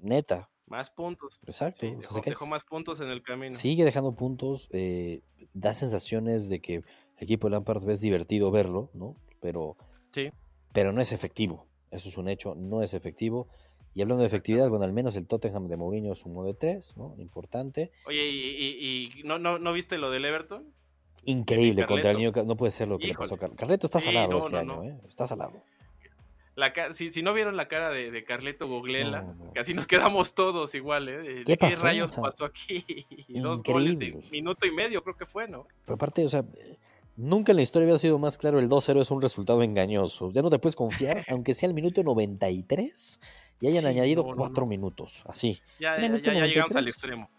neta, 0.00 0.48
Más 0.66 0.90
puntos. 0.90 1.40
exacto. 1.44 1.80
Sí, 2.08 2.20
dejó, 2.24 2.46
más 2.46 2.62
puntos 2.64 3.00
en 3.00 3.08
el 3.10 3.22
camino. 3.22 3.50
Sigue 3.52 3.84
dejando 3.84 4.14
puntos. 4.14 4.68
eh, 4.72 5.22
da 5.54 5.74
sensaciones 5.74 6.48
de 6.48 6.60
que 6.60 6.74
el 6.76 6.84
equipo 7.18 7.48
de 7.48 7.52
Lampard 7.52 7.88
es 7.90 8.00
divertido 8.00 8.50
verlo, 8.52 8.88
¿no? 8.94 9.16
Pero, 9.40 9.76
Sí. 10.12 10.30
pero 10.72 10.92
no 10.92 11.00
es 11.00 11.12
efectivo. 11.12 11.66
Eso 11.90 12.08
es 12.10 12.16
un 12.16 12.28
hecho, 12.28 12.54
no 12.54 12.80
es 12.80 12.94
efectivo. 12.94 13.48
Y 13.94 14.00
hablando 14.02 14.22
de 14.22 14.28
efectividad, 14.28 14.70
bueno, 14.70 14.84
al 14.86 14.92
menos 14.94 15.16
el 15.16 15.26
Tottenham 15.26 15.66
de 15.68 15.76
Mourinho 15.76 16.14
sumó 16.14 16.44
de 16.44 16.54
tres, 16.54 16.96
¿no? 16.96 17.14
Importante. 17.18 17.90
Oye, 18.06 18.24
¿y, 18.30 18.38
y- 18.38 19.20
y 19.20 19.22
no, 19.24 19.38
no, 19.38 19.58
no 19.58 19.72
viste 19.74 19.98
lo 19.98 20.10
del 20.10 20.24
Everton? 20.24 20.72
Increíble 21.24 21.86
contra 21.86 22.10
el. 22.10 22.18
Newcastle. 22.18 22.46
No 22.48 22.56
puede 22.56 22.70
ser 22.72 22.88
lo 22.88 22.98
que 22.98 23.06
Híjole. 23.08 23.14
le 23.14 23.18
pasó 23.30 23.34
a 23.36 23.38
Car- 23.38 23.56
Carleto 23.56 23.86
está 23.86 24.00
Sí, 24.00 24.06
salado 24.06 24.30
no, 24.32 24.38
este 24.38 24.50
no, 24.52 24.58
año, 24.58 24.74
no. 24.76 24.82
¿eh? 24.84 25.00
Está 25.08 25.26
salado. 25.26 25.62
La 26.54 26.72
si, 26.92 27.08
si 27.10 27.22
no 27.22 27.32
vieron 27.32 27.56
la 27.56 27.66
cara 27.66 27.88
de, 27.90 28.10
de 28.10 28.24
Carleto 28.24 28.68
Goglela, 28.68 29.22
No, 29.22 29.34
no. 29.34 29.52
que 29.54 29.60
así 29.60 29.72
nos 29.72 29.86
quedamos 29.86 30.34
todos 30.34 30.74
igual, 30.74 31.08
¿eh? 31.08 31.42
De- 31.46 31.56
¿Qué 31.56 31.56
rayos 31.80 32.10
O 32.10 32.12
sea, 32.14 32.22
pasó 32.24 32.44
aquí? 32.44 32.84
Dos 33.28 33.62
goles 33.62 34.00
en 34.00 34.08
increíble. 34.08 34.28
minuto 34.30 34.66
y 34.66 34.70
medio, 34.70 35.02
creo 35.02 35.16
que 35.16 35.24
fue, 35.24 35.48
¿no? 35.48 35.66
Pero 35.86 35.94
aparte, 35.94 36.24
o 36.26 36.28
sea, 36.28 36.44
nunca 37.16 37.52
en 37.52 37.56
la 37.56 37.62
historia 37.62 37.86
había 37.86 37.98
sido 37.98 38.18
más 38.18 38.36
claro 38.36 38.58
el 38.58 38.68
2-0 38.68 39.00
es 39.00 39.10
un 39.10 39.22
resultado 39.22 39.62
engañoso. 39.62 40.30
Ya 40.30 40.42
no 40.42 40.50
te 40.50 40.58
puedes 40.58 40.76
confiar, 40.76 41.24
aunque 41.30 41.54
sea 41.54 41.68
el 41.68 41.74
minuto 41.74 42.02
93 42.02 43.20
y 43.60 43.68
hayan 43.68 43.84
Sí, 43.84 43.88
añadido 43.88 44.22
no, 44.24 44.30
no, 44.32 44.36
cuatro 44.36 44.64
no. 44.64 44.68
minutos. 44.68 45.22
Así. 45.26 45.58
Ya, 45.80 45.94
Era 45.94 46.02
ya, 46.02 46.08
minuto 46.10 46.32
ya- 46.32 46.38
ya 46.40 46.46
llegamos 46.46 46.76
al 46.76 46.84
93. 46.84 46.88
extremo. 46.94 47.30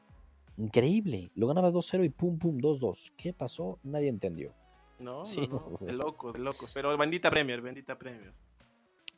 Increíble. 0.58 1.32
Lo 1.36 1.48
ganabas 1.48 1.74
2-0 1.74 2.06
y 2.06 2.10
pum, 2.10 2.38
pum, 2.38 2.58
2-2. 2.58 3.14
¿Qué 3.18 3.34
pasó? 3.34 3.80
Nadie 3.84 4.10
entendió. 4.10 4.54
No, 5.00 5.26
Sí, 5.26 5.48
no, 5.50 5.78
no, 5.82 5.86
de 5.86 5.94
locos, 5.94 6.34
de 6.34 6.40
locos. 6.40 6.72
Pero 6.74 6.96
bendita 6.98 7.30
Premier, 7.30 7.62
bendita 7.62 7.98
Premier. 7.98 8.34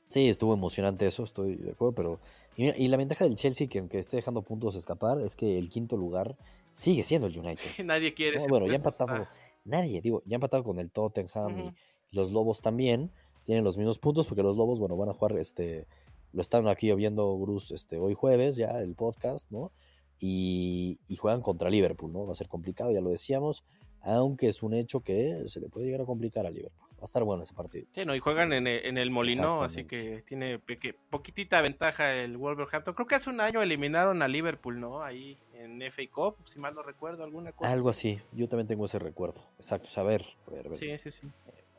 Sí, 0.07 0.29
estuvo 0.29 0.53
emocionante 0.53 1.07
eso, 1.07 1.23
estoy 1.23 1.55
de 1.55 1.71
acuerdo, 1.71 1.95
pero... 1.95 2.19
Y, 2.55 2.87
la 2.87 2.97
ventaja 2.97 3.25
del 3.25 3.35
Chelsea, 3.35 3.67
que 3.67 3.79
aunque 3.79 3.97
esté 3.99 4.17
dejando 4.17 4.43
puntos 4.43 4.75
escapar, 4.75 5.19
es 5.19 5.35
que 5.35 5.57
el 5.57 5.67
quinto 5.67 5.97
lugar 5.97 6.37
sigue 6.71 7.01
siendo 7.01 7.27
el 7.27 7.37
United. 7.37 7.63
Nadie 7.85 8.13
quiere 8.13 8.37
No, 8.37 8.45
bueno, 8.47 8.67
ya 8.67 8.75
empatado. 8.75 9.23
está- 9.23 9.29
Nadie, 9.65 10.01
digo, 10.01 10.21
ya 10.25 10.35
empatado 10.35 10.63
con 10.63 10.79
el 10.79 10.91
Tottenham 10.91 11.57
y 11.59 11.73
los 12.11 12.31
Lobos 12.31 12.61
también. 12.61 13.11
Tienen 13.43 13.63
los 13.63 13.77
mismos 13.77 13.97
puntos 13.99 14.27
porque 14.27 14.43
los 14.43 14.55
Lobos, 14.55 14.79
bueno, 14.79 14.95
van 14.95 15.09
a 15.09 15.13
jugar 15.13 15.37
este 15.39 15.87
lo 16.35 16.41
están 16.41 16.67
aquí 16.67 16.93
viendo 16.93 17.37
Bruce 17.37 17.73
este, 17.73 17.97
hoy 17.97 18.13
jueves, 18.13 18.57
ya 18.57 18.81
el 18.81 18.93
podcast, 18.93 19.49
¿no? 19.51 19.71
Y, 20.19 20.99
y 21.07 21.15
juegan 21.17 21.41
contra 21.41 21.69
Liverpool, 21.69 22.11
¿no? 22.13 22.25
Va 22.25 22.31
a 22.31 22.35
ser 22.35 22.47
complicado, 22.47 22.91
ya 22.91 23.01
lo 23.01 23.09
decíamos, 23.09 23.65
aunque 24.01 24.47
es 24.47 24.63
un 24.63 24.73
hecho 24.73 25.01
que 25.01 25.43
se 25.47 25.59
le 25.59 25.67
puede 25.67 25.87
llegar 25.87 26.01
a 26.01 26.05
complicar 26.05 26.45
a 26.45 26.49
Liverpool. 26.49 26.87
Va 26.97 27.01
a 27.01 27.05
estar 27.05 27.23
bueno 27.23 27.43
ese 27.43 27.53
partido. 27.53 27.85
Sí, 27.91 28.05
no, 28.05 28.15
y 28.15 28.19
juegan 28.19 28.53
en 28.53 28.65
el, 28.67 28.85
en 28.85 28.97
el 28.97 29.11
Molino, 29.11 29.61
así 29.61 29.83
que 29.83 30.23
tiene 30.25 30.57
peque- 30.59 30.95
poquitita 31.09 31.61
ventaja 31.61 32.13
el 32.13 32.37
Wolverhampton. 32.37 32.93
Creo 32.93 33.07
que 33.07 33.15
hace 33.15 33.29
un 33.29 33.41
año 33.41 33.61
eliminaron 33.61 34.21
a 34.21 34.27
Liverpool, 34.27 34.79
¿no? 34.79 35.03
Ahí 35.03 35.37
en 35.53 35.81
FA 35.81 36.03
Cup, 36.11 36.37
si 36.45 36.59
mal 36.59 36.73
no 36.75 36.81
recuerdo, 36.83 37.23
alguna 37.23 37.51
cosa. 37.51 37.71
Algo 37.71 37.89
así, 37.89 38.19
yo 38.31 38.47
también 38.47 38.67
tengo 38.67 38.85
ese 38.85 38.99
recuerdo. 38.99 39.41
Exacto, 39.57 39.89
saber, 39.89 40.23
a 40.47 40.51
ver, 40.51 40.67
a 40.67 40.69
ver. 40.69 40.77
Sí, 40.79 40.97
sí, 40.97 41.11
sí. 41.11 41.27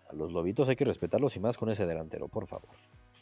A 0.08 0.14
los 0.14 0.30
lobitos 0.32 0.68
hay 0.68 0.76
que 0.76 0.84
respetarlos 0.84 1.36
y 1.36 1.40
más 1.40 1.56
con 1.56 1.70
ese 1.70 1.86
delantero, 1.86 2.28
por 2.28 2.46
favor. 2.46 2.68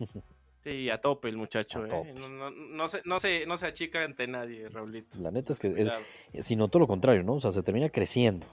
Sí, 0.65 0.89
a 0.89 0.99
tope 0.99 1.29
el 1.29 1.37
muchacho, 1.37 1.81
A 1.81 1.85
¿eh? 1.85 1.89
tope. 1.89 2.15
No, 2.15 2.29
no, 2.31 2.51
no 2.51 2.89
se, 2.89 3.03
no, 3.05 3.19
se, 3.19 3.45
no 3.45 3.59
se 3.59 3.67
achica 3.67 4.03
ante 4.03 4.27
nadie, 4.27 4.67
Raulito. 4.71 5.21
La 5.21 5.31
neta 5.31 5.53
es 5.53 5.59
que 5.59 5.69
es, 5.69 5.91
sino 6.43 6.69
todo 6.69 6.81
lo 6.81 6.87
contrario, 6.87 7.23
¿no? 7.23 7.35
O 7.35 7.41
sea, 7.41 7.53
se 7.53 7.63
termina 7.63 7.91
creciendo. 7.91 8.47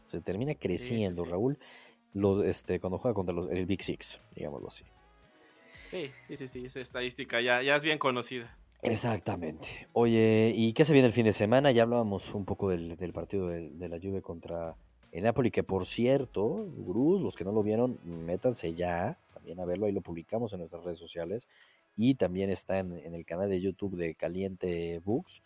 Se 0.00 0.20
termina 0.20 0.54
creciendo, 0.54 1.24
sí. 1.24 1.30
Raúl, 1.32 1.58
los, 2.14 2.44
este, 2.44 2.78
cuando 2.78 2.98
juega 2.98 3.12
contra 3.12 3.34
los, 3.34 3.50
el 3.50 3.66
Big 3.66 3.82
Six, 3.82 4.20
digámoslo 4.36 4.68
así. 4.68 4.84
Sí, 5.90 6.36
sí, 6.36 6.46
sí, 6.46 6.64
esa 6.64 6.78
estadística 6.78 7.40
ya, 7.40 7.60
ya 7.60 7.74
es 7.74 7.82
bien 7.82 7.98
conocida. 7.98 8.56
Exactamente. 8.82 9.88
Oye, 9.94 10.52
¿y 10.54 10.72
qué 10.74 10.84
se 10.84 10.92
viene 10.92 11.08
el 11.08 11.12
fin 11.12 11.24
de 11.24 11.32
semana? 11.32 11.72
Ya 11.72 11.82
hablábamos 11.82 12.34
un 12.34 12.44
poco 12.44 12.70
del, 12.70 12.94
del 12.94 13.12
partido 13.12 13.48
de, 13.48 13.70
de 13.70 13.88
la 13.88 13.98
Juve 14.00 14.22
contra 14.22 14.76
el 15.10 15.24
Napoli, 15.24 15.50
que 15.50 15.64
por 15.64 15.86
cierto, 15.86 16.68
Gurús, 16.76 17.22
los 17.22 17.34
que 17.34 17.42
no 17.42 17.50
lo 17.50 17.64
vieron, 17.64 17.98
métanse 18.04 18.74
ya 18.74 19.18
a 19.58 19.64
verlo, 19.64 19.86
ahí 19.86 19.92
lo 19.92 20.00
publicamos 20.00 20.52
en 20.52 20.60
nuestras 20.60 20.84
redes 20.84 20.98
sociales 20.98 21.48
y 21.96 22.14
también 22.14 22.50
está 22.50 22.78
en, 22.78 22.96
en 22.98 23.14
el 23.14 23.24
canal 23.24 23.48
de 23.48 23.60
YouTube 23.60 23.96
de 23.96 24.14
Caliente 24.14 25.00
Books. 25.04 25.42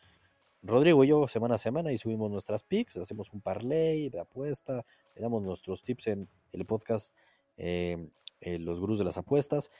Rodrigo 0.62 1.02
y 1.02 1.08
yo 1.08 1.26
semana 1.26 1.56
a 1.56 1.58
semana 1.58 1.92
y 1.92 1.98
subimos 1.98 2.30
nuestras 2.30 2.62
picks, 2.62 2.96
hacemos 2.96 3.32
un 3.32 3.40
parlay 3.40 4.08
de 4.10 4.20
apuesta, 4.20 4.84
le 5.14 5.22
damos 5.22 5.42
nuestros 5.42 5.82
tips 5.82 6.06
en 6.06 6.28
el 6.52 6.64
podcast 6.64 7.16
eh, 7.56 8.08
eh, 8.40 8.58
Los 8.58 8.80
Gurús 8.80 8.98
de 8.98 9.04
las 9.04 9.18
Apuestas. 9.18 9.70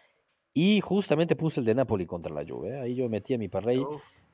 Y 0.54 0.80
justamente 0.80 1.35
puse 1.35 1.61
el 1.61 1.66
de 1.66 1.74
Napoli 1.74 2.04
contra 2.04 2.35
la 2.35 2.44
Juve. 2.46 2.70
¿eh? 2.70 2.80
Ahí 2.80 2.94
yo 2.94 3.08
metí 3.08 3.32
a 3.32 3.38
mi 3.38 3.48
parlay 3.48 3.82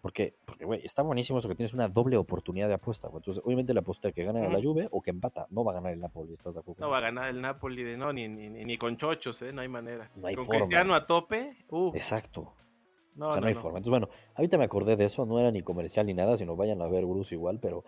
porque, 0.00 0.34
porque, 0.44 0.64
güey, 0.64 0.80
está 0.84 1.02
buenísimo 1.02 1.38
eso 1.38 1.48
que 1.48 1.54
tienes 1.54 1.74
una 1.74 1.88
doble 1.88 2.16
oportunidad 2.16 2.68
de 2.68 2.74
apuesta. 2.74 3.08
güey. 3.08 3.18
Entonces, 3.18 3.42
obviamente 3.44 3.74
le 3.74 3.80
aposté 3.80 4.12
que 4.12 4.24
gana 4.24 4.40
la 4.40 4.58
Ujú. 4.58 4.68
Juve 4.74 4.88
o 4.90 5.00
que 5.02 5.10
empata. 5.10 5.46
No 5.50 5.64
va 5.64 5.72
a 5.72 5.74
ganar 5.74 5.92
el 5.92 6.00
Napoli, 6.00 6.32
¿estás 6.32 6.54
de 6.54 6.60
acuerdo? 6.60 6.84
no 6.84 6.90
va 6.90 6.98
a 6.98 7.00
ganar 7.00 7.28
el 7.28 7.40
Napoli 7.40 7.82
de 7.82 7.96
no, 7.96 8.12
ni, 8.12 8.28
ni, 8.28 8.48
ni- 8.48 8.78
con 8.78 8.96
chochos, 8.96 9.42
¿eh? 9.42 9.52
No 9.52 9.60
hay 9.62 9.68
manera. 9.68 10.10
No 10.16 10.26
hay 10.28 10.34
con 10.36 10.46
forma. 10.46 10.58
Cristiano 10.60 10.94
a 10.94 11.06
tope, 11.06 11.50
uh, 11.70 11.90
Exacto. 11.94 12.54
no, 13.14 13.28
o 13.28 13.32
sea, 13.32 13.36
no, 13.36 13.42
no, 13.42 13.46
hay 13.48 13.54
no. 13.54 13.60
forma. 13.60 13.78
Entonces, 13.78 13.90
bueno, 13.90 14.08
ahorita 14.36 14.58
me 14.58 14.64
acordé 14.64 14.96
de 14.96 15.04
eso. 15.06 15.26
No 15.26 15.38
era 15.40 15.50
ni 15.50 15.62
comercial 15.62 16.06
ni 16.06 16.14
nada, 16.14 16.36
sino 16.36 16.54
vayan 16.56 16.80
a 16.82 16.86
ver 16.88 17.04
Bruce 17.06 17.34
igual, 17.34 17.58
pero 17.60 17.82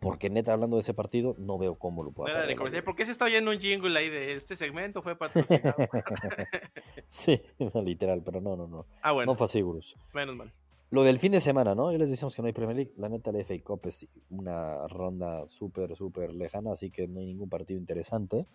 porque 0.00 0.28
neta, 0.28 0.52
hablando 0.52 0.76
de 0.76 0.80
ese 0.80 0.92
partido, 0.92 1.34
no 1.38 1.56
veo 1.56 1.78
cómo 1.78 2.02
lo 2.02 2.10
No 2.10 2.14
pueda 2.14 2.34
la 2.34 2.40
comercial. 2.56 2.68
Juve. 2.70 2.82
¿Por 2.82 2.94
qué 2.94 3.06
se 3.06 3.12
está 3.12 3.24
oyendo 3.24 3.50
un 3.52 3.58
jingle 3.58 3.98
ahí 3.98 4.10
de 4.10 4.34
este 4.34 4.54
segmento? 4.54 5.00
Fue 5.02 5.16
patrocinado. 5.16 5.76
Sí, 7.08 7.40
literal, 7.84 8.22
pero 8.22 8.40
no, 8.40 8.56
no, 8.56 8.66
no. 8.66 8.86
ah, 9.02 9.12
bueno, 9.12 9.32
No 9.32 9.36
fue 9.36 9.46
así, 9.46 9.62
Bruce. 9.62 9.96
menos 10.12 10.36
mal. 10.36 10.52
Lo 10.94 11.02
del 11.02 11.18
fin 11.18 11.32
de 11.32 11.40
semana, 11.40 11.74
¿no? 11.74 11.90
Ya 11.90 11.98
les 11.98 12.08
decíamos 12.10 12.36
que 12.36 12.42
no 12.42 12.46
hay 12.46 12.52
Premier 12.52 12.76
League. 12.76 12.92
La 12.96 13.08
neta, 13.08 13.32
la 13.32 13.40
FA 13.42 13.54
Cup 13.64 13.80
es 13.86 14.06
una 14.30 14.86
ronda 14.86 15.46
súper, 15.48 15.96
súper 15.96 16.32
lejana, 16.32 16.70
así 16.72 16.90
que 16.90 17.08
no 17.08 17.18
hay 17.18 17.26
ningún 17.26 17.48
partido 17.48 17.80
interesante. 17.80 18.46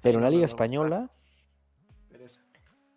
Pero 0.00 0.18
en 0.18 0.24
la 0.24 0.30
Liga 0.30 0.44
Española, 0.44 1.10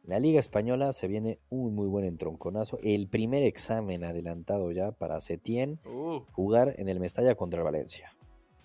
la 0.04 0.20
Liga 0.20 0.40
Española 0.40 0.94
se 0.94 1.08
viene 1.08 1.40
un 1.50 1.74
muy 1.74 1.88
buen 1.88 2.06
entronconazo. 2.06 2.78
El 2.84 3.08
primer 3.08 3.42
examen 3.44 4.04
adelantado 4.04 4.72
ya 4.72 4.92
para 4.92 5.20
Setién 5.20 5.80
Uh, 5.86 6.20
jugar 6.32 6.74
en 6.78 6.90
el 6.90 7.00
Mestalla 7.00 7.34
contra 7.36 7.60
el 7.62 7.64
Valencia. 7.64 8.16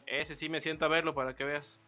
ese 0.07 0.35
sí 0.37 0.49
me 0.51 0.61
siento 0.61 0.85
a 0.85 0.89
verlo 0.89 1.15
para 1.15 1.35
que 1.35 1.45
veas. 1.45 1.81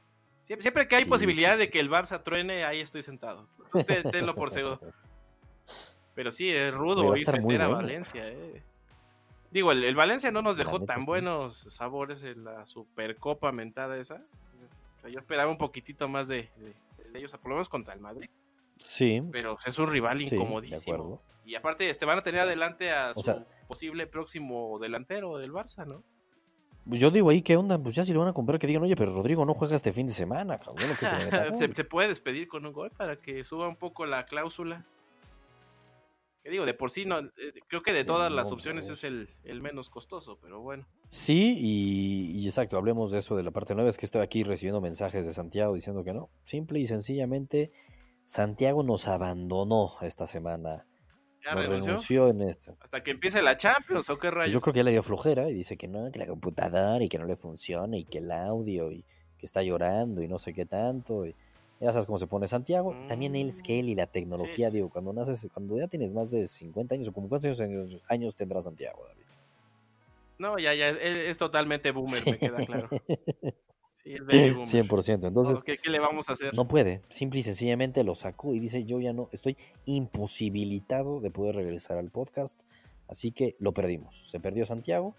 Siempre, 0.44 0.62
siempre 0.62 0.86
que 0.86 0.94
hay 0.96 1.04
Sí, 1.04 1.10
posibilidad 1.10 1.52
sí, 1.54 1.58
de 1.58 1.70
que 1.70 1.80
el 1.80 1.90
Barça 1.90 2.22
truene, 2.22 2.64
ahí 2.64 2.80
estoy 2.80 3.02
sentado. 3.02 3.48
Tú 3.70 3.82
te- 3.84 4.02
tenlo 4.04 4.34
por 4.34 4.50
seguro. 4.50 4.80
Pero 6.16 6.32
sí, 6.32 6.50
es 6.50 6.74
rudo 6.74 7.14
irse 7.14 7.36
a 7.36 7.40
bueno. 7.40 7.70
Valencia. 7.70 8.26
eh. 8.28 8.62
Digo, 9.52 9.70
el, 9.70 9.84
el 9.84 9.94
Valencia 9.94 10.32
no 10.32 10.42
nos 10.42 10.56
dejó 10.56 10.80
tan 10.82 11.04
buenos 11.04 11.64
sabores 11.68 12.24
en 12.24 12.42
la 12.44 12.66
Supercopa 12.66 13.52
mentada 13.52 13.96
esa. 13.96 14.24
O 14.96 15.00
sea, 15.02 15.10
yo 15.10 15.20
esperaba 15.20 15.48
un 15.50 15.58
poquitito 15.58 16.08
más 16.08 16.26
de, 16.26 16.50
de- 16.56 16.74
de 17.12 17.18
ellos, 17.20 17.30
por 17.32 17.50
lo 17.50 17.54
menos 17.56 17.68
contra 17.68 17.94
el 17.94 18.00
Madrid. 18.00 18.28
Sí, 18.76 19.22
Pero 19.30 19.56
es 19.64 19.78
un 19.78 19.88
rival 19.90 20.18
sí, 20.24 20.30
de 20.30 20.36
incomodísimo. 20.36 20.94
acuerdo. 20.96 21.22
y 21.44 21.54
aparte, 21.54 21.88
este, 21.88 22.04
van 22.04 22.18
a 22.18 22.22
tener 22.22 22.40
adelante 22.40 22.90
a 22.90 23.14
su 23.14 23.22
sea- 23.22 23.46
posible 23.68 24.06
próximo 24.08 24.78
delantero 24.80 25.38
del 25.38 25.52
Barça, 25.52 25.86
¿no? 25.86 26.02
Pues 26.88 27.00
yo 27.00 27.10
digo 27.10 27.30
ahí, 27.30 27.42
¿qué 27.42 27.56
onda? 27.56 27.78
Pues 27.78 27.94
ya 27.94 28.04
si 28.04 28.12
lo 28.12 28.20
van 28.20 28.28
a 28.28 28.32
comprar, 28.32 28.58
que 28.58 28.66
digan, 28.66 28.82
oye, 28.82 28.96
pero 28.96 29.14
Rodrigo 29.14 29.44
no 29.44 29.54
juega 29.54 29.74
este 29.76 29.92
fin 29.92 30.06
de 30.06 30.12
semana, 30.12 30.58
cabrón. 30.58 30.86
se, 31.54 31.66
gol". 31.66 31.74
se 31.74 31.84
puede 31.84 32.08
despedir 32.08 32.48
con 32.48 32.64
un 32.66 32.72
gol 32.72 32.90
para 32.90 33.16
que 33.16 33.44
suba 33.44 33.66
un 33.68 33.76
poco 33.76 34.06
la 34.06 34.24
cláusula. 34.26 34.84
Que 36.46 36.52
digo, 36.52 36.64
de 36.64 36.74
por 36.74 36.92
sí, 36.92 37.06
no, 37.06 37.18
eh, 37.18 37.32
creo 37.66 37.82
que 37.82 37.92
de 37.92 38.04
todas 38.04 38.30
las 38.30 38.52
opciones 38.52 38.88
es 38.88 39.02
el, 39.02 39.34
el 39.42 39.62
menos 39.62 39.90
costoso, 39.90 40.38
pero 40.40 40.60
bueno. 40.60 40.86
Sí, 41.08 41.56
y, 41.58 42.38
y 42.38 42.46
exacto, 42.46 42.76
hablemos 42.76 43.10
de 43.10 43.18
eso 43.18 43.34
de 43.34 43.42
la 43.42 43.50
parte 43.50 43.74
nueva. 43.74 43.90
Es 43.90 43.98
que 43.98 44.06
estoy 44.06 44.22
aquí 44.22 44.44
recibiendo 44.44 44.80
mensajes 44.80 45.26
de 45.26 45.32
Santiago 45.32 45.74
diciendo 45.74 46.04
que 46.04 46.12
no. 46.12 46.30
Simple 46.44 46.78
y 46.78 46.86
sencillamente, 46.86 47.72
Santiago 48.24 48.84
nos 48.84 49.08
abandonó 49.08 49.90
esta 50.02 50.28
semana. 50.28 50.86
¿Ya 51.44 51.56
nos 51.56 51.66
renunció? 51.66 51.86
renunció 51.86 52.28
en 52.28 52.42
esto. 52.42 52.76
Hasta 52.78 53.02
que 53.02 53.10
empiece 53.10 53.42
la 53.42 53.56
Champions, 53.56 54.08
¿o 54.10 54.16
qué 54.20 54.30
rayos? 54.30 54.54
yo 54.54 54.60
creo 54.60 54.72
que 54.72 54.78
ya 54.78 54.84
le 54.84 54.92
dio 54.92 55.02
flojera 55.02 55.50
y 55.50 55.52
dice 55.52 55.76
que 55.76 55.88
no, 55.88 56.12
que 56.12 56.20
la 56.20 56.28
computadora 56.28 57.02
y 57.02 57.08
que 57.08 57.18
no 57.18 57.26
le 57.26 57.34
funciona 57.34 57.96
y 57.96 58.04
que 58.04 58.18
el 58.18 58.30
audio 58.30 58.92
y 58.92 59.04
que 59.36 59.46
está 59.46 59.64
llorando 59.64 60.22
y 60.22 60.28
no 60.28 60.38
sé 60.38 60.54
qué 60.54 60.64
tanto. 60.64 61.26
Y 61.26 61.34
ya 61.80 61.92
sabes 61.92 62.06
cómo 62.06 62.18
se 62.18 62.26
pone 62.26 62.46
Santiago. 62.46 62.94
También 63.08 63.34
él 63.36 63.48
es 63.48 63.62
que 63.62 63.78
él 63.78 63.88
y 63.88 63.94
la 63.94 64.06
tecnología, 64.06 64.70
sí, 64.70 64.76
digo, 64.78 64.88
cuando 64.90 65.12
naces, 65.12 65.48
cuando 65.52 65.76
ya 65.78 65.88
tienes 65.88 66.14
más 66.14 66.30
de 66.30 66.46
50 66.46 66.94
años 66.94 67.08
o 67.08 67.12
como 67.12 67.28
cuántos 67.28 67.60
años, 67.60 68.02
años 68.08 68.34
tendrá 68.36 68.60
Santiago, 68.60 69.02
David. 69.08 69.22
No, 70.38 70.58
ya, 70.58 70.74
ya, 70.74 70.88
él 70.90 71.16
es 71.16 71.38
totalmente 71.38 71.90
boomer, 71.92 72.12
me 72.26 72.32
Sí. 72.32 72.38
queda 72.38 72.56
claro. 72.66 72.88
Sí, 73.94 74.12
es 74.12 74.20
baby 74.26 74.50
boomer. 74.50 74.64
100%. 74.66 75.26
Entonces, 75.28 75.62
¿Qué, 75.62 75.78
qué 75.78 75.90
le 75.90 75.98
vamos 75.98 76.28
a 76.28 76.32
hacer? 76.34 76.52
No 76.54 76.68
puede, 76.68 77.02
simple 77.08 77.40
y 77.40 77.42
sencillamente 77.42 78.04
lo 78.04 78.14
sacó 78.14 78.54
y 78.54 78.60
dice 78.60 78.84
yo 78.84 79.00
ya 79.00 79.12
no, 79.12 79.28
estoy 79.32 79.56
imposibilitado 79.86 81.20
de 81.20 81.30
poder 81.30 81.56
regresar 81.56 81.98
al 81.98 82.10
podcast, 82.10 82.62
así 83.08 83.32
que 83.32 83.56
lo 83.58 83.72
perdimos. 83.72 84.14
Se 84.14 84.38
perdió 84.40 84.66
Santiago, 84.66 85.14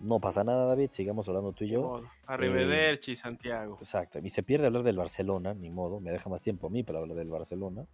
no 0.00 0.20
pasa 0.20 0.44
nada 0.44 0.66
David, 0.66 0.90
sigamos 0.90 1.28
hablando 1.28 1.52
tú 1.52 1.64
y 1.64 1.68
yo. 1.68 2.00
Arrivederci, 2.26 3.16
Santiago. 3.16 3.76
Exacto, 3.78 4.18
y 4.22 4.28
se 4.28 4.42
pierde 4.42 4.66
hablar 4.66 4.82
del 4.82 4.96
Barcelona, 4.96 5.54
ni 5.54 5.70
modo, 5.70 6.00
me 6.00 6.12
deja 6.12 6.28
más 6.30 6.42
tiempo 6.42 6.66
a 6.66 6.70
mí 6.70 6.82
para 6.82 6.98
hablar 6.98 7.16
del 7.16 7.28
Barcelona. 7.28 7.86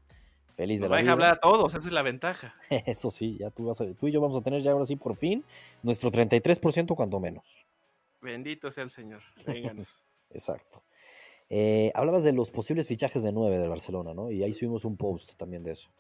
Feliz 0.55 0.81
de 0.81 0.87
Nos 0.89 0.91
la 0.91 0.97
deja 0.97 1.05
vida. 1.05 1.13
hablar 1.13 1.33
a 1.35 1.41
todos, 1.41 1.75
esa 1.75 1.87
es 1.87 1.93
la 1.93 2.03
ventaja. 2.03 2.55
Eso 2.87 3.11
sí, 3.11 3.37
ya 3.39 3.51
tú, 3.51 3.67
vas 3.67 3.81
a, 3.81 3.95
tú 3.95 4.09
y 4.09 4.11
yo 4.11 4.21
vamos 4.21 4.37
a 4.37 4.43
tener 4.43 4.61
ya 4.61 4.73
ahora 4.73 4.85
sí 4.85 4.97
por 4.97 5.17
fin 5.17 5.45
nuestro 5.83 6.11
33% 6.11 6.95
cuanto 6.97 7.21
menos. 7.21 7.67
Bendito 8.21 8.71
sea 8.71 8.83
el 8.83 8.91
Señor. 8.91 9.23
Vénganos. 9.47 10.03
Exacto. 10.31 10.83
Eh, 11.51 11.93
hablabas 11.95 12.25
de 12.25 12.33
los 12.33 12.51
posibles 12.51 12.89
fichajes 12.89 13.23
de 13.23 13.33
9 13.33 13.57
del 13.59 13.69
Barcelona, 13.71 14.13
¿no? 14.13 14.31
Y 14.31 14.43
ahí 14.43 14.53
subimos 14.53 14.85
un 14.85 14.97
post 14.97 15.37
también 15.39 15.63
de 15.63 15.71
eso. 15.71 15.91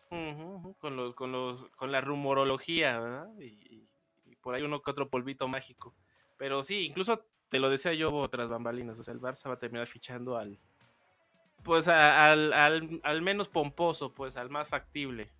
Con, 0.80 0.96
los, 0.96 1.14
con, 1.14 1.32
los, 1.32 1.66
con 1.76 1.90
la 1.90 2.00
rumorología, 2.00 2.98
¿verdad? 2.98 3.30
Y 3.40 3.87
por 4.48 4.54
ahí 4.54 4.62
uno 4.62 4.80
que 4.80 4.90
otro 4.90 5.10
polvito 5.10 5.46
mágico. 5.46 5.94
Pero 6.38 6.62
sí, 6.62 6.86
incluso 6.86 7.22
te 7.50 7.58
lo 7.58 7.68
decía 7.68 7.92
yo 7.92 8.08
tras 8.30 8.48
bambalinas, 8.48 8.98
o 8.98 9.02
sea, 9.04 9.12
el 9.12 9.20
Barça 9.20 9.46
va 9.48 9.56
a 9.56 9.58
terminar 9.58 9.86
fichando 9.86 10.38
al, 10.38 10.58
pues 11.62 11.86
a- 11.86 12.32
al, 12.32 12.54
al, 12.54 12.98
al 13.04 13.20
menos 13.20 13.50
pomposo, 13.50 14.14
pues 14.14 14.38
al 14.38 14.48
más 14.48 14.70
factible. 14.70 15.30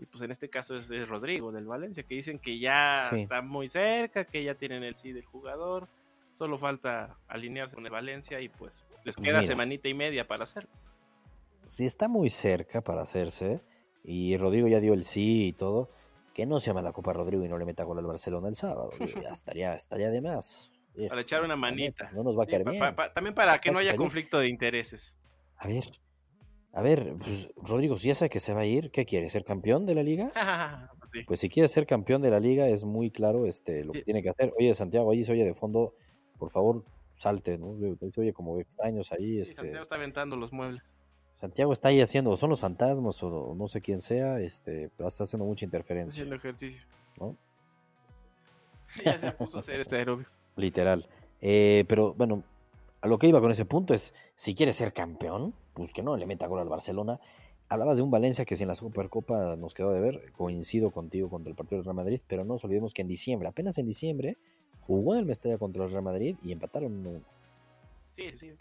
Y 0.00 0.06
pues 0.06 0.20
en 0.24 0.32
este 0.32 0.50
caso 0.50 0.74
es, 0.74 0.90
es 0.90 1.08
Rodrigo 1.08 1.52
del 1.52 1.64
Valencia, 1.66 2.02
que 2.02 2.16
dicen 2.16 2.40
que 2.40 2.58
ya 2.58 2.90
Sí. 3.10 3.14
está 3.18 3.40
muy 3.40 3.68
cerca, 3.68 4.24
que 4.24 4.42
ya 4.42 4.56
tienen 4.56 4.82
el 4.82 4.96
sí 4.96 5.12
del 5.12 5.24
jugador. 5.26 5.86
Solo 6.34 6.58
falta 6.58 7.16
alinearse 7.28 7.76
con 7.76 7.86
el 7.86 7.92
Valencia 7.92 8.40
y 8.40 8.48
pues 8.48 8.84
les 9.04 9.14
queda 9.14 9.34
Mira. 9.38 9.42
semanita 9.44 9.88
y 9.88 9.94
media 9.94 10.24
para 10.24 10.42
hacerlo. 10.42 10.70
si 11.62 11.84
está 11.84 12.08
muy 12.08 12.30
cerca 12.30 12.82
para 12.82 13.02
hacerse, 13.02 13.62
y 14.02 14.36
Rodrigo 14.36 14.66
ya 14.66 14.80
dio 14.80 14.92
el 14.92 15.04
sí 15.04 15.46
y 15.48 15.52
todo, 15.52 15.88
que 16.36 16.44
no 16.44 16.60
se 16.60 16.66
llama 16.66 16.82
la 16.82 16.92
Copa 16.92 17.14
Rodrigo 17.14 17.42
y 17.46 17.48
no 17.48 17.56
le 17.56 17.64
meta 17.64 17.82
gol 17.84 17.98
al 17.98 18.04
Barcelona 18.04 18.48
el 18.48 18.54
sábado. 18.54 18.90
ya 19.00 19.30
estaría, 19.32 19.72
estaría 19.74 20.10
de 20.10 20.20
más. 20.20 20.70
Para 21.08 21.22
echar 21.22 21.42
una 21.42 21.56
manita. 21.56 22.10
No 22.12 22.22
nos 22.22 22.38
va 22.38 22.42
a 22.42 22.44
Sí, 22.44 22.50
caer 22.50 22.64
pa- 22.64 22.70
bien. 22.72 22.80
pa- 22.82 22.94
pa- 22.94 23.12
también 23.14 23.34
para 23.34 23.58
que 23.58 23.70
no 23.70 23.78
haya 23.78 23.96
conflicto 23.96 24.38
de 24.38 24.48
intereses. 24.48 25.16
A 25.56 25.66
ver, 25.66 25.84
a 26.74 26.82
ver, 26.82 27.14
pues, 27.18 27.54
Rodrigo, 27.56 27.96
si 27.96 28.08
ya 28.08 28.14
sabe 28.14 28.28
que 28.28 28.38
se 28.40 28.52
va 28.52 28.60
a 28.60 28.66
ir, 28.66 28.90
¿qué 28.90 29.06
quiere? 29.06 29.30
¿Ser 29.30 29.44
campeón 29.44 29.86
de 29.86 29.94
la 29.94 30.02
liga? 30.02 30.30
Sí. 31.12 31.22
Pues 31.24 31.38
si 31.38 31.48
quiere 31.48 31.68
ser 31.68 31.86
campeón 31.86 32.20
de 32.20 32.32
la 32.32 32.40
liga, 32.40 32.66
es 32.66 32.84
muy 32.84 33.12
claro 33.12 33.46
este, 33.46 33.84
lo 33.84 33.92
Sí. 33.92 34.00
que 34.00 34.04
tiene 34.04 34.22
que 34.24 34.28
hacer. 34.28 34.52
Oye, 34.58 34.74
Santiago, 34.74 35.12
ahí 35.12 35.22
se 35.22 35.32
oye 35.32 35.44
de 35.44 35.54
fondo, 35.54 35.94
por 36.36 36.50
favor, 36.50 36.84
salte, 37.14 37.56
¿no? 37.58 37.76
Se 38.12 38.20
oye 38.20 38.32
como 38.32 38.58
extraños 38.58 39.12
ahí. 39.12 39.38
Este, 39.38 39.54
Santiago 39.54 39.84
está 39.84 39.94
aventando 39.94 40.36
los 40.36 40.52
muebles. 40.52 40.82
Santiago 41.36 41.72
está 41.74 41.88
ahí 41.88 42.00
haciendo, 42.00 42.34
son 42.36 42.48
los 42.48 42.60
fantasmas 42.60 43.22
o 43.22 43.54
no 43.54 43.68
sé 43.68 43.82
quién 43.82 43.98
sea, 43.98 44.40
este, 44.40 44.90
pero 44.96 45.06
está 45.06 45.24
haciendo 45.24 45.44
mucha 45.44 45.66
interferencia. 45.66 46.22
Haciendo 46.22 46.36
ejercicio. 46.36 46.82
¿No? 47.20 47.36
ya 49.04 49.18
se 49.18 49.32
puso 49.32 49.58
a 49.58 49.60
hacer 49.60 49.78
este 49.78 49.96
aerobics. 49.96 50.38
Literal. 50.56 51.06
Eh, 51.42 51.84
pero 51.88 52.14
bueno, 52.14 52.42
a 53.02 53.06
lo 53.06 53.18
que 53.18 53.28
iba 53.28 53.40
con 53.42 53.50
ese 53.50 53.66
punto 53.66 53.92
es, 53.92 54.14
si 54.34 54.54
quieres 54.54 54.76
ser 54.76 54.94
campeón, 54.94 55.52
pues 55.74 55.92
que 55.92 56.02
no 56.02 56.16
le 56.16 56.24
meta 56.24 56.46
gol 56.46 56.60
al 56.60 56.70
Barcelona. 56.70 57.20
Hablabas 57.68 57.98
de 57.98 58.02
un 58.02 58.10
Valencia 58.10 58.46
que 58.46 58.56
si 58.56 58.64
en 58.64 58.68
la 58.68 58.74
Supercopa 58.74 59.56
nos 59.56 59.74
quedó 59.74 59.92
de 59.92 60.00
ver, 60.00 60.32
coincido 60.32 60.90
contigo 60.90 61.28
contra 61.28 61.50
el 61.50 61.56
partido 61.56 61.78
del 61.78 61.84
Real 61.84 61.96
Madrid, 61.96 62.20
pero 62.26 62.44
no 62.44 62.54
nos 62.54 62.64
olvidemos 62.64 62.94
que 62.94 63.02
en 63.02 63.08
diciembre, 63.08 63.46
apenas 63.46 63.76
en 63.76 63.84
diciembre, 63.84 64.38
jugó 64.86 65.16
el 65.16 65.26
Mestalla 65.26 65.58
contra 65.58 65.84
el 65.84 65.90
Real 65.90 66.02
Madrid 66.02 66.36
y 66.42 66.52
empataron 66.52 67.06
1 67.06 67.35
Sí, 68.16 68.34
sí. 68.34 68.52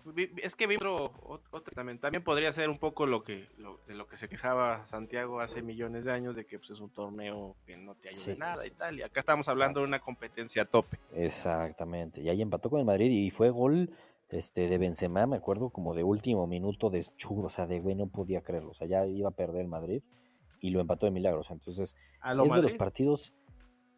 Es 0.43 0.55
que 0.55 0.67
Vibro 0.67 0.95
otro, 0.95 1.61
también, 1.73 1.97
también 1.97 2.23
podría 2.23 2.51
ser 2.51 2.69
un 2.69 2.77
poco 2.77 3.05
lo 3.05 3.23
que 3.23 3.47
lo, 3.57 3.79
de 3.87 3.95
lo 3.95 4.05
que 4.05 4.17
se 4.17 4.27
quejaba 4.27 4.85
Santiago 4.85 5.39
hace 5.39 5.61
millones 5.61 6.03
de 6.03 6.11
años 6.11 6.35
de 6.35 6.45
que 6.45 6.59
pues, 6.59 6.71
es 6.71 6.81
un 6.81 6.89
torneo 6.89 7.55
que 7.65 7.77
no 7.77 7.93
te 7.95 8.09
ayuda 8.09 8.49
nada 8.49 8.67
y 8.67 8.71
tal. 8.71 8.99
Y 8.99 9.03
acá 9.03 9.21
estamos 9.21 9.47
hablando 9.47 9.79
de 9.79 9.85
una 9.85 9.99
competencia 9.99 10.63
a 10.63 10.65
tope. 10.65 10.99
Exactamente. 11.13 12.21
Y 12.21 12.27
ahí 12.27 12.41
empató 12.41 12.69
con 12.69 12.79
el 12.79 12.85
Madrid 12.85 13.09
y 13.09 13.29
fue 13.29 13.49
gol 13.49 13.89
este 14.29 14.67
de 14.67 14.77
Benzema, 14.77 15.25
me 15.25 15.37
acuerdo, 15.37 15.69
como 15.69 15.93
de 15.93 16.03
último 16.03 16.47
minuto 16.47 16.89
de 16.89 17.01
churro, 17.15 17.45
o 17.45 17.49
sea, 17.49 17.67
de 17.67 17.79
güey 17.79 17.95
no 17.95 18.07
podía 18.07 18.41
creerlo. 18.41 18.71
O 18.71 18.73
sea, 18.73 18.87
ya 18.87 19.05
iba 19.05 19.29
a 19.29 19.35
perder 19.35 19.61
el 19.61 19.67
Madrid 19.69 20.03
y 20.59 20.71
lo 20.71 20.81
empató 20.81 21.05
de 21.05 21.11
milagros. 21.11 21.49
Entonces, 21.51 21.95
es 22.25 22.55
de 22.55 22.61
los 22.61 22.73
partidos 22.73 23.33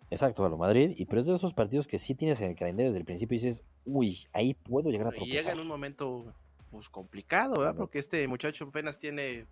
Exacto, 0.10 0.46
a 0.46 0.50
lo 0.50 0.58
Madrid, 0.58 0.94
y 0.96 1.06
pero 1.06 1.20
es 1.20 1.28
de 1.28 1.34
esos 1.34 1.54
partidos 1.54 1.86
que 1.86 1.98
sí 1.98 2.16
tienes 2.16 2.42
en 2.42 2.52
el 2.52 2.56
calendario 2.56 2.88
desde 2.88 3.00
el 3.00 3.06
principio 3.06 3.36
y 3.36 3.40
dices, 3.40 3.66
uy, 3.86 4.16
ahí 4.32 4.54
puedo 4.54 4.90
llegar 4.90 5.08
a 5.08 5.12
tropezar. 5.12 5.36
Y 5.36 5.38
llega 5.38 5.52
en 5.54 5.60
un 5.60 5.68
momento 5.68 6.34
pues 6.72 6.90
complicado, 6.90 7.60
¿verdad? 7.60 7.76
Porque 7.76 8.00
este 8.00 8.26
muchacho 8.28 8.66
apenas 8.66 9.00
tiene 9.00 9.46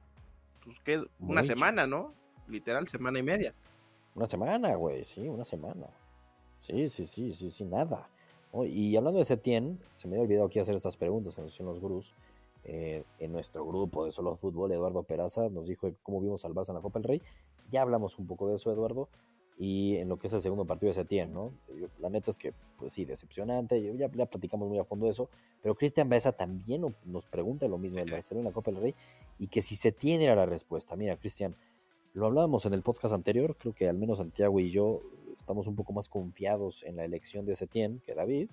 pues 0.64 0.80
qué, 0.80 1.04
una 1.20 1.44
semana, 1.44 1.88
¿no? 1.88 2.14
Literal, 2.48 2.88
semana 2.88 3.20
y 3.20 3.24
media. 3.24 3.54
Una 4.16 4.26
semana, 4.26 4.76
güey, 4.76 5.04
sí, 5.04 5.28
una 5.28 5.44
semana. 5.44 5.88
Sí, 6.60 6.88
sí, 6.88 7.06
sí, 7.06 7.32
sí, 7.34 7.50
sí, 7.50 7.66
nada. 7.66 8.10
y 8.66 8.96
hablando 8.96 9.20
de 9.20 9.26
Setien, 9.26 9.80
se 9.98 10.08
me 10.08 10.16
había 10.16 10.24
olvidado 10.24 10.48
aquí 10.48 10.60
hacer 10.60 10.76
estas 10.76 10.96
preguntas 10.96 11.36
que 11.36 11.42
nos 11.42 11.52
hicieron 11.52 11.70
los 11.70 11.82
gurús. 11.82 12.14
Eh, 12.68 13.04
en 13.20 13.32
nuestro 13.32 13.64
grupo 13.64 14.06
de 14.06 14.12
Solo 14.12 14.34
Fútbol, 14.36 14.72
Eduardo 14.72 15.04
Peraza 15.04 15.50
nos 15.50 15.68
dijo 15.68 15.94
cómo 16.02 16.20
vimos 16.22 16.46
al 16.46 16.56
Barça 16.56 16.70
en 16.70 16.76
la 16.76 16.82
Copa 16.82 17.00
del 17.00 17.08
Rey. 17.10 17.22
Ya 17.70 17.82
hablamos 17.82 18.18
un 18.18 18.26
poco 18.26 18.48
de 18.48 18.56
eso, 18.56 18.72
Eduardo 18.72 19.10
y 19.58 19.98
en 19.98 20.10
lo 20.10 20.18
que 20.18 20.28
es 20.28 20.34
el 20.34 20.42
segundo 20.42 20.66
partido 20.66 20.90
de 20.90 20.94
Setién, 20.94 21.32
¿no? 21.32 21.54
La 22.00 22.10
neta 22.10 22.30
es 22.30 22.38
que, 22.38 22.54
pues 22.78 22.92
sí, 22.94 23.06
decepcionante, 23.06 23.82
ya, 23.82 24.10
ya 24.14 24.26
platicamos 24.26 24.68
muy 24.68 24.80
a 24.80 24.84
fondo 24.84 25.06
de 25.06 25.12
eso, 25.12 25.30
pero 25.62 25.76
Cristian 25.76 26.10
Baeza 26.10 26.34
también 26.34 26.86
nos 27.06 27.26
pregunta 27.28 27.68
lo 27.68 27.78
mismo 27.78 28.00
del 28.00 28.12
Barcelona 28.12 28.50
en 28.50 28.52
la 28.52 28.54
Copa 28.54 28.72
del 28.72 28.82
Rey 28.82 28.96
y 29.38 29.48
que 29.48 29.62
si 29.62 29.76
Setién 29.76 30.22
era 30.22 30.36
la 30.36 30.46
respuesta. 30.46 30.96
Mira, 30.96 31.16
Cristian, 31.16 31.56
lo 32.14 32.26
hablábamos 32.26 32.66
en 32.66 32.74
el 32.74 32.82
podcast 32.82 33.14
anterior, 33.14 33.56
creo 33.58 33.74
que 33.74 33.88
al 33.88 33.98
menos 33.98 34.18
Santiago 34.18 34.60
y 34.60 34.70
yo 34.70 35.02
estamos 35.38 35.68
un 35.68 35.76
poco 35.76 35.94
más 35.94 36.10
confiados 36.10 36.84
en 36.84 36.96
la 36.96 37.06
elección 37.06 37.46
de 37.46 37.56
Setién 37.56 38.02
que 38.06 38.16
David. 38.16 38.50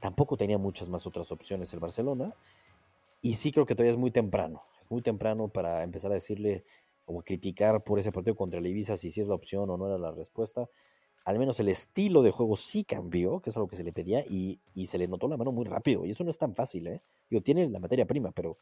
Tampoco 0.00 0.36
tenía 0.36 0.58
muchas 0.58 0.88
más 0.88 1.06
otras 1.06 1.32
opciones 1.32 1.72
el 1.74 1.80
Barcelona. 1.80 2.34
Y 3.20 3.34
sí 3.34 3.52
creo 3.52 3.64
que 3.64 3.74
todavía 3.74 3.90
es 3.90 3.96
muy 3.96 4.10
temprano. 4.10 4.62
Es 4.78 4.90
muy 4.90 5.00
temprano 5.00 5.48
para 5.48 5.82
empezar 5.82 6.10
a 6.10 6.14
decirle 6.14 6.62
como 7.04 7.22
criticar 7.22 7.82
por 7.82 7.98
ese 7.98 8.12
partido 8.12 8.34
contra 8.34 8.60
el 8.60 8.66
Ibiza 8.66 8.96
si 8.96 9.10
sí 9.10 9.20
es 9.20 9.28
la 9.28 9.34
opción 9.34 9.68
o 9.70 9.76
no 9.76 9.86
era 9.86 9.98
la 9.98 10.12
respuesta. 10.12 10.68
Al 11.24 11.38
menos 11.38 11.58
el 11.60 11.68
estilo 11.68 12.22
de 12.22 12.30
juego 12.30 12.54
sí 12.56 12.84
cambió, 12.84 13.40
que 13.40 13.50
es 13.50 13.56
algo 13.56 13.68
que 13.68 13.76
se 13.76 13.84
le 13.84 13.92
pedía, 13.92 14.20
y, 14.28 14.58
se 14.84 14.98
le 14.98 15.08
notó 15.08 15.26
la 15.26 15.38
mano 15.38 15.52
muy 15.52 15.64
rápido. 15.64 16.04
Y 16.04 16.10
eso 16.10 16.22
no 16.22 16.30
es 16.30 16.36
tan 16.36 16.54
fácil, 16.54 16.86
¿eh? 16.86 17.02
Digo, 17.30 17.42
tiene 17.42 17.68
la 17.70 17.80
materia 17.80 18.04
prima, 18.04 18.30
pero, 18.32 18.58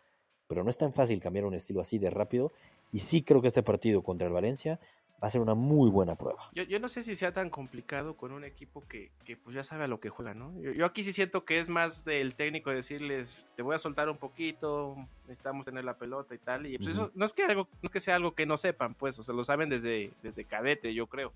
pero 0.46 0.62
no 0.62 0.70
es 0.70 0.76
tan 0.76 0.92
fácil 0.92 1.20
cambiar 1.20 1.44
un 1.44 1.54
estilo 1.54 1.80
así 1.80 1.98
de 1.98 2.08
rápido. 2.10 2.52
Y 2.92 3.00
sí 3.00 3.22
creo 3.22 3.42
que 3.42 3.48
este 3.48 3.64
partido 3.64 4.02
contra 4.02 4.28
el 4.28 4.32
Valencia 4.32 4.78
va 5.22 5.28
a 5.28 5.30
ser 5.30 5.40
una 5.40 5.54
muy 5.54 5.88
buena 5.88 6.16
prueba. 6.16 6.40
Yo, 6.52 6.80
no 6.80 6.88
sé 6.88 7.04
si 7.04 7.14
sea 7.14 7.32
tan 7.32 7.48
complicado 7.48 8.16
con 8.16 8.32
un 8.32 8.44
equipo 8.44 8.82
que, 8.88 9.12
pues 9.44 9.54
ya 9.54 9.62
sabe 9.62 9.84
a 9.84 9.88
lo 9.88 10.00
que 10.00 10.08
juega, 10.08 10.34
¿no? 10.34 10.52
Yo, 10.60 10.84
aquí 10.84 11.04
sí 11.04 11.12
siento 11.12 11.44
que 11.44 11.60
es 11.60 11.68
más 11.68 12.04
del 12.04 12.34
técnico 12.34 12.70
decirles, 12.70 13.46
te 13.54 13.62
voy 13.62 13.76
a 13.76 13.78
soltar 13.78 14.08
un 14.08 14.16
poquito, 14.16 14.96
necesitamos 15.26 15.64
tener 15.64 15.84
la 15.84 15.96
pelota 15.96 16.34
y 16.34 16.38
tal. 16.38 16.66
Y 16.66 16.76
pues 16.76 16.88
eso 16.88 17.12
no 17.14 17.24
es 17.24 17.32
que 17.32 17.44
algo, 17.44 17.68
no 17.70 17.80
es 17.86 17.90
que 17.90 18.00
sea 18.00 18.16
algo 18.16 18.34
que 18.34 18.46
no 18.46 18.58
sepan, 18.58 18.94
pues, 18.94 19.16
o 19.18 19.22
sea, 19.22 19.34
lo 19.34 19.44
saben 19.44 19.68
desde, 19.68 20.12
desde 20.22 20.44
cadete, 20.44 20.92
yo 20.92 21.06
creo. 21.06 21.32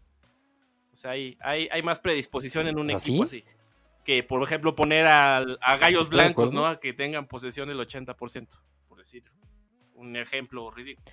O 0.92 0.96
sea, 0.96 1.12
hay, 1.12 1.36
hay, 1.40 1.68
hay 1.70 1.82
más 1.82 2.00
predisposición 2.00 2.66
en 2.66 2.78
un 2.78 2.90
equipo 2.90 3.22
así. 3.22 3.44
Que, 4.04 4.22
por 4.22 4.42
ejemplo, 4.42 4.74
poner 4.74 5.06
a, 5.06 5.38
a 5.38 5.76
gallos 5.76 6.10
blancos, 6.10 6.52
¿no? 6.52 6.66
A 6.66 6.80
que 6.80 6.92
tengan 6.92 7.26
posesión 7.26 7.68
del 7.68 7.78
80%, 7.78 8.60
por 8.88 8.98
decir 8.98 9.22
un 9.96 10.16
ejemplo 10.16 10.70
ridículo. 10.70 11.04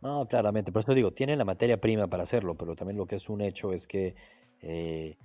No, 0.00 0.26
claramente, 0.28 0.70
por 0.70 0.80
eso 0.80 0.94
digo, 0.94 1.12
tienen 1.12 1.38
la 1.38 1.44
materia 1.44 1.80
prima 1.80 2.06
para 2.06 2.22
hacerlo, 2.22 2.54
pero 2.56 2.76
también 2.76 2.96
lo 2.96 3.06
que 3.06 3.16
es 3.16 3.28
un 3.28 3.40
hecho 3.40 3.72
es 3.72 3.86
que, 3.86 4.14
eh, 4.60 5.16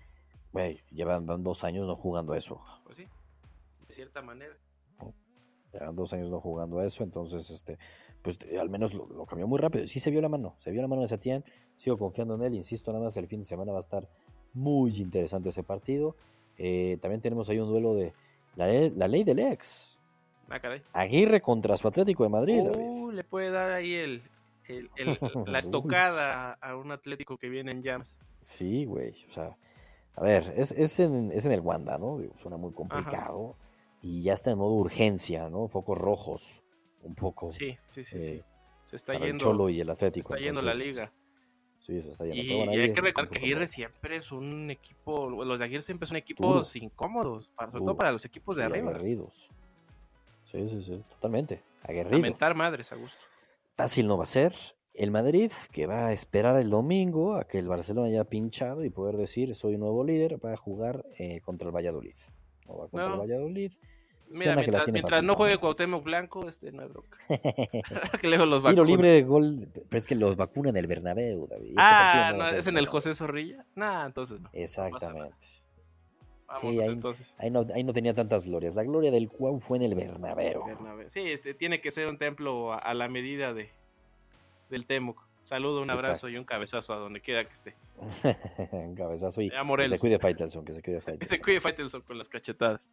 llevan 0.92 1.26
dos 1.26 1.64
años 1.64 1.88
no 1.88 1.96
jugando 1.96 2.34
a 2.34 2.38
eso. 2.38 2.62
Pues 2.84 2.98
sí, 2.98 3.08
de 3.88 3.94
cierta 3.94 4.22
manera. 4.22 4.56
Llevan 5.72 5.96
dos 5.96 6.14
años 6.14 6.30
no 6.30 6.40
jugando 6.40 6.80
a 6.80 6.86
eso, 6.86 7.04
entonces, 7.04 7.50
este, 7.50 7.78
pues 8.22 8.40
al 8.60 8.70
menos 8.70 8.94
lo, 8.94 9.26
cambió 9.26 9.48
muy 9.48 9.60
rápido. 9.60 9.86
Sí 9.88 10.00
se 10.00 10.12
vio 10.12 10.22
la 10.22 10.30
mano, 10.30 10.54
se 10.58 10.72
vio 10.72 10.82
la 10.82 10.88
mano 10.88 11.02
de 11.02 11.08
Satián, 11.08 11.44
sigo 11.76 11.98
confiando 11.98 12.36
en 12.36 12.44
él, 12.44 12.56
insisto, 12.56 12.92
nada 12.92 13.04
más 13.04 13.18
el 13.18 13.28
fin 13.28 13.40
de 13.40 13.46
semana 13.46 13.72
va 13.72 13.78
a 13.78 13.82
estar 13.82 14.08
muy 14.54 14.96
interesante 15.00 15.50
ese 15.50 15.64
partido. 15.64 16.16
Eh, 16.58 16.98
también 17.02 17.22
tenemos 17.22 17.50
ahí 17.50 17.60
un 17.60 17.70
duelo 17.70 17.96
de 17.96 18.14
la, 18.56 18.68
la 18.96 19.08
ley 19.08 19.24
del 19.24 19.40
ex. 19.40 20.00
Ah, 20.50 21.02
Aguirre 21.02 21.42
contra 21.42 21.76
su 21.78 21.88
Atlético 21.88 22.24
de 22.24 22.30
Madrid. 22.30 22.62
Uh, 22.62 23.12
le 23.12 23.24
puede 23.24 23.50
dar 23.50 23.72
ahí 23.72 23.94
el, 23.94 24.22
la 25.48 25.60
estocada 25.60 26.54
a 26.54 26.76
un 26.76 26.92
Atlético 26.92 27.38
que 27.38 27.50
viene 27.50 27.72
en 27.72 27.84
llamas. 27.84 28.20
Sí, 28.40 28.86
güey. 28.86 29.12
O 29.28 29.32
sea, 29.32 29.58
a 30.16 30.22
ver, 30.22 30.54
es, 30.56 30.72
es, 30.72 31.00
en, 31.00 31.32
es 31.32 31.46
en 31.46 31.52
el 31.52 31.62
Wanda, 31.62 31.98
¿no? 31.98 32.20
suena 32.36 32.58
muy 32.58 32.72
complicado. 32.72 33.56
Y 34.02 34.22
ya 34.22 34.34
está 34.34 34.52
en 34.52 34.58
modo 34.58 34.74
urgencia, 34.74 35.50
¿no? 35.50 35.68
Focos 35.68 35.98
rojos, 35.98 36.64
un 37.04 37.16
poco. 37.16 37.50
Sí, 37.50 37.78
sí, 37.90 38.04
sí. 38.04 38.22
sí. 38.22 38.32
Eh, 38.34 38.44
se 38.84 38.98
está 38.98 39.14
yendo. 39.14 39.28
El 39.28 39.38
Cholo 39.38 39.70
y 39.70 39.80
el 39.80 39.90
Atlético. 39.90 40.30
Se 40.30 40.36
está 40.36 40.46
yendo 40.46 40.62
la 40.62 40.74
liga. 40.74 41.12
Sí, 41.80 42.00
se 42.02 42.12
está 42.12 42.26
yendo. 42.26 42.74
Y, 42.74 42.80
hay 42.80 42.92
que 42.92 43.02
recordar 43.02 43.32
que 43.32 43.40
Aguirre 43.40 43.68
siempre 43.68 44.18
es 44.18 44.32
un 44.32 44.70
equipo. 44.70 45.30
Los 45.30 45.58
de 45.58 45.66
Aguirre 45.66 45.82
siempre 45.82 46.08
son 46.08 46.18
equipos 46.18 46.76
incómodos, 46.76 47.50
para, 47.56 47.72
sobre 47.72 47.86
todo 47.86 47.96
para 47.96 48.12
los 48.12 48.26
equipos 48.26 48.58
de 48.58 48.66
arriba. 48.66 48.92
Aguerridos. 48.92 49.52
Sí, 50.44 50.68
sí, 50.68 50.82
sí, 50.82 51.04
totalmente. 51.10 51.64
Aguerridos. 51.84 52.22
Lamentar 52.22 52.56
madres 52.56 52.92
a 52.92 52.98
gusto. 52.98 53.26
Fácil 53.76 54.08
no 54.08 54.18
va 54.18 54.24
a 54.24 54.28
ser. 54.28 54.54
El 54.94 55.10
Madrid, 55.10 55.52
que 55.72 55.88
va 55.88 56.08
a 56.08 56.14
esperar 56.14 56.60
el 56.62 56.70
domingo 56.70 57.36
a 57.36 57.48
que 57.48 57.58
el 57.58 57.68
Barcelona 57.68 58.08
haya 58.08 58.26
pinchado 58.26 58.86
y 58.86 58.92
poder 58.92 59.18
decir 59.18 59.56
soy 59.56 59.78
nuevo 59.78 60.04
líder, 60.04 60.44
va 60.44 60.54
a 60.54 60.58
jugar 60.58 61.04
eh, 61.18 61.42
contra 61.42 61.68
el 61.68 61.76
Valladolid. 61.76 62.16
O 62.68 62.78
va 62.78 62.88
contra 62.88 63.14
el 63.14 63.20
Valladolid. 63.20 63.72
Mira, 64.30 64.56
mientras, 64.56 65.24
no 65.24 65.36
juegue 65.36 65.58
Cuauhtémoc 65.58 66.04
Blanco, 66.04 66.48
este 66.48 66.72
no 66.72 66.82
hay 66.82 66.88
bronca. 66.88 67.18
que 68.22 68.28
lejos 68.28 68.48
los 68.48 68.64
Tiro 68.64 68.84
libre 68.84 69.10
de 69.10 69.24
gol, 69.24 69.68
pero 69.74 69.98
es 69.98 70.08
que 70.08 70.16
los 70.16 70.36
vacunan 70.36 70.72
en 70.72 70.78
el 70.78 70.88
Bernabéu, 70.88 71.48
David. 71.48 71.70
Este 71.70 71.82
ah, 71.82 72.34
no, 72.36 72.44
es 72.44 72.68
en 72.68 72.78
el 72.78 72.88
José 72.88 73.14
Zorrilla. 73.14 73.66
Nah, 73.76 74.06
entonces 74.06 74.42
no. 74.42 74.50
Exactamente. 74.54 75.63
Sí, 76.60 76.80
ahí, 76.80 76.90
entonces. 76.90 77.36
Ahí, 77.40 77.52
no, 77.52 77.66
ahí 77.74 77.84
no 77.84 77.94
tenía 77.94 78.14
tantas 78.14 78.48
glorias. 78.48 78.76
La 78.76 78.84
gloria 78.84 79.12
del 79.12 79.30
Cuau 79.30 79.60
fue 79.60 79.78
en 79.78 79.84
el 79.84 79.96
Bernabéu. 79.96 80.64
Sí, 81.08 81.22
este, 81.22 81.54
tiene 81.54 81.82
que 81.82 81.92
ser 81.92 82.08
un 82.08 82.18
templo 82.18 82.74
a 82.74 82.94
la 82.94 83.08
medida 83.10 83.54
de, 83.54 83.70
del 84.70 84.86
Temuc. 84.86 85.24
Saludo, 85.44 85.82
un 85.82 85.90
abrazo 85.90 86.30
y 86.30 86.38
un 86.38 86.46
cabezazo 86.46 86.94
a 86.94 86.98
donde 86.98 87.20
quiera 87.20 87.46
que 87.46 87.54
esté. 87.54 87.76
un 88.72 88.96
cabezazo 88.96 89.42
y 89.42 89.50
que 89.50 89.88
se 89.88 90.00
cuide 90.00 90.18
Faitelson, 90.18 90.64
que 90.64 90.74
se 90.74 90.82
cuide 90.82 91.02
Faitelson. 91.02 91.20
Que 91.30 91.36
se 91.36 91.42
cuide 91.42 91.62
Faitelson 91.62 92.02
con 92.02 92.18
las 92.18 92.30
cachetadas. 92.30 92.90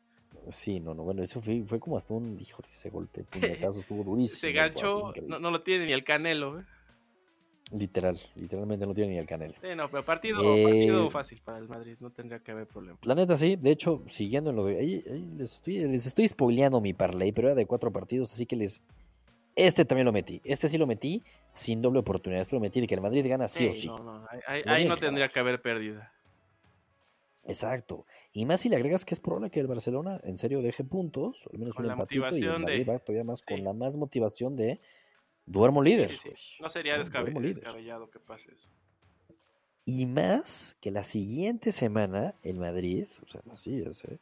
Sí, 0.48 0.80
no, 0.80 0.94
no, 0.94 1.04
bueno, 1.04 1.22
eso 1.22 1.40
fue, 1.40 1.62
fue 1.64 1.78
como 1.78 1.96
hasta 1.96 2.14
un, 2.14 2.36
hijo, 2.40 2.62
ese 2.64 2.90
golpe, 2.90 3.24
puñetazo 3.30 3.78
estuvo 3.78 4.02
durísimo. 4.02 4.48
Ese 4.48 4.52
gancho 4.52 5.12
no, 5.26 5.38
no, 5.38 5.50
lo 5.50 5.62
tiene 5.62 5.86
ni 5.86 5.92
el 5.92 6.02
Canelo, 6.02 6.61
¿eh? 6.61 6.64
Literal, 7.72 8.18
literalmente 8.34 8.84
no 8.84 8.94
tiene 8.94 9.12
ni 9.12 9.18
el 9.18 9.26
Canelo. 9.26 9.54
Sí, 9.54 9.68
no, 9.76 9.88
pero 9.88 10.02
partido, 10.02 10.38
partido 10.38 11.06
eh, 11.06 11.10
fácil 11.10 11.40
para 11.44 11.58
el 11.58 11.68
Madrid, 11.68 11.96
no 12.00 12.10
tendría 12.10 12.40
que 12.40 12.50
haber 12.50 12.66
problema. 12.66 12.98
La 13.02 13.14
neta 13.14 13.36
sí, 13.36 13.54
de 13.54 13.70
hecho, 13.70 14.02
siguiendo 14.08 14.50
en 14.50 14.56
lo 14.56 14.64
de 14.64 14.78
ahí, 14.78 15.04
les, 15.36 15.54
estoy, 15.54 15.86
les 15.86 16.04
estoy 16.06 16.26
spoileando 16.26 16.80
mi 16.80 16.94
parlay, 16.94 17.30
pero 17.30 17.48
era 17.48 17.54
de 17.54 17.66
cuatro 17.66 17.92
partidos, 17.92 18.32
así 18.32 18.44
que 18.44 18.56
les 18.56 18.82
este 19.56 19.84
también 19.84 20.06
lo 20.06 20.12
metí. 20.12 20.40
Este 20.44 20.68
sí 20.68 20.78
lo 20.78 20.86
metí 20.86 21.22
sin 21.52 21.82
doble 21.82 22.00
oportunidad. 22.00 22.40
Este 22.40 22.56
lo 22.56 22.60
metí 22.60 22.80
de 22.80 22.86
que 22.86 22.94
el 22.94 23.00
Madrid 23.00 23.26
gana 23.28 23.48
sí, 23.48 23.68
o 23.68 23.72
sí. 23.72 23.88
No, 23.88 23.98
no. 23.98 24.26
Ahí, 24.46 24.86
no 24.86 24.96
tendría 24.96 25.28
que 25.28 25.38
haber 25.38 25.60
pérdida. 25.60 26.12
Exacto. 27.44 28.06
Y 28.32 28.46
más 28.46 28.60
si 28.60 28.68
le 28.68 28.76
agregas 28.76 29.04
que 29.04 29.14
es 29.14 29.20
probable 29.20 29.50
que 29.50 29.60
el 29.60 29.66
Barcelona 29.66 30.20
en 30.24 30.38
serio 30.38 30.62
deje 30.62 30.84
puntos, 30.84 31.48
al 31.52 31.58
menos 31.58 31.78
un 31.78 31.90
empatito, 31.90 32.36
y 32.36 32.44
el 32.44 32.60
Madrid 32.60 32.88
va 32.88 32.98
todavía 32.98 33.24
más 33.24 33.42
con 33.42 33.62
la 33.64 33.72
más 33.72 33.96
motivación 33.96 34.56
de 34.56 34.80
duermo 35.47 35.82
líder. 35.82 36.11
no 36.61 36.70
sería 36.70 36.97
descabellado 36.99 38.11
que 38.11 38.20
pase 38.20 38.53
eso. 38.53 38.68
Y 39.84 40.07
más 40.07 40.76
que 40.80 40.91
la 40.91 41.03
siguiente 41.03 41.72
semana 41.72 42.34
el 42.43 42.59
Madrid, 42.59 43.07
o 43.24 43.26
sea, 43.28 43.41
así 43.51 43.82
es, 43.82 44.05
¿eh? 44.05 44.18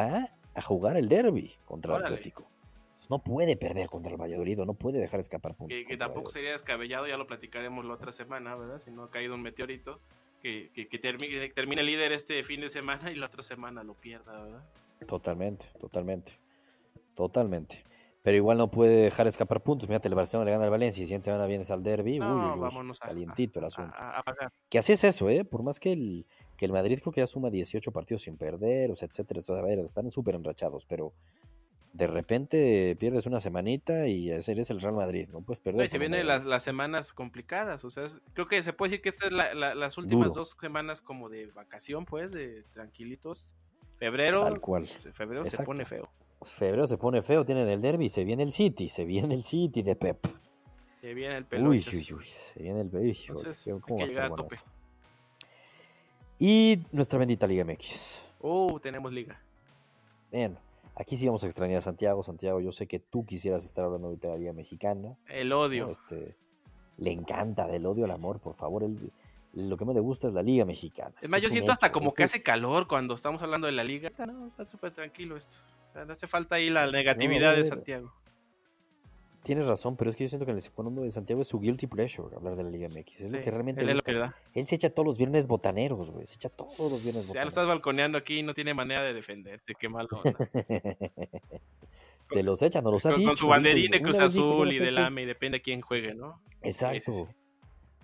va 0.00 0.30
a 0.54 0.62
jugar 0.62 0.96
el 0.96 1.08
derby 1.08 1.52
contra 1.64 1.96
el 1.96 2.04
Atlético. 2.04 2.48
Pues 2.94 3.10
no 3.10 3.18
puede 3.18 3.56
perder 3.56 3.88
contra 3.88 4.12
el 4.12 4.20
Valladolid, 4.20 4.60
o 4.60 4.64
no 4.64 4.74
puede 4.74 5.00
dejar 5.00 5.18
escapar 5.18 5.56
puntos. 5.56 5.78
Que, 5.78 5.84
que 5.84 5.96
tampoco 5.96 6.30
sería 6.30 6.52
descabellado, 6.52 7.06
ya 7.06 7.16
lo 7.16 7.26
platicaremos 7.26 7.84
la 7.84 7.94
otra 7.94 8.12
semana, 8.12 8.54
¿verdad? 8.54 8.80
Si 8.80 8.90
no 8.90 9.02
ha 9.02 9.10
caído 9.10 9.34
un 9.34 9.42
meteorito, 9.42 10.00
que, 10.40 10.70
que, 10.72 10.88
que 10.88 10.98
termine, 10.98 11.48
termine 11.50 11.82
líder 11.82 12.12
este 12.12 12.42
fin 12.44 12.60
de 12.60 12.68
semana 12.68 13.10
y 13.10 13.16
la 13.16 13.26
otra 13.26 13.42
semana 13.42 13.82
lo 13.82 13.94
pierda, 13.94 14.40
¿verdad? 14.40 14.64
Totalmente, 15.06 15.66
totalmente. 15.80 16.38
Totalmente. 17.14 17.84
Pero 18.22 18.36
igual 18.36 18.56
no 18.56 18.70
puede 18.70 18.96
dejar 19.02 19.26
escapar 19.26 19.62
puntos. 19.62 19.88
Mírate, 19.88 20.06
el 20.08 20.14
Barcelona 20.14 20.44
le 20.46 20.52
gana 20.52 20.64
al 20.64 20.70
Valencia 20.70 21.02
y 21.02 21.06
siguiente 21.06 21.24
semana 21.26 21.44
vienes 21.46 21.70
al 21.72 21.82
derby. 21.82 22.20
No, 22.20 22.54
uy, 22.54 22.60
uy, 22.60 22.92
a- 23.00 23.06
calientito 23.06 23.58
el 23.58 23.64
asunto. 23.64 23.92
A, 23.96 24.18
a 24.18 24.22
pagar. 24.22 24.52
Que 24.68 24.78
así 24.78 24.92
es 24.92 25.02
eso, 25.02 25.28
¿eh? 25.28 25.44
Por 25.44 25.64
más 25.64 25.80
que 25.80 25.90
el, 25.92 26.26
que 26.56 26.64
el 26.66 26.72
Madrid 26.72 27.00
creo 27.02 27.12
que 27.12 27.20
ya 27.20 27.26
suma 27.26 27.50
18 27.50 27.90
partidos 27.90 28.22
sin 28.22 28.36
perder, 28.36 28.92
o 28.92 28.96
sea, 28.96 29.08
etcétera. 29.08 29.40
o 29.40 29.42
sea, 29.42 29.56
a 29.56 29.62
ver, 29.62 29.80
están 29.80 30.08
súper 30.12 30.36
enrachados, 30.36 30.86
pero 30.86 31.12
de 31.94 32.06
repente 32.06 32.96
pierdes 32.98 33.26
una 33.26 33.40
semanita 33.40 34.06
y 34.06 34.30
ese 34.30 34.52
eres 34.52 34.70
el 34.70 34.80
Real 34.80 34.94
Madrid. 34.94 35.28
No 35.32 35.40
puedes 35.42 35.58
perder. 35.60 35.88
Se 35.88 35.98
vienen 35.98 36.26
las, 36.28 36.44
las 36.44 36.62
semanas 36.62 37.12
complicadas, 37.12 37.84
o 37.84 37.90
sea, 37.90 38.04
es- 38.04 38.20
creo 38.34 38.46
que 38.46 38.62
se 38.62 38.72
puede 38.72 38.90
decir 38.90 39.02
que 39.02 39.08
estas 39.08 39.26
es 39.26 39.32
la- 39.32 39.52
la- 39.54 39.74
las 39.74 39.98
últimas 39.98 40.28
Duro. 40.28 40.34
dos 40.42 40.56
semanas 40.60 41.00
como 41.00 41.28
de 41.28 41.46
vacación, 41.48 42.04
pues, 42.06 42.30
de 42.30 42.62
tranquilitos. 42.70 43.56
Febrero, 43.98 44.42
Tal 44.44 44.60
cual. 44.60 44.84
febrero 44.86 45.44
se 45.46 45.62
pone 45.64 45.84
feo. 45.84 46.08
Febrero 46.44 46.86
se 46.86 46.98
pone 46.98 47.22
feo, 47.22 47.44
tienen 47.44 47.68
el 47.68 47.80
derby, 47.80 48.08
se 48.08 48.24
viene 48.24 48.42
el 48.42 48.50
City, 48.50 48.88
se 48.88 49.04
viene 49.04 49.34
el 49.34 49.42
City 49.42 49.82
de 49.82 49.96
Pep. 49.96 50.24
Se 51.00 51.14
viene 51.14 51.36
el 51.36 51.42
Uy, 51.42 51.48
pelochas. 51.48 51.94
uy, 51.94 52.12
uy, 52.16 52.24
se 52.24 52.62
viene 52.62 52.80
el 52.82 52.86
uy, 52.94 53.00
uy, 53.10 53.12
hay 53.28 53.80
¿cómo 53.80 53.96
va 53.96 54.02
a 54.02 54.04
estar 54.04 54.28
bueno 54.28 54.46
eso? 54.50 54.64
Y 56.38 56.82
nuestra 56.92 57.18
bendita 57.18 57.46
Liga 57.46 57.64
MX. 57.64 58.32
Uh, 58.40 58.78
tenemos 58.80 59.12
liga. 59.12 59.40
Bien, 60.32 60.58
aquí 60.96 61.16
sí 61.16 61.26
vamos 61.26 61.44
a 61.44 61.46
extrañar 61.46 61.78
a 61.78 61.80
Santiago. 61.80 62.22
Santiago, 62.22 62.60
yo 62.60 62.72
sé 62.72 62.86
que 62.86 62.98
tú 62.98 63.24
quisieras 63.24 63.64
estar 63.64 63.84
hablando 63.84 64.08
ahorita 64.08 64.28
de 64.28 64.34
la 64.34 64.38
Liga 64.40 64.52
Mexicana. 64.52 65.16
El 65.28 65.52
odio. 65.52 65.88
Este, 65.88 66.34
le 66.98 67.12
encanta 67.12 67.66
del 67.68 67.86
odio 67.86 68.04
al 68.06 68.10
amor, 68.10 68.40
por 68.40 68.54
favor. 68.54 68.82
él- 68.82 69.12
lo 69.54 69.76
que 69.76 69.84
más 69.84 69.94
le 69.94 70.00
gusta 70.00 70.26
es 70.26 70.32
la 70.32 70.42
Liga 70.42 70.64
Mexicana. 70.64 71.14
Es 71.20 71.28
más, 71.28 71.42
yo 71.42 71.50
siento 71.50 71.72
hasta 71.72 71.92
como 71.92 72.12
que 72.14 72.24
hace 72.24 72.42
calor 72.42 72.88
cuando 72.88 73.14
estamos 73.14 73.42
hablando 73.42 73.66
de 73.66 73.72
la 73.72 73.84
liga. 73.84 74.08
Ahorita 74.08 74.26
No, 74.26 74.46
está 74.48 74.66
súper 74.68 74.92
tranquilo 74.92 75.36
esto. 75.36 75.58
O 75.90 75.92
sea, 75.92 76.04
no 76.04 76.12
hace 76.12 76.26
falta 76.26 76.56
ahí 76.56 76.70
la 76.70 76.90
negatividad 76.90 77.54
de. 77.54 77.64
Santiago. 77.64 78.12
Tienes 79.42 79.66
razón, 79.66 79.96
pero 79.96 80.08
es 80.08 80.14
que 80.14 80.22
yo 80.22 80.28
siento 80.28 80.46
que 80.46 80.52
en 80.52 80.58
el 80.58 80.62
fondo 80.62 81.02
de 81.02 81.10
Santiago 81.10 81.40
es 81.42 81.48
su 81.48 81.58
guilty 81.58 81.88
pleasure 81.88 82.28
hablar 82.36 82.54
de 82.54 82.62
la 82.62 82.70
Liga 82.70 82.86
MX. 82.86 83.20
Es 83.22 83.32
lo 83.32 83.40
que 83.40 83.50
realmente 83.50 83.80
él 83.80 83.88
le 83.88 83.92
es 83.94 83.96
lo 83.96 84.00
gusta. 84.00 84.12
que 84.12 84.18
da. 84.18 84.34
Él 84.54 84.64
se 84.66 84.76
echa 84.76 84.88
todos 84.90 85.04
los 85.04 85.18
viernes 85.18 85.48
botaneros, 85.48 86.12
güey. 86.12 86.24
Se 86.26 86.36
echa 86.36 86.48
todos 86.48 86.78
los 86.78 87.02
viernes 87.02 87.14
Ya 87.14 87.20
lo 87.22 87.26
botaneros. 87.28 87.52
estás 87.52 87.66
balconeando 87.66 88.18
aquí 88.18 88.38
y 88.38 88.42
no 88.44 88.54
tiene 88.54 88.72
manera 88.72 89.02
de 89.02 89.12
defenderse. 89.12 89.74
Qué 89.74 89.88
malo. 89.88 90.10
se 92.24 92.42
los 92.44 92.62
echa, 92.62 92.82
no 92.82 92.92
los 92.92 93.04
ha 93.04 93.10
con, 93.10 93.18
dicho. 93.18 93.28
con 93.30 93.36
su 93.36 93.48
banderín 93.48 93.90
de 93.90 94.00
Cruz 94.00 94.20
Azul 94.20 94.72
y 94.72 94.78
del 94.78 94.96
AME, 94.98 95.22
y 95.22 95.26
depende 95.26 95.58
de 95.58 95.62
quién 95.62 95.80
juegue, 95.80 96.14
¿no? 96.14 96.40
Exacto. 96.62 97.28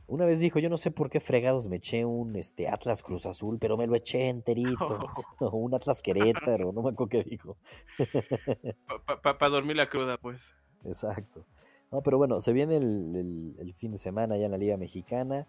Una 0.08 0.24
vez 0.24 0.40
dijo, 0.40 0.58
yo 0.58 0.70
no 0.70 0.78
sé 0.78 0.90
por 0.90 1.10
qué 1.10 1.20
fregados 1.20 1.68
me 1.68 1.76
eché 1.76 2.04
un 2.06 2.34
este, 2.36 2.66
Atlas 2.68 3.02
Cruz 3.02 3.26
Azul, 3.26 3.58
pero 3.60 3.76
me 3.76 3.86
lo 3.86 3.94
eché 3.94 4.28
enterito. 4.30 4.98
O 5.40 5.50
un 5.56 5.74
Atlas 5.74 6.00
Querétaro, 6.02 6.72
no 6.72 6.82
me 6.82 6.90
acuerdo 6.90 7.08
qué 7.10 7.24
dijo. 7.24 7.56
Para 9.22 9.48
dormir 9.50 9.76
la 9.76 9.86
cruda, 9.88 10.16
pues. 10.16 10.54
Exacto. 10.84 11.44
No, 11.90 12.02
pero 12.02 12.18
bueno, 12.18 12.40
se 12.40 12.52
viene 12.52 12.76
el, 12.76 13.14
el- 13.16 13.56
el 13.58 13.74
fin 13.74 13.92
de 13.92 13.98
semana 13.98 14.36
ya 14.36 14.46
en 14.46 14.52
la 14.52 14.58
Liga 14.58 14.76
Mexicana. 14.76 15.46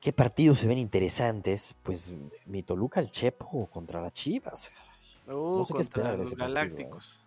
¿Qué 0.00 0.12
partidos 0.14 0.58
se 0.60 0.66
ven 0.68 0.78
interesantes? 0.78 1.76
Pues 1.82 2.14
mi 2.46 2.62
Toluca 2.62 3.00
el 3.00 3.10
Chepo 3.10 3.66
contra 3.66 4.00
las 4.00 4.14
Chivas. 4.14 4.72
Uh, 5.28 5.62
sé 5.62 5.74
qué 5.74 5.78
contra 5.78 5.80
esperar 5.82 6.16
de 6.16 6.22
ese 6.22 6.36
partido, 6.36 6.54
Galácticos. 6.54 7.22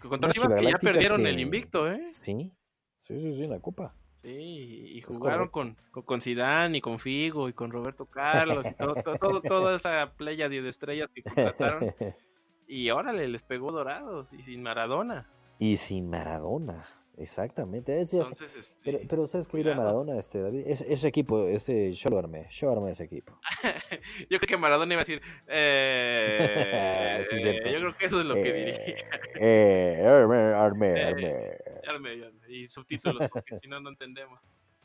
Contra 0.00 0.28
Unas 0.28 0.34
Chivas 0.36 0.54
que 0.54 0.64
ya 0.64 0.78
perdieron 0.78 1.22
que- 1.22 1.28
el 1.30 1.40
invicto, 1.40 1.90
¿eh? 1.90 2.00
Sí, 2.08 2.52
sí, 2.96 3.18
sí, 3.20 3.32
sí, 3.32 3.42
en 3.44 3.50
la 3.50 3.58
Copa. 3.58 3.94
Sí, 4.24 4.86
y 4.96 5.00
jugaron 5.02 5.48
con, 5.48 5.76
con, 5.90 6.02
con 6.02 6.20
Zidane 6.22 6.78
y 6.78 6.80
con 6.80 6.98
Figo 6.98 7.48
y 7.48 7.52
con 7.52 7.70
Roberto 7.70 8.06
Carlos 8.06 8.66
y 8.70 8.74
todo, 8.74 8.94
todo, 8.94 9.18
todo- 9.18 9.40
toda 9.42 9.76
esa 9.76 10.14
playa 10.16 10.48
de 10.48 10.66
estrellas 10.66 11.10
que 11.14 11.22
contrataron. 11.22 11.94
Y 12.66 12.88
órale, 12.88 13.28
les 13.28 13.42
pegó 13.42 13.70
dorados 13.70 14.32
y 14.32 14.42
sin 14.42 14.62
Maradona. 14.62 15.28
y 15.58 15.76
sin 15.76 16.08
Maradona, 16.08 16.82
exactamente. 17.18 18.00
Es- 18.00 18.14
Entonces, 18.14 18.56
este, 18.56 18.80
pero, 18.82 18.98
pero 19.06 19.26
¿sabes 19.26 19.48
qué 19.48 19.58
diría. 19.58 19.74
Maradona, 19.74 20.16
este, 20.18 20.40
David? 20.40 20.62
Ese, 20.66 20.90
ese 20.90 21.06
equipo, 21.08 21.46
ese, 21.46 21.92
yo 21.92 22.08
lo 22.08 22.18
armé, 22.18 22.46
yo 22.50 22.70
armé 22.72 22.92
ese 22.92 23.04
equipo. 23.04 23.38
yo 24.30 24.38
creo 24.38 24.48
que 24.48 24.56
Maradona 24.56 24.94
iba 24.94 25.02
a 25.02 25.04
decir, 25.04 25.20
eh, 25.46 27.22
Sí, 27.28 27.36
yo 27.44 27.52
creo 27.60 27.94
que 27.98 28.06
eso 28.06 28.20
es 28.20 28.24
lo 28.26 28.34
que 28.34 28.48
Eh, 28.48 28.54
diría. 28.54 28.96
eh, 29.38 30.02
armé, 30.06 30.36
armé, 30.54 31.00
Eh, 31.00 31.82
armé. 31.86 32.14
Y 32.54 32.68
subtítulos, 32.68 33.28
porque 33.30 33.56
si 33.56 33.66
no, 33.68 33.80
no 33.80 33.88
entendemos. 33.90 34.40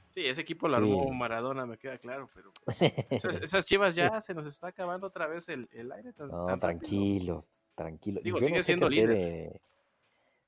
Sí, 0.10 0.26
ese 0.26 0.42
equipo 0.42 0.68
lo 0.68 0.78
armó 0.78 1.04
sí, 1.08 1.14
Maradona, 1.14 1.68
me 1.68 1.78
queda 1.78 2.00
claro, 2.00 2.28
pero 2.34 2.52
esas, 3.12 3.36
esas 3.44 3.66
chivas 3.66 3.94
ya 3.94 4.20
se 4.22 4.34
nos 4.34 4.48
está 4.48 4.70
acabando 4.70 5.06
otra 5.08 5.28
vez 5.28 5.50
el, 5.50 5.70
el 5.72 5.92
aire. 5.92 6.14
tan- 6.14 6.30
No, 6.30 6.46
tan 6.48 6.60
tranquilo, 6.60 7.40
tranquilo. 7.76 8.20
Digo, 8.24 8.38
Yo 8.38 8.46
sigue 8.46 8.58
no 8.58 8.60
sé 8.60 8.66
siendo 8.66 8.88
qué 8.88 8.94
hacer. 8.94 9.10
líder. 9.10 9.18
eh, 9.54 9.62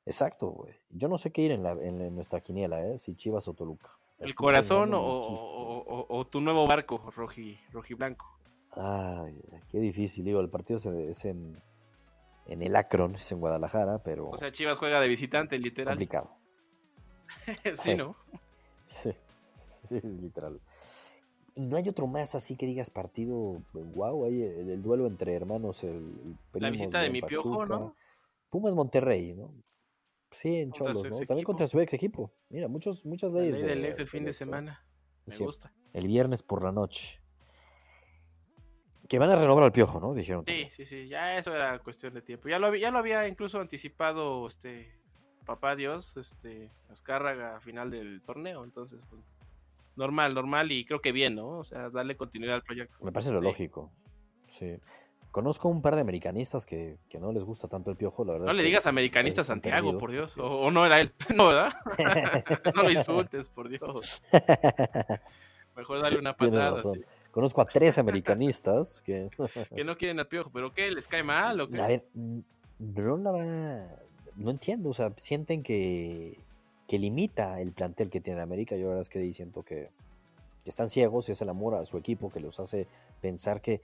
Exacto, 0.05 0.47
güey. 0.47 0.73
Yo 0.89 1.07
no 1.07 1.19
sé 1.19 1.31
qué 1.31 1.43
ir 1.43 1.51
en, 1.51 1.61
la, 1.61 1.73
en, 1.73 2.01
en 2.01 2.15
nuestra 2.15 2.41
quiniela, 2.41 2.83
¿eh? 2.87 2.97
Si 2.97 3.13
Chivas 3.15 3.47
o 3.47 3.53
Toluca. 3.53 3.87
¿El 4.17 4.33
corazón 4.33 4.91
o, 4.95 5.17
muchísimo. 5.17 5.51
o- 5.59 6.05
o- 6.07 6.17
o 6.19 6.27
tu 6.27 6.41
nuevo 6.41 6.65
barco, 6.65 7.11
roji, 7.15 7.59
rojiblanco? 7.71 8.25
Ay, 8.71 9.39
qué 9.69 9.79
difícil. 9.79 10.25
Digo, 10.25 10.39
el 10.41 10.49
partido 10.49 10.77
es, 10.77 10.85
es 10.87 11.25
en, 11.25 11.61
en 12.47 12.63
el 12.63 12.75
Akron, 12.75 13.13
es 13.13 13.31
en 13.31 13.39
Guadalajara, 13.39 14.01
pero 14.03 14.29
O 14.29 14.37
sea, 14.39 14.51
Chivas 14.51 14.79
juega 14.79 14.99
de 15.01 15.07
visitante, 15.07 15.59
literal. 15.59 15.93
complicado. 15.93 16.35
sí, 17.73 17.95
¿no? 17.95 18.15
Sí, 18.85 19.11
sí, 19.43 19.95
es 19.97 20.03
literal. 20.03 20.59
Y 21.55 21.65
no 21.65 21.75
hay 21.77 21.87
otro 21.89 22.07
más 22.07 22.33
así 22.35 22.55
que 22.55 22.65
digas 22.65 22.89
partido, 22.89 23.61
wow, 23.73 24.25
hay 24.25 24.41
el, 24.43 24.69
el 24.69 24.81
duelo 24.81 25.05
entre 25.07 25.33
hermanos, 25.33 25.83
el, 25.83 26.37
el 26.53 26.61
La 26.61 26.69
visita 26.69 27.01
de 27.01 27.09
mi 27.09 27.21
piojo. 27.21 27.65
¿no? 27.65 27.95
Pumas 28.49 28.73
Monterrey, 28.75 29.33
¿no? 29.33 29.53
Sí, 30.29 30.57
en 30.61 30.71
Contra 30.71 30.93
Cholos, 30.93 31.03
¿no? 31.03 31.09
También 31.19 31.37
equipo. 31.39 31.45
contra 31.47 31.67
su 31.67 31.79
ex 31.81 31.93
equipo. 31.93 32.31
Mira, 32.49 32.69
muchos, 32.69 33.05
muchas 33.05 33.33
La 33.33 33.39
ley 33.41 33.51
leyes. 33.51 33.65
del 33.65 33.81
de- 33.81 33.89
ex 33.89 33.99
el 33.99 34.07
fin 34.07 34.23
de 34.23 34.29
¿eh? 34.29 34.33
semana. 34.33 34.85
Me 35.25 35.37
gusta. 35.37 35.73
El 35.93 36.07
viernes 36.07 36.41
por 36.41 36.63
la 36.63 36.71
noche. 36.71 37.19
Que 39.09 39.19
van 39.19 39.29
a 39.29 39.35
renovar 39.35 39.65
al 39.65 39.73
piojo, 39.73 39.99
¿no? 39.99 40.13
Dijeron. 40.13 40.43
Sí, 40.45 40.51
también. 40.51 40.71
sí, 40.71 40.85
sí, 40.85 41.07
ya 41.09 41.37
eso 41.37 41.53
era 41.53 41.79
cuestión 41.79 42.13
de 42.13 42.21
tiempo. 42.21 42.47
Ya 42.47 42.59
lo, 42.59 42.73
ya 42.75 42.91
lo 42.91 42.97
había 42.99 43.27
incluso 43.27 43.59
anticipado 43.59 44.47
este 44.47 44.89
papá 45.55 45.75
Dios, 45.75 46.15
este 46.17 46.69
Azcárraga 46.89 47.57
a 47.57 47.59
final 47.59 47.91
del 47.91 48.21
torneo, 48.21 48.63
entonces 48.63 49.05
pues, 49.09 49.21
normal, 49.95 50.33
normal 50.33 50.71
y 50.71 50.85
creo 50.85 51.01
que 51.01 51.11
bien, 51.11 51.35
¿no? 51.35 51.59
O 51.59 51.65
sea, 51.65 51.89
darle 51.89 52.15
continuidad 52.15 52.55
al 52.55 52.63
proyecto. 52.63 52.95
Me 53.03 53.11
parece 53.11 53.31
lo 53.31 53.39
Sí. 53.39 53.43
lógico. 53.45 53.91
Sí. 54.47 54.77
Conozco 55.31 55.69
un 55.69 55.81
par 55.81 55.95
de 55.95 56.01
americanistas 56.01 56.65
que, 56.65 56.97
que 57.09 57.17
no 57.17 57.31
les 57.31 57.45
gusta 57.45 57.69
tanto 57.69 57.89
el 57.91 57.95
piojo, 57.97 58.25
la 58.25 58.33
verdad. 58.33 58.45
No 58.47 58.51
es 58.51 58.57
le 58.57 58.63
que 58.63 58.67
digas 58.67 58.85
americanista 58.85 59.41
a 59.41 59.43
Santiago, 59.45 59.97
por 59.97 60.11
Dios. 60.11 60.35
O, 60.37 60.69
no 60.71 60.85
era 60.85 60.99
él. 60.99 61.13
No, 61.35 61.47
¿verdad? 61.47 61.71
no 62.75 62.83
lo 62.83 62.91
insultes, 62.91 63.47
por 63.47 63.69
Dios. 63.69 64.21
Mejor 65.75 66.01
dale 66.01 66.19
una 66.19 66.35
patada. 66.35 66.75
sí. 66.77 66.89
Conozco 67.31 67.61
a 67.61 67.65
tres 67.65 67.97
americanistas 67.97 69.01
que. 69.01 69.29
Que 69.73 69.85
no 69.85 69.95
quieren 69.97 70.19
al 70.19 70.27
piojo, 70.27 70.49
pero 70.51 70.73
¿qué? 70.73 70.91
¿Les 70.91 71.07
cae 71.07 71.23
mal 71.23 71.61
o 71.61 71.67
qué? 71.67 71.81
A 71.81 71.87
ver, 71.87 72.05
no 72.13 73.17
la 73.17 73.31
van 73.31 73.49
a. 73.49 73.95
No 74.43 74.51
entiendo, 74.51 74.89
o 74.89 74.93
sea, 74.93 75.13
sienten 75.17 75.63
que, 75.63 76.37
que 76.87 76.99
limita 76.99 77.59
el 77.61 77.71
plantel 77.71 78.09
que 78.09 78.19
tiene 78.21 78.41
América. 78.41 78.75
Yo 78.75 78.83
la 78.83 78.87
verdad 78.89 79.01
es 79.01 79.09
que 79.09 79.19
ahí 79.19 79.31
siento 79.33 79.63
que, 79.63 79.89
que 80.63 80.69
están 80.69 80.89
ciegos 80.89 81.29
y 81.29 81.33
es 81.33 81.41
el 81.41 81.49
amor 81.49 81.75
a 81.75 81.85
su 81.85 81.97
equipo 81.97 82.29
que 82.29 82.39
los 82.39 82.59
hace 82.59 82.87
pensar 83.21 83.61
que 83.61 83.81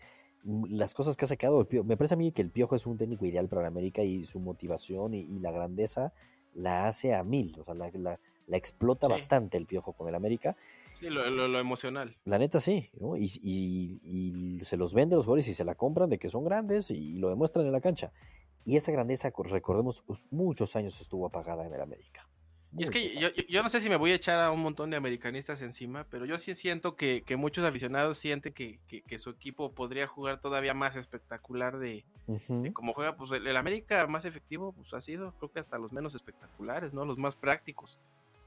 las 0.69 0.93
cosas 0.93 1.17
que 1.17 1.25
ha 1.25 1.27
sacado 1.27 1.59
el 1.61 1.67
Piojo. 1.67 1.85
Me 1.85 1.97
parece 1.97 2.13
a 2.13 2.17
mí 2.17 2.31
que 2.31 2.41
el 2.41 2.49
Piojo 2.51 2.75
es 2.75 2.85
un 2.85 2.97
técnico 2.97 3.25
ideal 3.25 3.49
para 3.49 3.63
la 3.63 3.67
América 3.67 4.01
y 4.03 4.23
su 4.23 4.39
motivación 4.39 5.13
y, 5.13 5.19
y 5.21 5.39
la 5.39 5.51
grandeza 5.51 6.13
la 6.55 6.87
hace 6.87 7.13
a 7.13 7.23
mil, 7.23 7.53
o 7.59 7.63
sea, 7.63 7.75
la, 7.75 7.91
la- 7.93 8.19
la 8.47 8.57
explota 8.57 9.05
Sí. 9.07 9.11
bastante 9.11 9.57
el 9.57 9.65
Piojo 9.67 9.93
con 9.93 10.07
el 10.07 10.15
América. 10.15 10.55
Sí, 10.93 11.07
lo, 11.07 11.29
lo- 11.29 11.47
lo 11.47 11.59
emocional. 11.59 12.15
La 12.25 12.39
neta 12.39 12.59
sí, 12.59 12.89
¿no? 12.99 13.15
Y, 13.17 13.25
y- 13.43 13.99
y 14.59 14.65
se 14.65 14.75
los 14.77 14.93
vende 14.95 15.13
a 15.13 15.17
los 15.17 15.25
jugadores 15.25 15.47
y 15.49 15.53
se 15.53 15.63
la 15.65 15.75
compran 15.75 16.09
de 16.09 16.17
que 16.17 16.29
son 16.29 16.45
grandes 16.45 16.89
y 16.89 17.17
lo 17.19 17.29
demuestran 17.29 17.65
en 17.67 17.71
la 17.73 17.81
cancha. 17.81 18.11
Y 18.67 18.75
esa 18.75 18.91
grandeza, 18.91 19.31
co- 19.31 19.43
recordemos, 19.43 20.03
muchos 20.29 20.75
años 20.75 20.99
estuvo 20.99 21.25
apagada 21.25 21.65
en 21.65 21.73
el 21.73 21.79
América. 21.81 22.27
Y 22.77 22.83
es 22.83 22.91
que 22.91 23.09
yo, 23.47 23.63
no 23.63 23.69
sé 23.69 23.79
si 23.79 23.87
me 23.89 23.95
voy 23.95 24.11
a 24.11 24.15
echar 24.15 24.41
a 24.43 24.51
un 24.51 24.61
montón 24.61 24.89
de 24.89 24.97
americanistas 24.97 25.61
encima, 25.61 26.05
pero 26.11 26.25
yo 26.25 26.37
sí 26.37 26.53
siento 26.53 26.97
que, 26.97 27.23
que 27.25 27.37
muchos 27.37 27.63
aficionados 27.63 28.17
sienten 28.17 28.51
que, 28.53 28.79
que- 28.87 29.01
que 29.03 29.19
su 29.19 29.29
equipo 29.29 29.71
podría 29.71 30.05
jugar 30.05 30.41
todavía 30.41 30.73
más 30.73 30.97
espectacular 30.97 31.79
de, 31.79 32.03
de 32.27 32.73
cómo 32.73 32.93
juega. 32.93 33.15
Pues 33.15 33.31
el, 33.31 33.47
el 33.47 33.55
América 33.55 34.05
más 34.07 34.25
efectivo 34.25 34.73
pues 34.73 34.93
ha 34.93 34.99
sido, 34.99 35.31
creo 35.37 35.49
que 35.49 35.61
hasta 35.61 35.77
los 35.77 35.93
menos 35.93 36.13
espectaculares, 36.13 36.93
¿no? 36.93 37.05
Los 37.05 37.17
más 37.17 37.37
prácticos. 37.37 37.99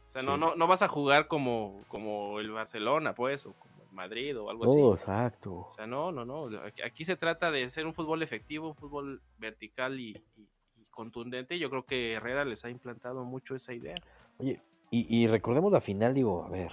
O 0.08 0.10
sea, 0.12 0.22
no, 0.22 0.34
Sí. 0.34 0.40
no, 0.40 0.54
no 0.54 0.66
vas 0.66 0.82
a 0.82 0.88
jugar 0.88 1.26
como, 1.26 1.82
como 1.88 2.40
el 2.40 2.50
Barcelona, 2.50 3.14
pues, 3.14 3.46
o 3.46 3.54
Madrid 3.92 4.38
o 4.38 4.50
algo 4.50 4.64
así. 4.64 4.74
Oh, 4.78 4.92
exacto. 4.92 5.52
O 5.66 5.70
sea, 5.70 5.86
no, 5.86 6.12
no, 6.12 6.24
no. 6.24 6.48
Aquí, 6.84 7.04
se 7.04 7.16
trata 7.16 7.50
de 7.50 7.68
ser 7.70 7.86
un 7.86 7.94
fútbol 7.94 8.22
efectivo, 8.22 8.68
un 8.68 8.74
fútbol 8.76 9.22
vertical 9.38 9.98
y, 10.00 10.10
y- 10.36 10.48
y 10.80 10.84
contundente. 10.90 11.58
Yo 11.58 11.70
creo 11.70 11.84
que 11.84 12.12
Herrera 12.14 12.44
les 12.44 12.64
ha 12.64 12.70
implantado 12.70 13.24
mucho 13.24 13.54
esa 13.54 13.72
idea. 13.74 13.94
Oye, 14.38 14.60
y, 14.90 15.22
y 15.22 15.26
recordemos 15.26 15.70
la 15.72 15.80
final, 15.80 16.14
digo, 16.14 16.44
a 16.44 16.50
ver, 16.50 16.70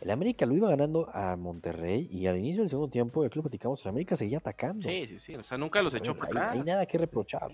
el 0.00 0.10
América 0.10 0.46
lo 0.46 0.54
iba 0.54 0.68
ganando 0.70 1.08
a 1.12 1.36
Monterrey 1.36 2.08
y 2.10 2.26
al 2.26 2.38
inicio 2.38 2.62
del 2.62 2.68
segundo 2.70 2.90
tiempo, 2.90 3.22
que 3.28 3.36
lo 3.36 3.42
platicamos, 3.42 3.84
el 3.84 3.90
América 3.90 4.16
seguía 4.16 4.38
atacando. 4.38 4.88
Sí, 4.88 5.06
sí, 5.06 5.18
sí. 5.18 5.34
O 5.36 5.42
sea, 5.42 5.58
nunca 5.58 5.82
los 5.82 5.94
A 5.94 5.98
echó 5.98 6.14
ver, 6.14 6.28
para 6.30 6.50
hay, 6.52 6.58
hay 6.58 6.64
nada 6.64 6.86
que 6.86 6.96
reprochar. 6.98 7.50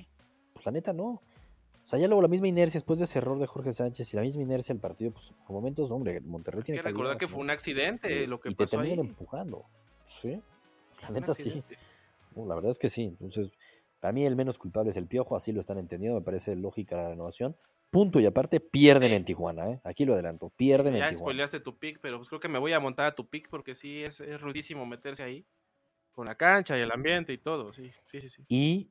Pues 0.53 0.65
la 0.65 0.73
neta 0.73 0.93
no. 0.93 1.23
O 1.87 1.89
sea, 1.89 2.01
ya 2.01 2.09
luego 2.09 2.20
la 2.20 2.26
misma 2.26 2.49
inercia 2.49 2.78
después 2.78 2.99
de 2.99 3.05
ese 3.05 3.20
error 3.20 3.39
de 3.39 3.47
Jorge 3.47 3.70
Sánchez 3.70 4.12
y 4.12 4.16
la 4.16 4.22
misma 4.22 4.43
inercia 4.43 4.74
del 4.74 4.80
partido, 4.80 5.12
pues 5.12 5.32
por 5.47 5.55
momentos, 5.55 5.93
hombre, 5.93 6.20
Monterrey 6.20 6.64
tiene 6.64 6.80
que 6.80 6.89
recordar 6.89 7.12
calidad, 7.12 7.20
que 7.20 7.28
fue 7.32 7.41
un 7.41 7.51
accidente 7.51 8.24
Eh, 8.24 8.26
lo 8.26 8.41
que 8.41 8.49
y 8.51 8.55
te 8.57 8.64
pasó 8.64 8.80
ahí. 8.80 8.89
terminan 8.89 9.07
empujando. 9.11 9.64
Sí. 10.05 10.43
Pues 10.91 11.03
la 11.05 11.11
neta 11.11 11.32
sí. 11.32 11.43
accidente. 11.49 11.76
No, 12.34 12.45
la 12.47 12.57
verdad 12.57 12.70
es 12.70 12.80
que 12.80 12.89
sí. 12.89 13.05
Entonces, 13.05 13.53
para 14.01 14.12
mí 14.12 14.26
el 14.26 14.34
menos 14.34 14.59
culpable 14.59 14.91
es 14.91 14.97
el 14.97 15.07
Piojo, 15.07 15.37
así 15.37 15.53
lo 15.53 15.61
están 15.61 15.78
entendiendo, 15.78 16.18
me 16.18 16.24
parece 16.24 16.57
lógica 16.57 16.97
la 16.97 17.09
renovación. 17.11 17.55
Punto 17.91 18.18
y 18.18 18.26
aparte, 18.26 18.59
pierden 18.59 19.11
Sí. 19.11 19.14
en 19.14 19.24
Tijuana, 19.24 19.70
¿eh? 19.70 19.80
Aquí 19.84 20.05
lo 20.05 20.14
adelanto, 20.14 20.51
pierden 20.57 20.95
Ya 20.95 21.05
en 21.05 21.11
Tijuana. 21.11 21.18
spoileaste 21.18 21.61
tu 21.61 21.78
pick, 21.78 22.01
pero 22.03 22.16
pues 22.18 22.28
creo 22.28 22.41
que 22.41 22.49
me 22.49 22.59
voy 22.59 22.72
a 22.72 22.80
montar 22.80 23.07
a 23.07 23.14
tu 23.14 23.28
pick 23.28 23.49
porque 23.49 23.76
sí 23.76 24.03
es, 24.03 24.18
es 24.18 24.41
rudísimo 24.41 24.84
meterse 24.87 25.22
ahí. 25.22 25.47
Con 26.11 26.26
la 26.26 26.34
cancha 26.34 26.76
y 26.76 26.80
el 26.80 26.91
ambiente 26.91 27.32
y 27.32 27.39
todo. 27.39 27.72
Sí, 27.72 27.93
sí, 28.07 28.20
sí. 28.22 28.28
sí. 28.28 28.43
Y, 28.49 28.91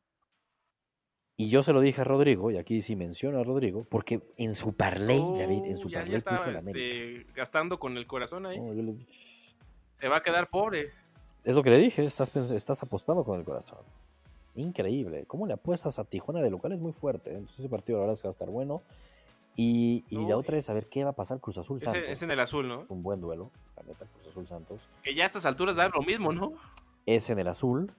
y 1.37 1.49
yo 1.49 1.61
se 1.63 1.73
lo 1.73 1.81
dije 1.81 2.01
a 2.01 2.03
Rodrigo, 2.03 2.49
y 2.51 2.57
aquí 2.57 2.81
sí 2.81 2.95
menciono 2.95 3.39
a 3.39 3.43
Rodrigo, 3.43 3.85
porque 3.89 4.21
en 4.37 4.53
su 4.53 4.73
parlay, 4.73 5.19
David, 5.37 5.65
en 5.65 5.77
su 5.77 5.87
Oh, 5.87 5.91
ya, 5.91 5.99
ya 5.99 6.01
parlay 6.03 6.21
puso 6.21 6.33
estaba 6.35 6.51
el 6.51 6.57
América. 6.57 6.95
este, 6.95 7.33
gastando 7.33 7.79
con 7.79 7.97
el 7.97 8.07
corazón 8.07 8.45
ahí. 8.45 8.59
No, 8.59 8.73
le 8.73 8.95
Se 8.97 10.07
va 10.07 10.17
a 10.17 10.21
quedar 10.21 10.47
pobre. 10.49 10.87
Es 11.43 11.55
lo 11.55 11.61
que 11.63 11.69
le 11.69 11.77
dije, 11.77 12.01
estás, 12.03 12.83
apostando 12.83 13.23
con 13.23 13.37
el 13.39 13.45
corazón. 13.45 13.79
Increíble. 14.55 15.25
¿Cómo 15.27 15.45
le 15.47 15.53
apuestas 15.53 15.99
a 15.99 16.05
Tijuana 16.05 16.41
de 16.41 16.49
local? 16.49 16.71
Es 16.71 16.79
muy 16.79 16.93
fuerte. 16.93 17.29
¿eh? 17.31 17.33
Entonces 17.33 17.59
ese 17.59 17.69
partido 17.69 18.09
es 18.11 18.21
que 18.21 18.27
va 18.27 18.29
a 18.29 18.31
estar 18.31 18.49
bueno. 18.49 18.81
Y, 19.57 20.03
y 20.09 20.25
la 20.27 20.37
otra 20.37 20.57
es 20.57 20.65
saber 20.65 20.87
qué 20.87 21.03
va 21.03 21.11
a 21.11 21.15
pasar 21.15 21.39
Cruz 21.39 21.57
Azul 21.57 21.79
Santos. 21.79 22.01
Ese- 22.03 22.11
es 22.11 22.21
en 22.23 22.31
el 22.31 22.39
azul, 22.39 22.67
¿no? 22.67 22.79
Es 22.79 22.89
un 22.89 23.03
buen 23.03 23.21
duelo, 23.21 23.51
la 23.77 23.83
neta, 23.83 24.05
Cruz 24.07 24.27
Azul 24.27 24.45
Santos. 24.47 24.89
Que 25.03 25.13
ya 25.15 25.23
a 25.23 25.25
estas 25.27 25.45
alturas 25.45 25.75
da 25.77 25.87
lo 25.89 26.01
mismo, 26.01 26.33
¿no? 26.33 26.53
Es 27.05 27.29
en 27.29 27.39
el 27.39 27.47
azul. 27.47 27.91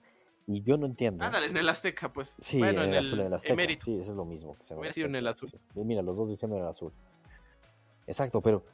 Y 0.47 0.63
yo 0.63 0.77
no 0.79 0.87
entiendo. 0.87 1.25
Ándale, 1.25 1.47
en 1.47 1.57
el 1.57 1.69
Azteca, 1.69 2.13
pues. 2.13 2.37
Sí, 2.39 2.59
bueno, 2.59 2.85
en 2.85 2.91
el 2.91 2.99
azul, 2.99 3.19
en 3.21 3.27
el 3.27 3.35
Azteca. 3.35 3.55
emérito. 3.55 3.85
Sí, 3.85 3.99
eso 3.99 4.13
es 4.13 4.17
lo 4.17 4.25
mismo. 4.25 4.57
Que 4.57 4.65
se 4.65 4.93
sido 4.93 5.09
en 5.09 5.17
el 5.17 5.27
azul. 5.27 5.51
Mira, 5.75 6.03
los 6.03 6.17
dos 6.17 6.29
diciendo 6.29 6.57
en 6.57 6.63
el 6.63 6.69
azul. 6.69 6.93
Exacto, 8.07 8.41
pero 8.41 8.65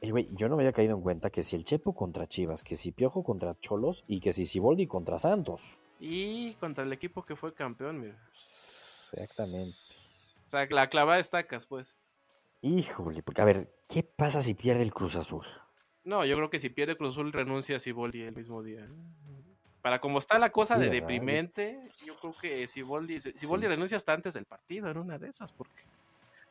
eh, 0.00 0.12
güey, 0.12 0.28
yo 0.32 0.48
no 0.48 0.56
me 0.56 0.62
había 0.62 0.72
caído 0.72 0.94
en 0.94 1.02
cuenta 1.02 1.30
que 1.30 1.42
si 1.42 1.56
el 1.56 1.64
Chepo 1.64 1.92
contra 1.92 2.26
Chivas, 2.26 2.62
que 2.62 2.76
si 2.76 2.92
Piojo 2.92 3.24
contra 3.24 3.58
Cholos 3.58 4.04
y 4.06 4.20
que 4.20 4.32
si 4.32 4.46
Siboldi 4.46 4.86
contra 4.86 5.18
Santos. 5.18 5.80
Y 5.98 6.54
contra 6.54 6.84
el 6.84 6.92
equipo 6.92 7.24
que 7.24 7.34
fue 7.34 7.52
campeón, 7.52 8.00
mira. 8.00 8.16
Exactamente. 8.30 9.72
O 10.46 10.50
sea, 10.50 10.66
la 10.70 10.88
clavada 10.88 11.18
estacas, 11.18 11.66
pues. 11.66 11.96
Híjole, 12.62 13.22
porque 13.22 13.42
a 13.42 13.44
ver, 13.44 13.74
¿qué 13.88 14.04
pasa 14.04 14.40
si 14.40 14.54
pierde 14.54 14.82
el 14.82 14.94
Cruz 14.94 15.16
Azul? 15.16 15.44
No, 16.04 16.24
yo 16.24 16.36
creo 16.36 16.50
que 16.50 16.60
si 16.60 16.70
pierde 16.70 16.96
Cruz 16.96 17.14
Azul 17.14 17.32
renuncia 17.32 17.76
a 17.76 17.80
Siboldi 17.80 18.22
el 18.22 18.34
mismo 18.34 18.62
día. 18.62 18.88
Para 19.82 20.00
como 20.00 20.18
está 20.18 20.38
la 20.38 20.50
cosa 20.50 20.74
Sí, 20.74 20.80
de 20.80 20.86
¿verdad? 20.88 21.00
deprimente, 21.00 21.80
yo 22.04 22.14
creo 22.20 22.32
que 22.40 22.66
Siboldi, 22.66 23.20
Siboldi 23.20 23.66
Sí. 23.66 23.68
renuncia 23.68 23.96
hasta 23.96 24.12
antes 24.12 24.34
del 24.34 24.44
partido, 24.44 24.90
en 24.90 24.98
una 24.98 25.18
de 25.18 25.28
esas, 25.28 25.52
porque... 25.52 25.82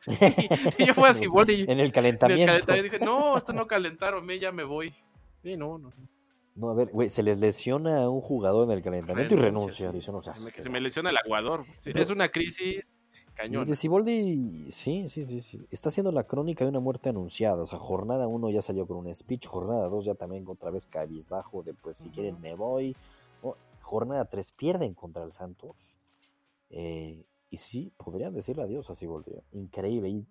Sí, 0.00 0.10
yo 0.86 0.94
fui 0.94 1.04
a 1.04 1.12
Siboldi 1.14 1.54
En 1.54 1.60
el 1.62 1.70
en 1.70 1.80
el 1.80 1.92
calentamiento. 1.92 2.72
dije, 2.82 2.98
no, 3.00 3.36
esto 3.36 3.52
no 3.52 3.66
calentaron, 3.66 4.24
me 4.24 4.38
ya 4.38 4.50
me 4.52 4.64
voy. 4.64 4.90
Sí, 5.42 5.56
no, 5.56 5.76
no. 5.78 5.92
no. 6.54 6.70
A 6.70 6.74
ver, 6.74 6.88
güey, 6.88 7.08
se 7.08 7.22
les 7.22 7.40
lesiona 7.40 8.02
a 8.02 8.08
un 8.08 8.20
jugador 8.20 8.64
en 8.66 8.72
el 8.72 8.82
calentamiento 8.82 9.34
y 9.34 9.38
renuncia. 9.38 9.90
sí. 9.90 9.94
Dice, 9.96 10.10
no, 10.12 10.18
o 10.18 10.22
sea, 10.22 10.34
Se 10.34 10.44
me, 10.56 10.62
se 10.64 10.70
me 10.70 10.80
lesiona 10.80 11.10
el 11.10 11.16
aguador. 11.18 11.64
Pero- 11.84 12.00
es 12.00 12.10
una 12.10 12.28
crisis 12.28 13.02
cañón. 13.38 13.64
de 13.66 13.74
sí, 14.68 15.08
sí, 15.08 15.22
sí, 15.22 15.40
sí. 15.40 15.66
Está 15.70 15.88
haciendo 15.88 16.12
la 16.12 16.24
crónica 16.24 16.64
de 16.64 16.70
una 16.70 16.80
muerte 16.80 17.08
anunciada. 17.08 17.62
O 17.62 17.66
sea, 17.66 17.78
jornada 17.78 18.26
1 18.26 18.50
ya 18.50 18.60
salió 18.62 18.86
con 18.86 18.96
un 18.98 19.14
speech, 19.14 19.46
jornada 19.46 19.88
2 19.88 20.04
ya 20.04 20.14
también 20.14 20.44
otra 20.48 20.70
vez 20.70 20.86
cabizbajo 20.86 21.62
de 21.62 21.74
pues 21.74 21.98
si 21.98 22.10
quieren 22.10 22.40
me 22.40 22.54
voy. 22.54 22.96
¿no? 23.42 23.54
Jornada 23.82 24.24
3 24.24 24.52
pierden 24.52 24.94
contra 24.94 25.22
el 25.24 25.32
Santos. 25.32 25.98
Eh, 26.70 27.24
y 27.50 27.56
sí, 27.56 27.92
podrían 27.96 28.34
decirle 28.34 28.62
adiós 28.64 28.90
a 28.90 28.94
Siboldi. 28.94 29.30
¿eh? 29.32 29.42
Increíble. 29.52 30.08
Y 30.08 30.26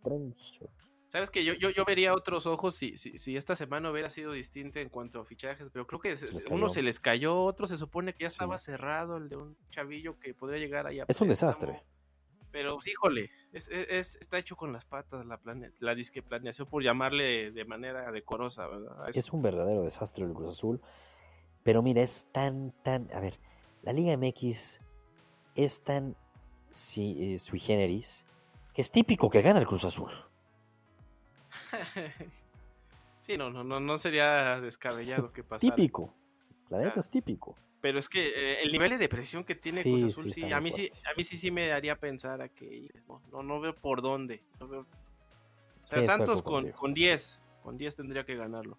Sabes 1.07 1.31
que 1.31 1.45
yo, 1.45 1.53
yo, 1.53 1.69
yo 1.69 1.85
vería 1.85 2.13
otros 2.13 2.45
ojos 2.47 2.75
si, 2.75 2.97
si, 2.97 3.17
si 3.17 3.37
esta 3.37 3.55
semana 3.55 3.89
hubiera 3.89 4.09
sido 4.09 4.33
distinta 4.33 4.81
en 4.81 4.89
cuanto 4.89 5.21
a 5.21 5.25
fichajes, 5.25 5.69
pero 5.71 5.87
creo 5.87 6.01
que 6.01 6.15
se- 6.17 6.25
Se 6.27 6.33
les 6.33 6.45
uno 6.51 6.67
se 6.67 6.81
les 6.81 6.99
cayó, 6.99 7.43
otro 7.45 7.65
se 7.65 7.77
supone 7.77 8.13
que 8.13 8.23
ya 8.25 8.27
Sí. 8.27 8.33
estaba 8.33 8.57
cerrado, 8.59 9.15
el 9.17 9.29
de 9.29 9.37
un 9.37 9.55
chavillo 9.69 10.19
que 10.19 10.33
podría 10.33 10.59
llegar 10.59 10.85
ahí 10.85 10.99
a 10.99 11.05
Es 11.07 11.21
un 11.21 11.29
desastre. 11.29 11.81
Pero 12.51 12.75
pues, 12.75 12.87
híjole, 12.87 13.29
es, 13.51 13.67
es- 13.69 13.87
es- 13.89 14.15
está 14.21 14.37
hecho 14.37 14.55
con 14.55 14.71
las 14.73 14.85
patas 14.85 15.25
la, 15.25 15.37
plane- 15.37 15.71
la 15.79 15.93
disque 15.95 16.21
planeación, 16.23 16.67
por 16.67 16.81
llamarle 16.83 17.51
de 17.51 17.65
manera 17.65 18.11
decorosa, 18.11 18.67
¿verdad? 18.67 19.09
Es 19.13 19.31
un 19.33 19.41
verdadero 19.41 19.83
desastre 19.83 20.25
el 20.25 20.33
Cruz 20.33 20.49
Azul. 20.49 20.81
Pero 21.63 21.81
mira, 21.83 22.01
es 22.01 22.27
tan, 22.31 22.71
tan. 22.83 23.09
A 23.13 23.19
ver, 23.19 23.33
la 23.83 23.91
Liga 23.93 24.13
MX 24.17 24.79
es 25.55 25.83
tan 25.83 26.15
si- 26.69 27.33
eh, 27.33 27.37
sui 27.37 27.59
generis 27.59 28.25
que 28.73 28.81
es 28.81 28.91
típico 28.91 29.29
que 29.29 29.41
gana 29.41 29.59
el 29.59 29.65
Cruz 29.67 29.83
Azul. 29.85 30.11
sí, 33.19 33.37
no, 33.37 33.49
no, 33.49 33.63
no, 33.63 33.79
no 33.79 33.97
sería 33.97 34.59
descabellado 34.61 35.31
que 35.31 35.43
pasara. 35.43 35.75
Típico. 35.75 36.13
La 36.69 36.77
neta 36.77 36.91
Claro. 36.91 36.99
es 37.01 37.09
típico. 37.09 37.55
Pero 37.87 37.99
es 37.99 38.09
que 38.09 38.27
eh, 38.27 38.63
el 38.63 38.73
nivel 38.73 38.89
de 38.89 38.97
depresión 38.97 39.45
que 39.45 39.55
tiene 39.55 39.77
Sí, 39.77 39.91
Cruz 39.91 40.03
Azul, 40.03 40.29
sí, 40.29 40.43
a 40.51 40.59
mí 40.59 40.73
sí, 40.73 40.89
a 41.09 41.15
mí 41.15 41.23
sí, 41.23 41.37
sí 41.37 41.51
me 41.51 41.67
daría 41.67 41.97
pensar 41.97 42.41
a 42.41 42.49
que 42.49 42.91
no, 43.07 43.21
no, 43.31 43.43
no 43.43 43.61
veo 43.61 43.73
por 43.73 44.01
dónde. 44.01 44.43
no 44.59 44.67
veo- 44.67 44.81
O 44.81 45.87
sea, 45.87 45.99
de 46.01 46.05
Santos 46.05 46.41
con, 46.41 46.69
con 46.73 46.93
10, 46.93 47.41
con 47.63 47.77
10 47.77 47.95
tendría 47.95 48.25
que 48.25 48.35
ganarlo. 48.35 48.77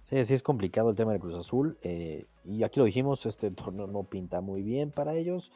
Sí, 0.00 0.22
sí 0.26 0.34
es 0.34 0.42
complicado 0.42 0.90
el 0.90 0.96
tema 0.96 1.12
del 1.12 1.20
Cruz 1.22 1.34
Azul. 1.34 1.78
eh, 1.82 2.26
y 2.44 2.62
aquí 2.62 2.78
lo 2.78 2.84
dijimos, 2.84 3.24
este 3.24 3.50
torneo 3.52 3.86
no 3.86 4.02
pinta 4.02 4.42
muy 4.42 4.60
bien 4.62 4.90
para 4.90 5.14
ellos. 5.14 5.50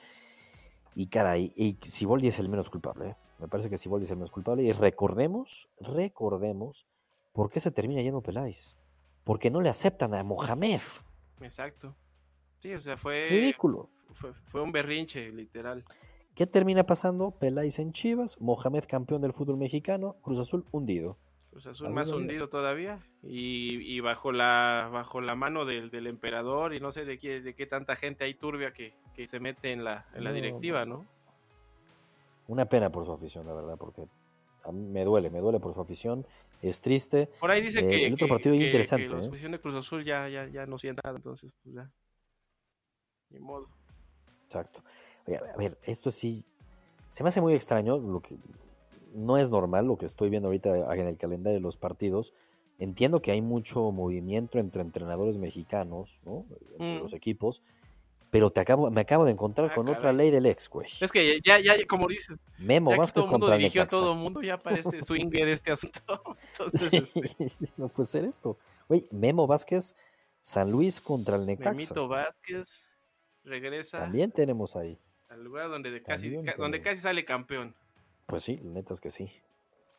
Y 0.95 1.09
caray, 1.09 1.53
y 1.55 1.77
Siboldi 1.83 2.29
es 2.29 2.39
el 2.39 2.49
menos 2.49 2.71
culpable. 2.71 3.09
¿eh? 3.09 3.17
Me 3.41 3.47
parece 3.49 3.69
que 3.69 3.77
Siboldi 3.77 4.05
es 4.05 4.11
el 4.11 4.17
menos 4.17 4.31
culpable. 4.31 4.63
Y 4.63 4.73
recordemos, 4.73 5.69
recordemos, 5.81 6.87
¿por 7.35 7.51
qué 7.51 7.61
se 7.61 7.71
termina 7.73 8.01
yendo 8.01 8.23
Peláez? 8.23 8.77
Porque 9.23 9.51
no 9.51 9.61
le 9.61 9.69
aceptan 9.69 10.15
a 10.15 10.25
Mohamed. 10.25 10.81
Exacto. 11.43 11.95
Sí, 12.65 12.73
o 12.73 12.81
sea, 12.81 12.97
fue, 12.97 13.25
Ridículo. 13.25 13.91
fue, 14.15 14.33
fue 14.47 14.63
un 14.63 14.73
berrinche, 14.73 15.31
literal. 15.33 15.85
¿Qué 16.35 16.47
termina 16.47 16.87
pasando? 16.87 17.31
Peláez 17.33 17.79
en 17.79 17.93
Chivas, 17.93 18.41
Mohamed 18.41 18.85
campeón 18.89 19.21
del 19.21 19.35
fútbol 19.35 19.59
mexicano, 19.59 20.17
Cruz 20.23 20.39
Azul 20.39 20.65
hundido. 20.73 21.19
Cruz 21.51 21.67
Azul 21.67 21.89
Así 21.89 21.97
más 21.97 22.09
hundido 22.11 22.49
todavía. 22.49 23.07
Y, 23.23 23.81
y 23.95 24.01
bajo 24.01 24.33
la 24.33 24.89
bajo 24.91 25.21
la 25.21 25.35
mano 25.35 25.67
del, 25.67 25.91
del 25.91 26.07
emperador 26.07 26.75
y 26.75 26.79
no 26.79 26.91
sé 26.91 27.05
de 27.05 27.19
qué, 27.19 27.43
de 27.43 27.55
qué 27.55 27.67
tanta 27.67 27.97
gente 27.97 28.25
hay 28.25 28.33
turbia 28.33 28.73
que, 28.73 28.95
que 29.15 29.27
se 29.27 29.41
mete 29.41 29.71
en 29.71 29.85
la, 29.85 30.07
en 30.15 30.25
la 30.25 30.31
No, 30.31 30.37
directiva, 30.37 30.87
no. 30.87 31.05
Una 32.49 32.67
pena 32.67 32.91
por 32.91 33.05
su 33.05 33.13
afición, 33.13 33.47
la 33.47 33.53
verdad, 33.53 33.77
porque 33.79 34.07
a 34.65 34.73
mí 34.73 34.87
me 34.89 35.05
duele, 35.05 35.31
me 35.31 35.41
duele 35.41 35.61
por 35.61 35.75
su 35.75 35.83
afición. 35.83 36.27
Es 36.63 36.81
triste. 36.81 37.29
Por 37.41 37.51
ahí 37.51 37.61
dice 37.61 37.81
Eh, 37.81 37.89
que, 37.89 38.07
el 38.07 38.15
otro 38.15 38.27
que- 38.27 38.31
partido 38.31 38.57
que- 38.57 38.65
interesante, 38.65 39.07
que 39.07 39.15
la 39.15 39.23
¿eh? 39.23 39.29
afición 39.29 39.53
de 39.53 39.61
Cruz 39.61 39.75
Azul 39.75 40.03
ya, 40.03 40.31
ya, 40.31 40.49
ya 40.49 40.65
no 40.65 40.79
siente 40.79 41.03
nada, 41.05 41.17
entonces 41.19 41.53
pues 41.63 41.75
ya. 41.75 41.91
Ni 43.35 43.41
modo. 43.41 43.67
Exacto. 44.47 44.81
Oye, 45.27 45.37
a 45.39 45.57
ver, 45.57 45.77
esto 45.83 46.11
sí. 46.11 46.45
Se 47.09 47.23
me 47.23 47.29
hace 47.29 47.41
muy 47.41 47.53
extraño, 47.55 47.99
lo 47.99 48.21
que 48.21 48.37
no 49.13 49.37
es 49.39 49.51
normal 49.51 49.87
lo 49.87 49.97
que 49.99 50.07
estoy 50.07 50.31
viendo 50.31 50.49
ahorita 50.49 50.95
en 50.95 51.07
el 51.07 51.19
calendario 51.19 51.59
de 51.59 51.63
los 51.63 51.77
partidos. 51.77 52.33
Entiendo 52.79 53.21
que 53.23 53.31
hay 53.31 53.41
mucho 53.43 53.93
movimiento 53.93 54.59
entre 54.59 54.81
entrenadores 54.83 55.39
mexicanos, 55.39 56.23
¿no? 56.25 56.45
Entre 56.79 56.99
Mm. 56.99 57.03
los 57.03 57.13
equipos. 57.13 57.63
Pero 58.31 58.51
te 58.51 58.61
acabo, 58.61 58.91
me 58.91 59.01
acabo 59.03 59.25
de 59.25 59.31
encontrar 59.31 59.71
Ah, 59.71 59.75
con 59.77 59.89
otra 59.89 60.13
ley 60.13 60.33
del 60.33 60.47
ex, 60.47 60.69
güey. 60.69 60.89
Es 61.01 61.13
que 61.13 61.41
ya, 61.45 61.61
ya, 61.61 61.75
como 61.87 62.09
dices, 62.09 62.37
Memo 62.59 62.91
ya 62.91 62.97
Vázquez 62.97 63.15
todo 63.15 63.25
el 63.27 63.31
mundo 63.31 63.47
contra 63.47 63.59
dirigió 63.59 63.83
a 63.83 63.85
Necaxa. 63.85 64.03
todo 64.03 64.13
el 64.13 64.19
mundo, 64.19 64.43
ya 64.43 64.59
parece 64.59 65.03
swinger 65.03 65.49
este 65.49 65.71
asunto. 65.71 66.01
Entonces, 66.59 67.11
Sí, 67.11 67.21
este, 67.21 67.69
no 67.77 67.89
puede 67.89 68.07
ser 68.09 68.25
esto. 68.25 68.59
Güey, 68.89 69.07
Memo 69.13 69.47
Vázquez, 69.47 69.95
San 70.41 70.73
Luis 70.73 71.01
contra 71.01 71.37
el 71.37 71.47
Necaxa. 71.47 71.71
Memito 71.95 72.09
Vázquez 72.09 72.83
regresa 73.45 73.99
También 73.99 74.31
tenemos 74.33 74.77
ahí. 74.77 74.99
al 75.29 75.45
lugar 75.45 75.69
donde 75.69 76.03
casi, 76.03 76.43
ca- 76.43 76.55
donde 76.57 76.81
casi 76.81 76.99
sale 77.03 77.25
campeón. 77.25 77.75
Pues 78.27 78.43
sí, 78.43 78.57
la 78.59 78.71
neta 78.71 78.95
es 78.95 79.01
que 79.01 79.11
sí. 79.11 79.29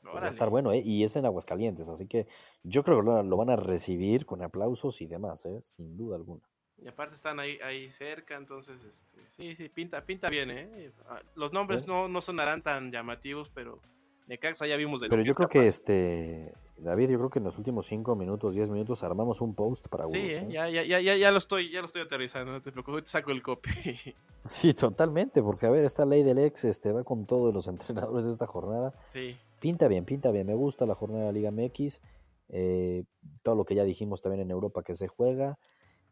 Pues 0.02 0.22
va 0.22 0.26
a 0.26 0.30
estar 0.30 0.50
bueno, 0.50 0.72
¿eh? 0.72 0.82
Y 0.86 1.04
es 1.04 1.16
en 1.16 1.26
Aguascalientes, 1.26 1.90
así 1.90 2.08
que 2.08 2.28
yo 2.64 2.84
creo 2.84 3.00
que 3.00 3.06
lo, 3.06 3.24
lo 3.24 3.38
van 3.38 3.50
a 3.50 3.56
recibir 3.56 4.26
con 4.26 4.42
aplausos 4.44 5.02
y 5.02 5.08
demás, 5.08 5.46
¿eh? 5.48 5.60
Sin 5.64 5.98
duda 5.98 6.16
alguna. 6.16 6.42
Y 6.78 6.88
aparte 6.88 7.16
están 7.16 7.40
ahí, 7.40 7.58
ahí 7.64 7.90
cerca, 7.90 8.36
entonces, 8.36 8.84
este, 8.84 9.18
sí, 9.28 9.56
sí, 9.56 9.68
pinta, 9.70 10.06
pinta 10.06 10.30
bien, 10.30 10.52
¿eh? 10.52 10.92
Ah, 11.08 11.22
Los 11.36 11.54
nombres 11.54 11.82
Sí. 11.82 11.88
no, 11.88 12.08
no 12.08 12.22
sonarán 12.22 12.62
tan 12.62 12.92
llamativos, 12.92 13.50
pero 13.50 13.82
Necaxa 14.28 14.68
ya 14.68 14.76
vimos 14.78 15.02
de 15.02 15.10
Pero 15.10 15.24
yo 15.24 15.34
creo 15.34 15.50
que 15.50 15.66
este, 15.66 16.54
David, 16.78 17.10
yo 17.10 17.18
creo 17.18 17.30
que 17.30 17.40
en 17.40 17.46
los 17.46 17.58
últimos 17.58 17.86
5 17.86 18.16
minutos, 18.16 18.54
10 18.56 18.70
minutos 18.70 19.04
armamos 19.04 19.40
un 19.42 19.54
post 19.56 19.88
para 19.88 20.08
Sí, 20.10 20.18
Gurús, 20.20 20.36
¿eh? 20.36 20.46
¿eh? 20.50 20.52
ya, 20.52 20.70
ya, 20.70 20.84
ya, 20.84 21.00
ya, 21.00 21.16
ya 21.16 21.32
lo 21.32 21.38
estoy, 21.38 21.72
ya 21.72 21.80
lo 21.80 21.86
estoy 21.86 22.02
aterrizando, 22.02 22.52
no 22.52 22.62
te 22.62 22.72
preocupes, 22.72 23.06
te 23.06 23.10
saco 23.10 23.32
el 23.32 23.42
copy. 23.42 23.70
Sí, 24.48 24.74
totalmente, 24.74 25.42
porque 25.42 25.66
a 25.66 25.72
ver, 25.72 25.84
esta 25.86 26.06
ley 26.06 26.22
del 26.22 26.38
ex 26.38 26.66
este, 26.66 26.92
va 26.92 27.04
con 27.04 27.26
todos 27.26 27.52
los 27.54 27.68
entrenadores 27.70 28.26
de 28.26 28.32
esta 28.34 28.46
jornada. 28.46 28.94
Sí. 29.00 29.36
Pinta 29.60 29.88
bien, 29.88 30.06
pinta 30.06 30.30
bien. 30.32 30.46
Me 30.46 30.54
gusta 30.54 30.86
la 30.86 30.94
jornada 30.94 31.22
de 31.22 31.28
la 31.28 31.32
Liga 31.32 31.52
MX. 31.52 32.02
eh, 32.50 33.04
todo 33.42 33.56
lo 33.56 33.66
que 33.66 33.74
ya 33.74 33.84
dijimos 33.86 34.22
también 34.22 34.42
en 34.42 34.52
Europa 34.52 34.84
que 34.84 34.94
se 34.94 35.08
juega. 35.08 35.58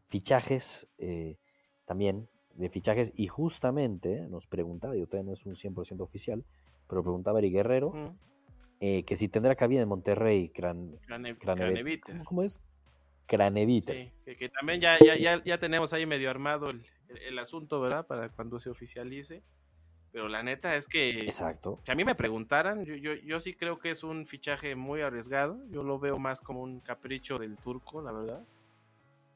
Fichajes 0.08 0.88
también 1.86 2.28
de 2.56 2.70
fichajes. 2.70 3.14
Y 3.16 3.28
justamente 3.28 4.28
nos 4.30 4.48
preguntaba, 4.48 4.96
y 4.96 5.06
todavía 5.06 5.28
no 5.28 5.34
es 5.34 5.46
un 5.46 5.54
100% 5.54 6.02
oficial, 6.02 6.44
pero 6.88 7.04
preguntaba 7.04 7.38
Eri 7.40 7.52
Guerrero 7.52 7.92
Mm. 7.92 8.18
Eh, 8.86 9.04
que 9.06 9.16
si 9.16 9.30
tendrá 9.30 9.56
cabida 9.56 9.82
en 9.82 9.88
Monterrey, 9.88 10.50
Cran, 10.50 10.98
Crane- 11.08 11.38
Craneviter. 11.38 12.00
¿cómo, 12.02 12.26
cómo 12.26 12.44
es? 12.44 12.62
Craneviter. 13.28 13.98
Sí, 13.98 14.12
que, 14.26 14.36
que 14.36 14.50
también 14.50 14.82
ya, 14.82 14.98
ya, 15.00 15.16
ya, 15.16 15.42
ya 15.44 15.58
tenemos 15.58 15.94
ahí 15.94 16.06
medio 16.06 16.30
armado 16.30 16.70
el, 16.70 16.86
el- 17.08 17.18
el 17.20 17.40
asunto, 17.40 17.80
¿verdad? 17.80 18.06
Para 18.06 18.28
cuando 18.30 18.60
se 18.60 18.70
oficialice. 18.70 19.42
Pero 20.12 20.28
la 20.28 20.44
neta 20.44 20.76
es 20.76 20.88
que 20.88 21.22
Exacto. 21.22 21.80
si 21.86 21.92
a 21.92 21.96
mí 21.96 22.04
me 22.04 22.14
preguntaran, 22.14 22.84
yo, 22.84 22.94
yo, 22.96 23.14
yo 23.16 23.40
sí 23.40 23.54
creo 23.56 23.80
que 23.80 23.90
es 23.90 24.04
un 24.04 24.28
fichaje 24.28 24.76
muy 24.76 25.02
arriesgado. 25.02 25.58
Yo 25.72 25.82
lo 25.84 25.98
veo 25.98 26.18
más 26.18 26.42
como 26.42 26.62
un 26.62 26.82
capricho 26.82 27.38
del 27.38 27.56
turco, 27.58 28.02
la 28.02 28.12
verdad. 28.12 28.46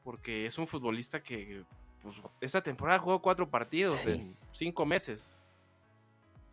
Porque 0.04 0.44
es 0.46 0.56
un 0.58 0.66
futbolista 0.68 1.22
que 1.22 1.64
pues, 2.02 2.20
esta 2.40 2.62
temporada 2.62 2.98
jugó 2.98 3.20
cuatro 3.22 3.50
partidos 3.50 3.94
Sí. 3.94 4.10
en 4.12 4.32
cinco 4.52 4.84
meses. 4.86 5.38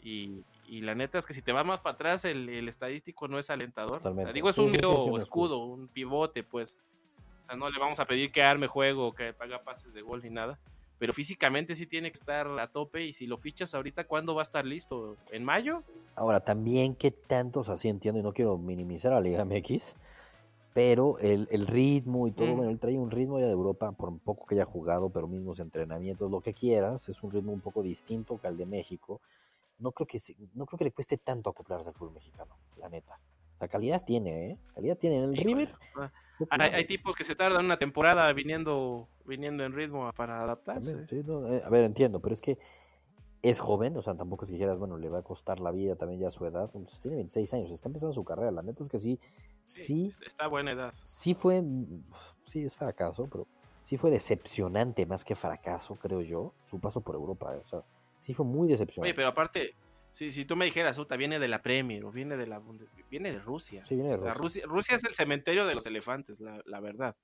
Y, 0.01 0.43
y 0.67 0.81
la 0.81 0.95
neta 0.95 1.17
es 1.17 1.25
que 1.25 1.33
si 1.33 1.41
te 1.41 1.51
vas 1.51 1.65
más 1.65 1.79
para 1.79 1.93
atrás, 1.95 2.25
el, 2.25 2.49
el 2.49 2.67
estadístico 2.67 3.27
no 3.27 3.39
es 3.39 3.49
alentador. 3.49 3.99
O 4.05 4.15
sea, 4.15 4.31
digo, 4.33 4.49
es 4.49 4.55
Sí, 4.55 4.61
un 4.61 4.69
sí, 4.69 4.79
sí, 4.79 5.09
un 5.09 5.17
escudo, 5.17 5.59
un 5.59 5.87
pivote, 5.87 6.43
pues. 6.43 6.77
O 7.41 7.45
sea, 7.45 7.55
no 7.55 7.69
le 7.69 7.79
vamos 7.79 7.99
a 7.99 8.05
pedir 8.05 8.31
que 8.31 8.41
arme 8.43 8.67
juego, 8.67 9.13
que 9.13 9.35
haga 9.39 9.63
pases 9.63 9.93
de 9.93 10.01
gol 10.01 10.21
ni 10.23 10.29
nada. 10.29 10.59
Pero 10.97 11.11
físicamente 11.13 11.75
sí 11.75 11.85
tiene 11.85 12.09
que 12.09 12.17
estar 12.17 12.47
a 12.59 12.67
tope. 12.71 13.03
Y 13.05 13.13
si 13.13 13.27
lo 13.27 13.37
fichas 13.37 13.73
ahorita, 13.75 14.05
¿cuándo 14.07 14.33
va 14.33 14.41
a 14.41 14.43
estar 14.43 14.65
listo? 14.65 15.17
¿En 15.31 15.43
mayo? 15.43 15.83
Ahora, 16.15 16.39
también 16.39 16.95
que 16.95 17.11
tantos 17.11 17.69
así 17.69 17.89
entiendo, 17.89 18.19
y 18.19 18.23
no 18.23 18.33
quiero 18.33 18.57
minimizar 18.57 19.11
a 19.11 19.15
la 19.15 19.21
Liga 19.21 19.43
MX, 19.45 19.97
pero 20.73 21.17
el, 21.19 21.47
el 21.51 21.67
ritmo 21.67 22.27
y 22.27 22.31
todo, 22.31 22.47
Mm. 22.47 22.55
bueno, 22.57 22.71
él 22.71 22.79
trae 22.79 22.97
un 22.97 23.11
ritmo 23.11 23.39
ya 23.39 23.45
de 23.45 23.51
Europa, 23.51 23.91
por 23.91 24.09
un 24.09 24.19
poco 24.19 24.45
que 24.45 24.55
haya 24.55 24.65
jugado, 24.65 25.09
pero 25.09 25.27
mismos 25.27 25.59
entrenamientos, 25.59 26.29
lo 26.31 26.41
que 26.41 26.53
quieras, 26.53 27.07
es 27.09 27.21
un 27.23 27.31
ritmo 27.31 27.51
un 27.53 27.61
poco 27.61 27.81
distinto 27.83 28.39
que 28.39 28.47
al 28.47 28.57
de 28.57 28.65
México. 28.65 29.21
No 29.79 29.91
creo 29.91 30.07
que, 30.07 30.19
se- 30.19 30.35
no 30.53 30.65
creo 30.65 30.77
que 30.77 30.85
le 30.85 30.91
cueste 30.91 31.17
tanto 31.17 31.49
acoplarse 31.49 31.89
al 31.89 31.95
fútbol 31.95 32.13
mexicano, 32.13 32.57
la 32.77 32.89
neta. 32.89 33.19
O 33.55 33.59
sea, 33.59 33.67
calidad 33.67 34.01
tiene, 34.05 34.51
¿eh? 34.51 34.59
Calidad 34.73 34.97
tiene 34.97 35.17
en 35.17 35.23
el 35.23 35.33
Híjole. 35.33 35.65
River. 35.65 35.75
Ah, 35.95 36.11
Hay, 36.49 36.85
tipos 36.85 37.15
que 37.15 37.23
se 37.23 37.35
tardan 37.35 37.63
una 37.65 37.77
temporada 37.77 38.31
viniendo, 38.33 39.07
viniendo 39.25 39.63
en 39.63 39.73
ritmo 39.73 40.11
para 40.13 40.41
adaptarse. 40.41 40.91
también, 40.91 41.07
sí, 41.07 41.21
no, 41.25 41.47
eh, 41.47 41.61
a 41.63 41.69
ver, 41.69 41.85
entiendo, 41.85 42.19
pero 42.21 42.33
es 42.33 42.41
que 42.41 42.57
es 43.41 43.59
joven, 43.59 43.95
o 43.95 44.01
sea, 44.01 44.15
tampoco 44.15 44.43
es 44.43 44.49
que 44.49 44.55
dijeras, 44.55 44.79
bueno, 44.79 44.97
le 44.97 45.07
va 45.09 45.19
a 45.19 45.23
costar 45.23 45.59
la 45.59 45.71
vida 45.71 45.95
también 45.95 46.19
ya 46.19 46.27
a 46.27 46.31
su 46.31 46.45
edad. 46.45 46.69
Pues 46.71 47.01
tiene 47.01 47.17
26 47.17 47.53
años, 47.53 47.71
está 47.71 47.87
empezando 47.89 48.11
su 48.13 48.23
carrera. 48.25 48.51
La 48.51 48.63
neta 48.63 48.81
es 48.83 48.89
que 48.89 48.97
sí, 48.97 49.19
sí, 49.63 50.11
Está 50.25 50.45
a 50.45 50.47
buena 50.47 50.71
edad. 50.71 50.93
sí 51.01 51.33
fue, 51.35 51.63
sí 52.41 52.63
es 52.65 52.75
fracaso, 52.75 53.27
pero 53.31 53.45
sí 53.83 53.97
fue 53.97 54.09
decepcionante 54.11 55.05
más 55.05 55.23
que 55.23 55.35
fracaso, 55.35 55.95
creo 55.95 56.21
yo, 56.21 56.53
su 56.63 56.79
paso 56.79 57.01
por 57.01 57.15
Europa. 57.15 57.55
eh, 57.55 57.61
O 57.63 57.67
sea, 57.67 57.83
sí 58.19 58.33
fue 58.33 58.45
muy 58.45 58.61
Oye, 58.63 58.69
decepcionante. 58.71 59.13
pero 59.13 59.27
aparte, 59.29 59.75
si, 60.11 60.31
si 60.31 60.45
tú 60.45 60.55
me 60.55 60.65
dijeras, 60.65 60.97
Uta, 60.97 61.15
viene 61.17 61.39
de 61.39 61.47
la 61.47 61.61
Premier 61.61 62.03
o 62.05 62.11
viene 62.11 62.37
de 62.37 62.47
la 62.47 62.61
viene 63.09 63.31
de 63.31 63.39
Rusia. 63.39 63.83
Sí, 63.83 63.95
viene 63.95 64.11
de 64.11 64.15
O 64.15 64.21
sea, 64.21 64.31
Rusia. 64.31 64.63
Rusia, 64.65 64.95
es 64.95 65.03
el 65.03 65.13
cementerio 65.13 65.65
de 65.65 65.75
los 65.75 65.85
elefantes, 65.85 66.39
la, 66.39 66.61
la 66.65 66.79
verdad. 66.79 67.15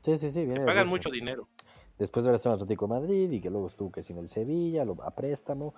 Sí, 0.00 0.16
sí, 0.16 0.30
sí, 0.30 0.40
viene 0.40 0.54
Te 0.54 0.60
de 0.60 0.66
pagan 0.66 0.84
Rusia. 0.84 0.96
mucho 0.96 1.10
dinero. 1.10 1.48
Después 1.98 2.24
de 2.24 2.30
haber 2.30 2.36
estado 2.36 2.54
en 2.56 2.62
Atlético 2.62 2.86
de 2.86 2.94
Madrid 3.00 3.30
y 3.30 3.40
que 3.40 3.50
luego 3.50 3.66
estuvo 3.66 3.92
que 3.92 4.02
sin 4.02 4.16
el 4.16 4.28
Sevilla, 4.28 4.84
lo, 4.86 4.96
a 5.02 5.14
préstamo. 5.14 5.74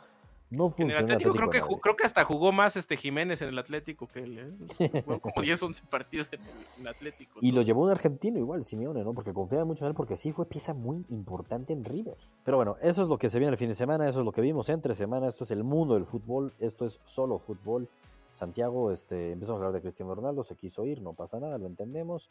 No 0.52 0.70
En 0.76 0.90
el 0.90 0.96
Atlético 0.96 1.32
creo 1.32 1.48
que, 1.48 1.60
creo 1.80 1.96
que 1.96 2.04
hasta 2.04 2.24
jugó 2.24 2.52
más 2.52 2.76
este 2.76 2.98
Jiménez 2.98 3.40
en 3.40 3.48
el 3.48 3.58
Atlético 3.58 4.06
que 4.06 4.18
él. 4.18 4.38
¿eh? 4.38 5.02
Jugó 5.02 5.18
como 5.18 5.40
10, 5.42 5.62
11 5.62 5.86
partidos 5.86 6.30
en 6.30 6.40
el 6.82 6.88
Atlético. 6.88 7.38
Y 7.40 7.52
lo 7.52 7.62
llevó 7.62 7.84
un 7.84 7.90
argentino 7.90 8.38
igual, 8.38 8.62
Simeone, 8.62 9.02
¿no? 9.02 9.14
Porque 9.14 9.32
confiaba 9.32 9.64
mucho 9.64 9.86
en 9.86 9.88
él 9.88 9.94
porque 9.94 10.14
sí 10.14 10.30
fue 10.30 10.44
pieza 10.46 10.74
muy 10.74 11.06
importante 11.08 11.72
en 11.72 11.86
River. 11.86 12.18
Pero 12.44 12.58
bueno, 12.58 12.76
eso 12.82 13.00
es 13.00 13.08
lo 13.08 13.16
que 13.16 13.30
se 13.30 13.38
viene 13.38 13.52
el 13.52 13.56
fin 13.56 13.68
de 13.68 13.74
semana, 13.74 14.06
eso 14.06 14.18
es 14.18 14.26
lo 14.26 14.32
que 14.32 14.42
vimos 14.42 14.68
entre 14.68 14.94
semana, 14.94 15.26
esto 15.26 15.44
es 15.44 15.50
el 15.52 15.64
mundo 15.64 15.94
del 15.94 16.04
fútbol, 16.04 16.52
esto 16.58 16.84
es 16.84 17.00
solo 17.02 17.38
fútbol. 17.38 17.88
Santiago, 18.30 18.90
este, 18.90 19.32
empezamos 19.32 19.62
a 19.62 19.64
hablar 19.64 19.74
de 19.74 19.80
Cristiano 19.80 20.14
Ronaldo, 20.14 20.42
se 20.42 20.54
quiso 20.54 20.84
ir, 20.84 21.00
no 21.00 21.14
pasa 21.14 21.40
nada, 21.40 21.56
lo 21.56 21.66
entendemos. 21.66 22.28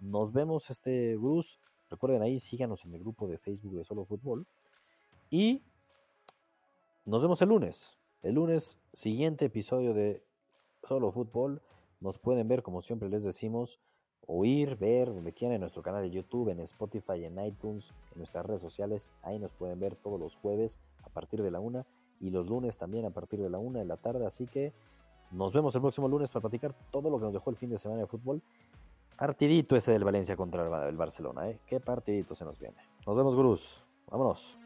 Nos 0.00 0.32
vemos, 0.32 0.70
este, 0.70 1.16
Bruce. 1.16 1.58
Recuerden 1.88 2.22
ahí, 2.22 2.40
síganos 2.40 2.84
en 2.84 2.94
el 2.94 3.00
grupo 3.00 3.28
de 3.28 3.38
Facebook 3.38 3.76
de 3.76 3.84
Solo 3.84 4.04
Fútbol. 4.04 4.44
Y 5.30 5.62
nos 7.04 7.22
vemos 7.22 7.40
el 7.42 7.48
lunes. 7.48 7.98
El 8.22 8.36
lunes, 8.36 8.78
siguiente 8.92 9.44
episodio 9.46 9.92
de 9.94 10.24
Solo 10.84 11.10
Fútbol. 11.10 11.62
Nos 12.00 12.18
pueden 12.18 12.48
ver, 12.48 12.62
como 12.62 12.80
siempre 12.80 13.08
les 13.08 13.24
decimos, 13.24 13.80
oír, 14.26 14.76
ver, 14.76 15.12
donde 15.12 15.32
quieran, 15.32 15.54
en 15.56 15.60
nuestro 15.60 15.82
canal 15.82 16.02
de 16.02 16.10
YouTube, 16.10 16.48
en 16.50 16.60
Spotify, 16.60 17.24
en 17.24 17.38
iTunes, 17.44 17.92
en 18.12 18.18
nuestras 18.18 18.46
redes 18.46 18.60
sociales. 18.62 19.12
Ahí 19.22 19.38
nos 19.38 19.52
pueden 19.52 19.78
ver 19.78 19.96
todos 19.96 20.18
los 20.18 20.36
jueves 20.36 20.80
a 21.02 21.10
partir 21.10 21.42
de 21.42 21.50
la 21.50 21.60
una 21.60 21.86
y 22.20 22.30
los 22.30 22.46
lunes 22.48 22.78
también 22.78 23.04
a 23.04 23.10
partir 23.10 23.40
de 23.40 23.50
la 23.50 23.58
una 23.58 23.80
de 23.80 23.84
la 23.84 23.96
tarde. 23.96 24.26
Así 24.26 24.46
que 24.46 24.72
nos 25.30 25.52
vemos 25.52 25.74
el 25.74 25.82
próximo 25.82 26.08
lunes 26.08 26.30
para 26.30 26.42
platicar 26.42 26.72
todo 26.90 27.10
lo 27.10 27.18
que 27.18 27.24
nos 27.26 27.34
dejó 27.34 27.50
el 27.50 27.56
fin 27.56 27.70
de 27.70 27.76
semana 27.78 28.00
de 28.00 28.06
fútbol. 28.06 28.42
Partidito 29.18 29.76
ese 29.76 29.92
del 29.92 30.04
Valencia 30.04 30.36
contra 30.36 30.62
el 30.64 30.68
Ba- 30.70 30.88
el 30.88 30.96
Barcelona, 30.96 31.48
¿eh? 31.48 31.60
Qué 31.66 31.78
partidito 31.80 32.34
se 32.34 32.44
nos 32.44 32.58
viene. 32.58 32.76
Nos 33.06 33.16
vemos, 33.16 33.36
Gurús. 33.36 33.84
Vámonos. 34.10 34.58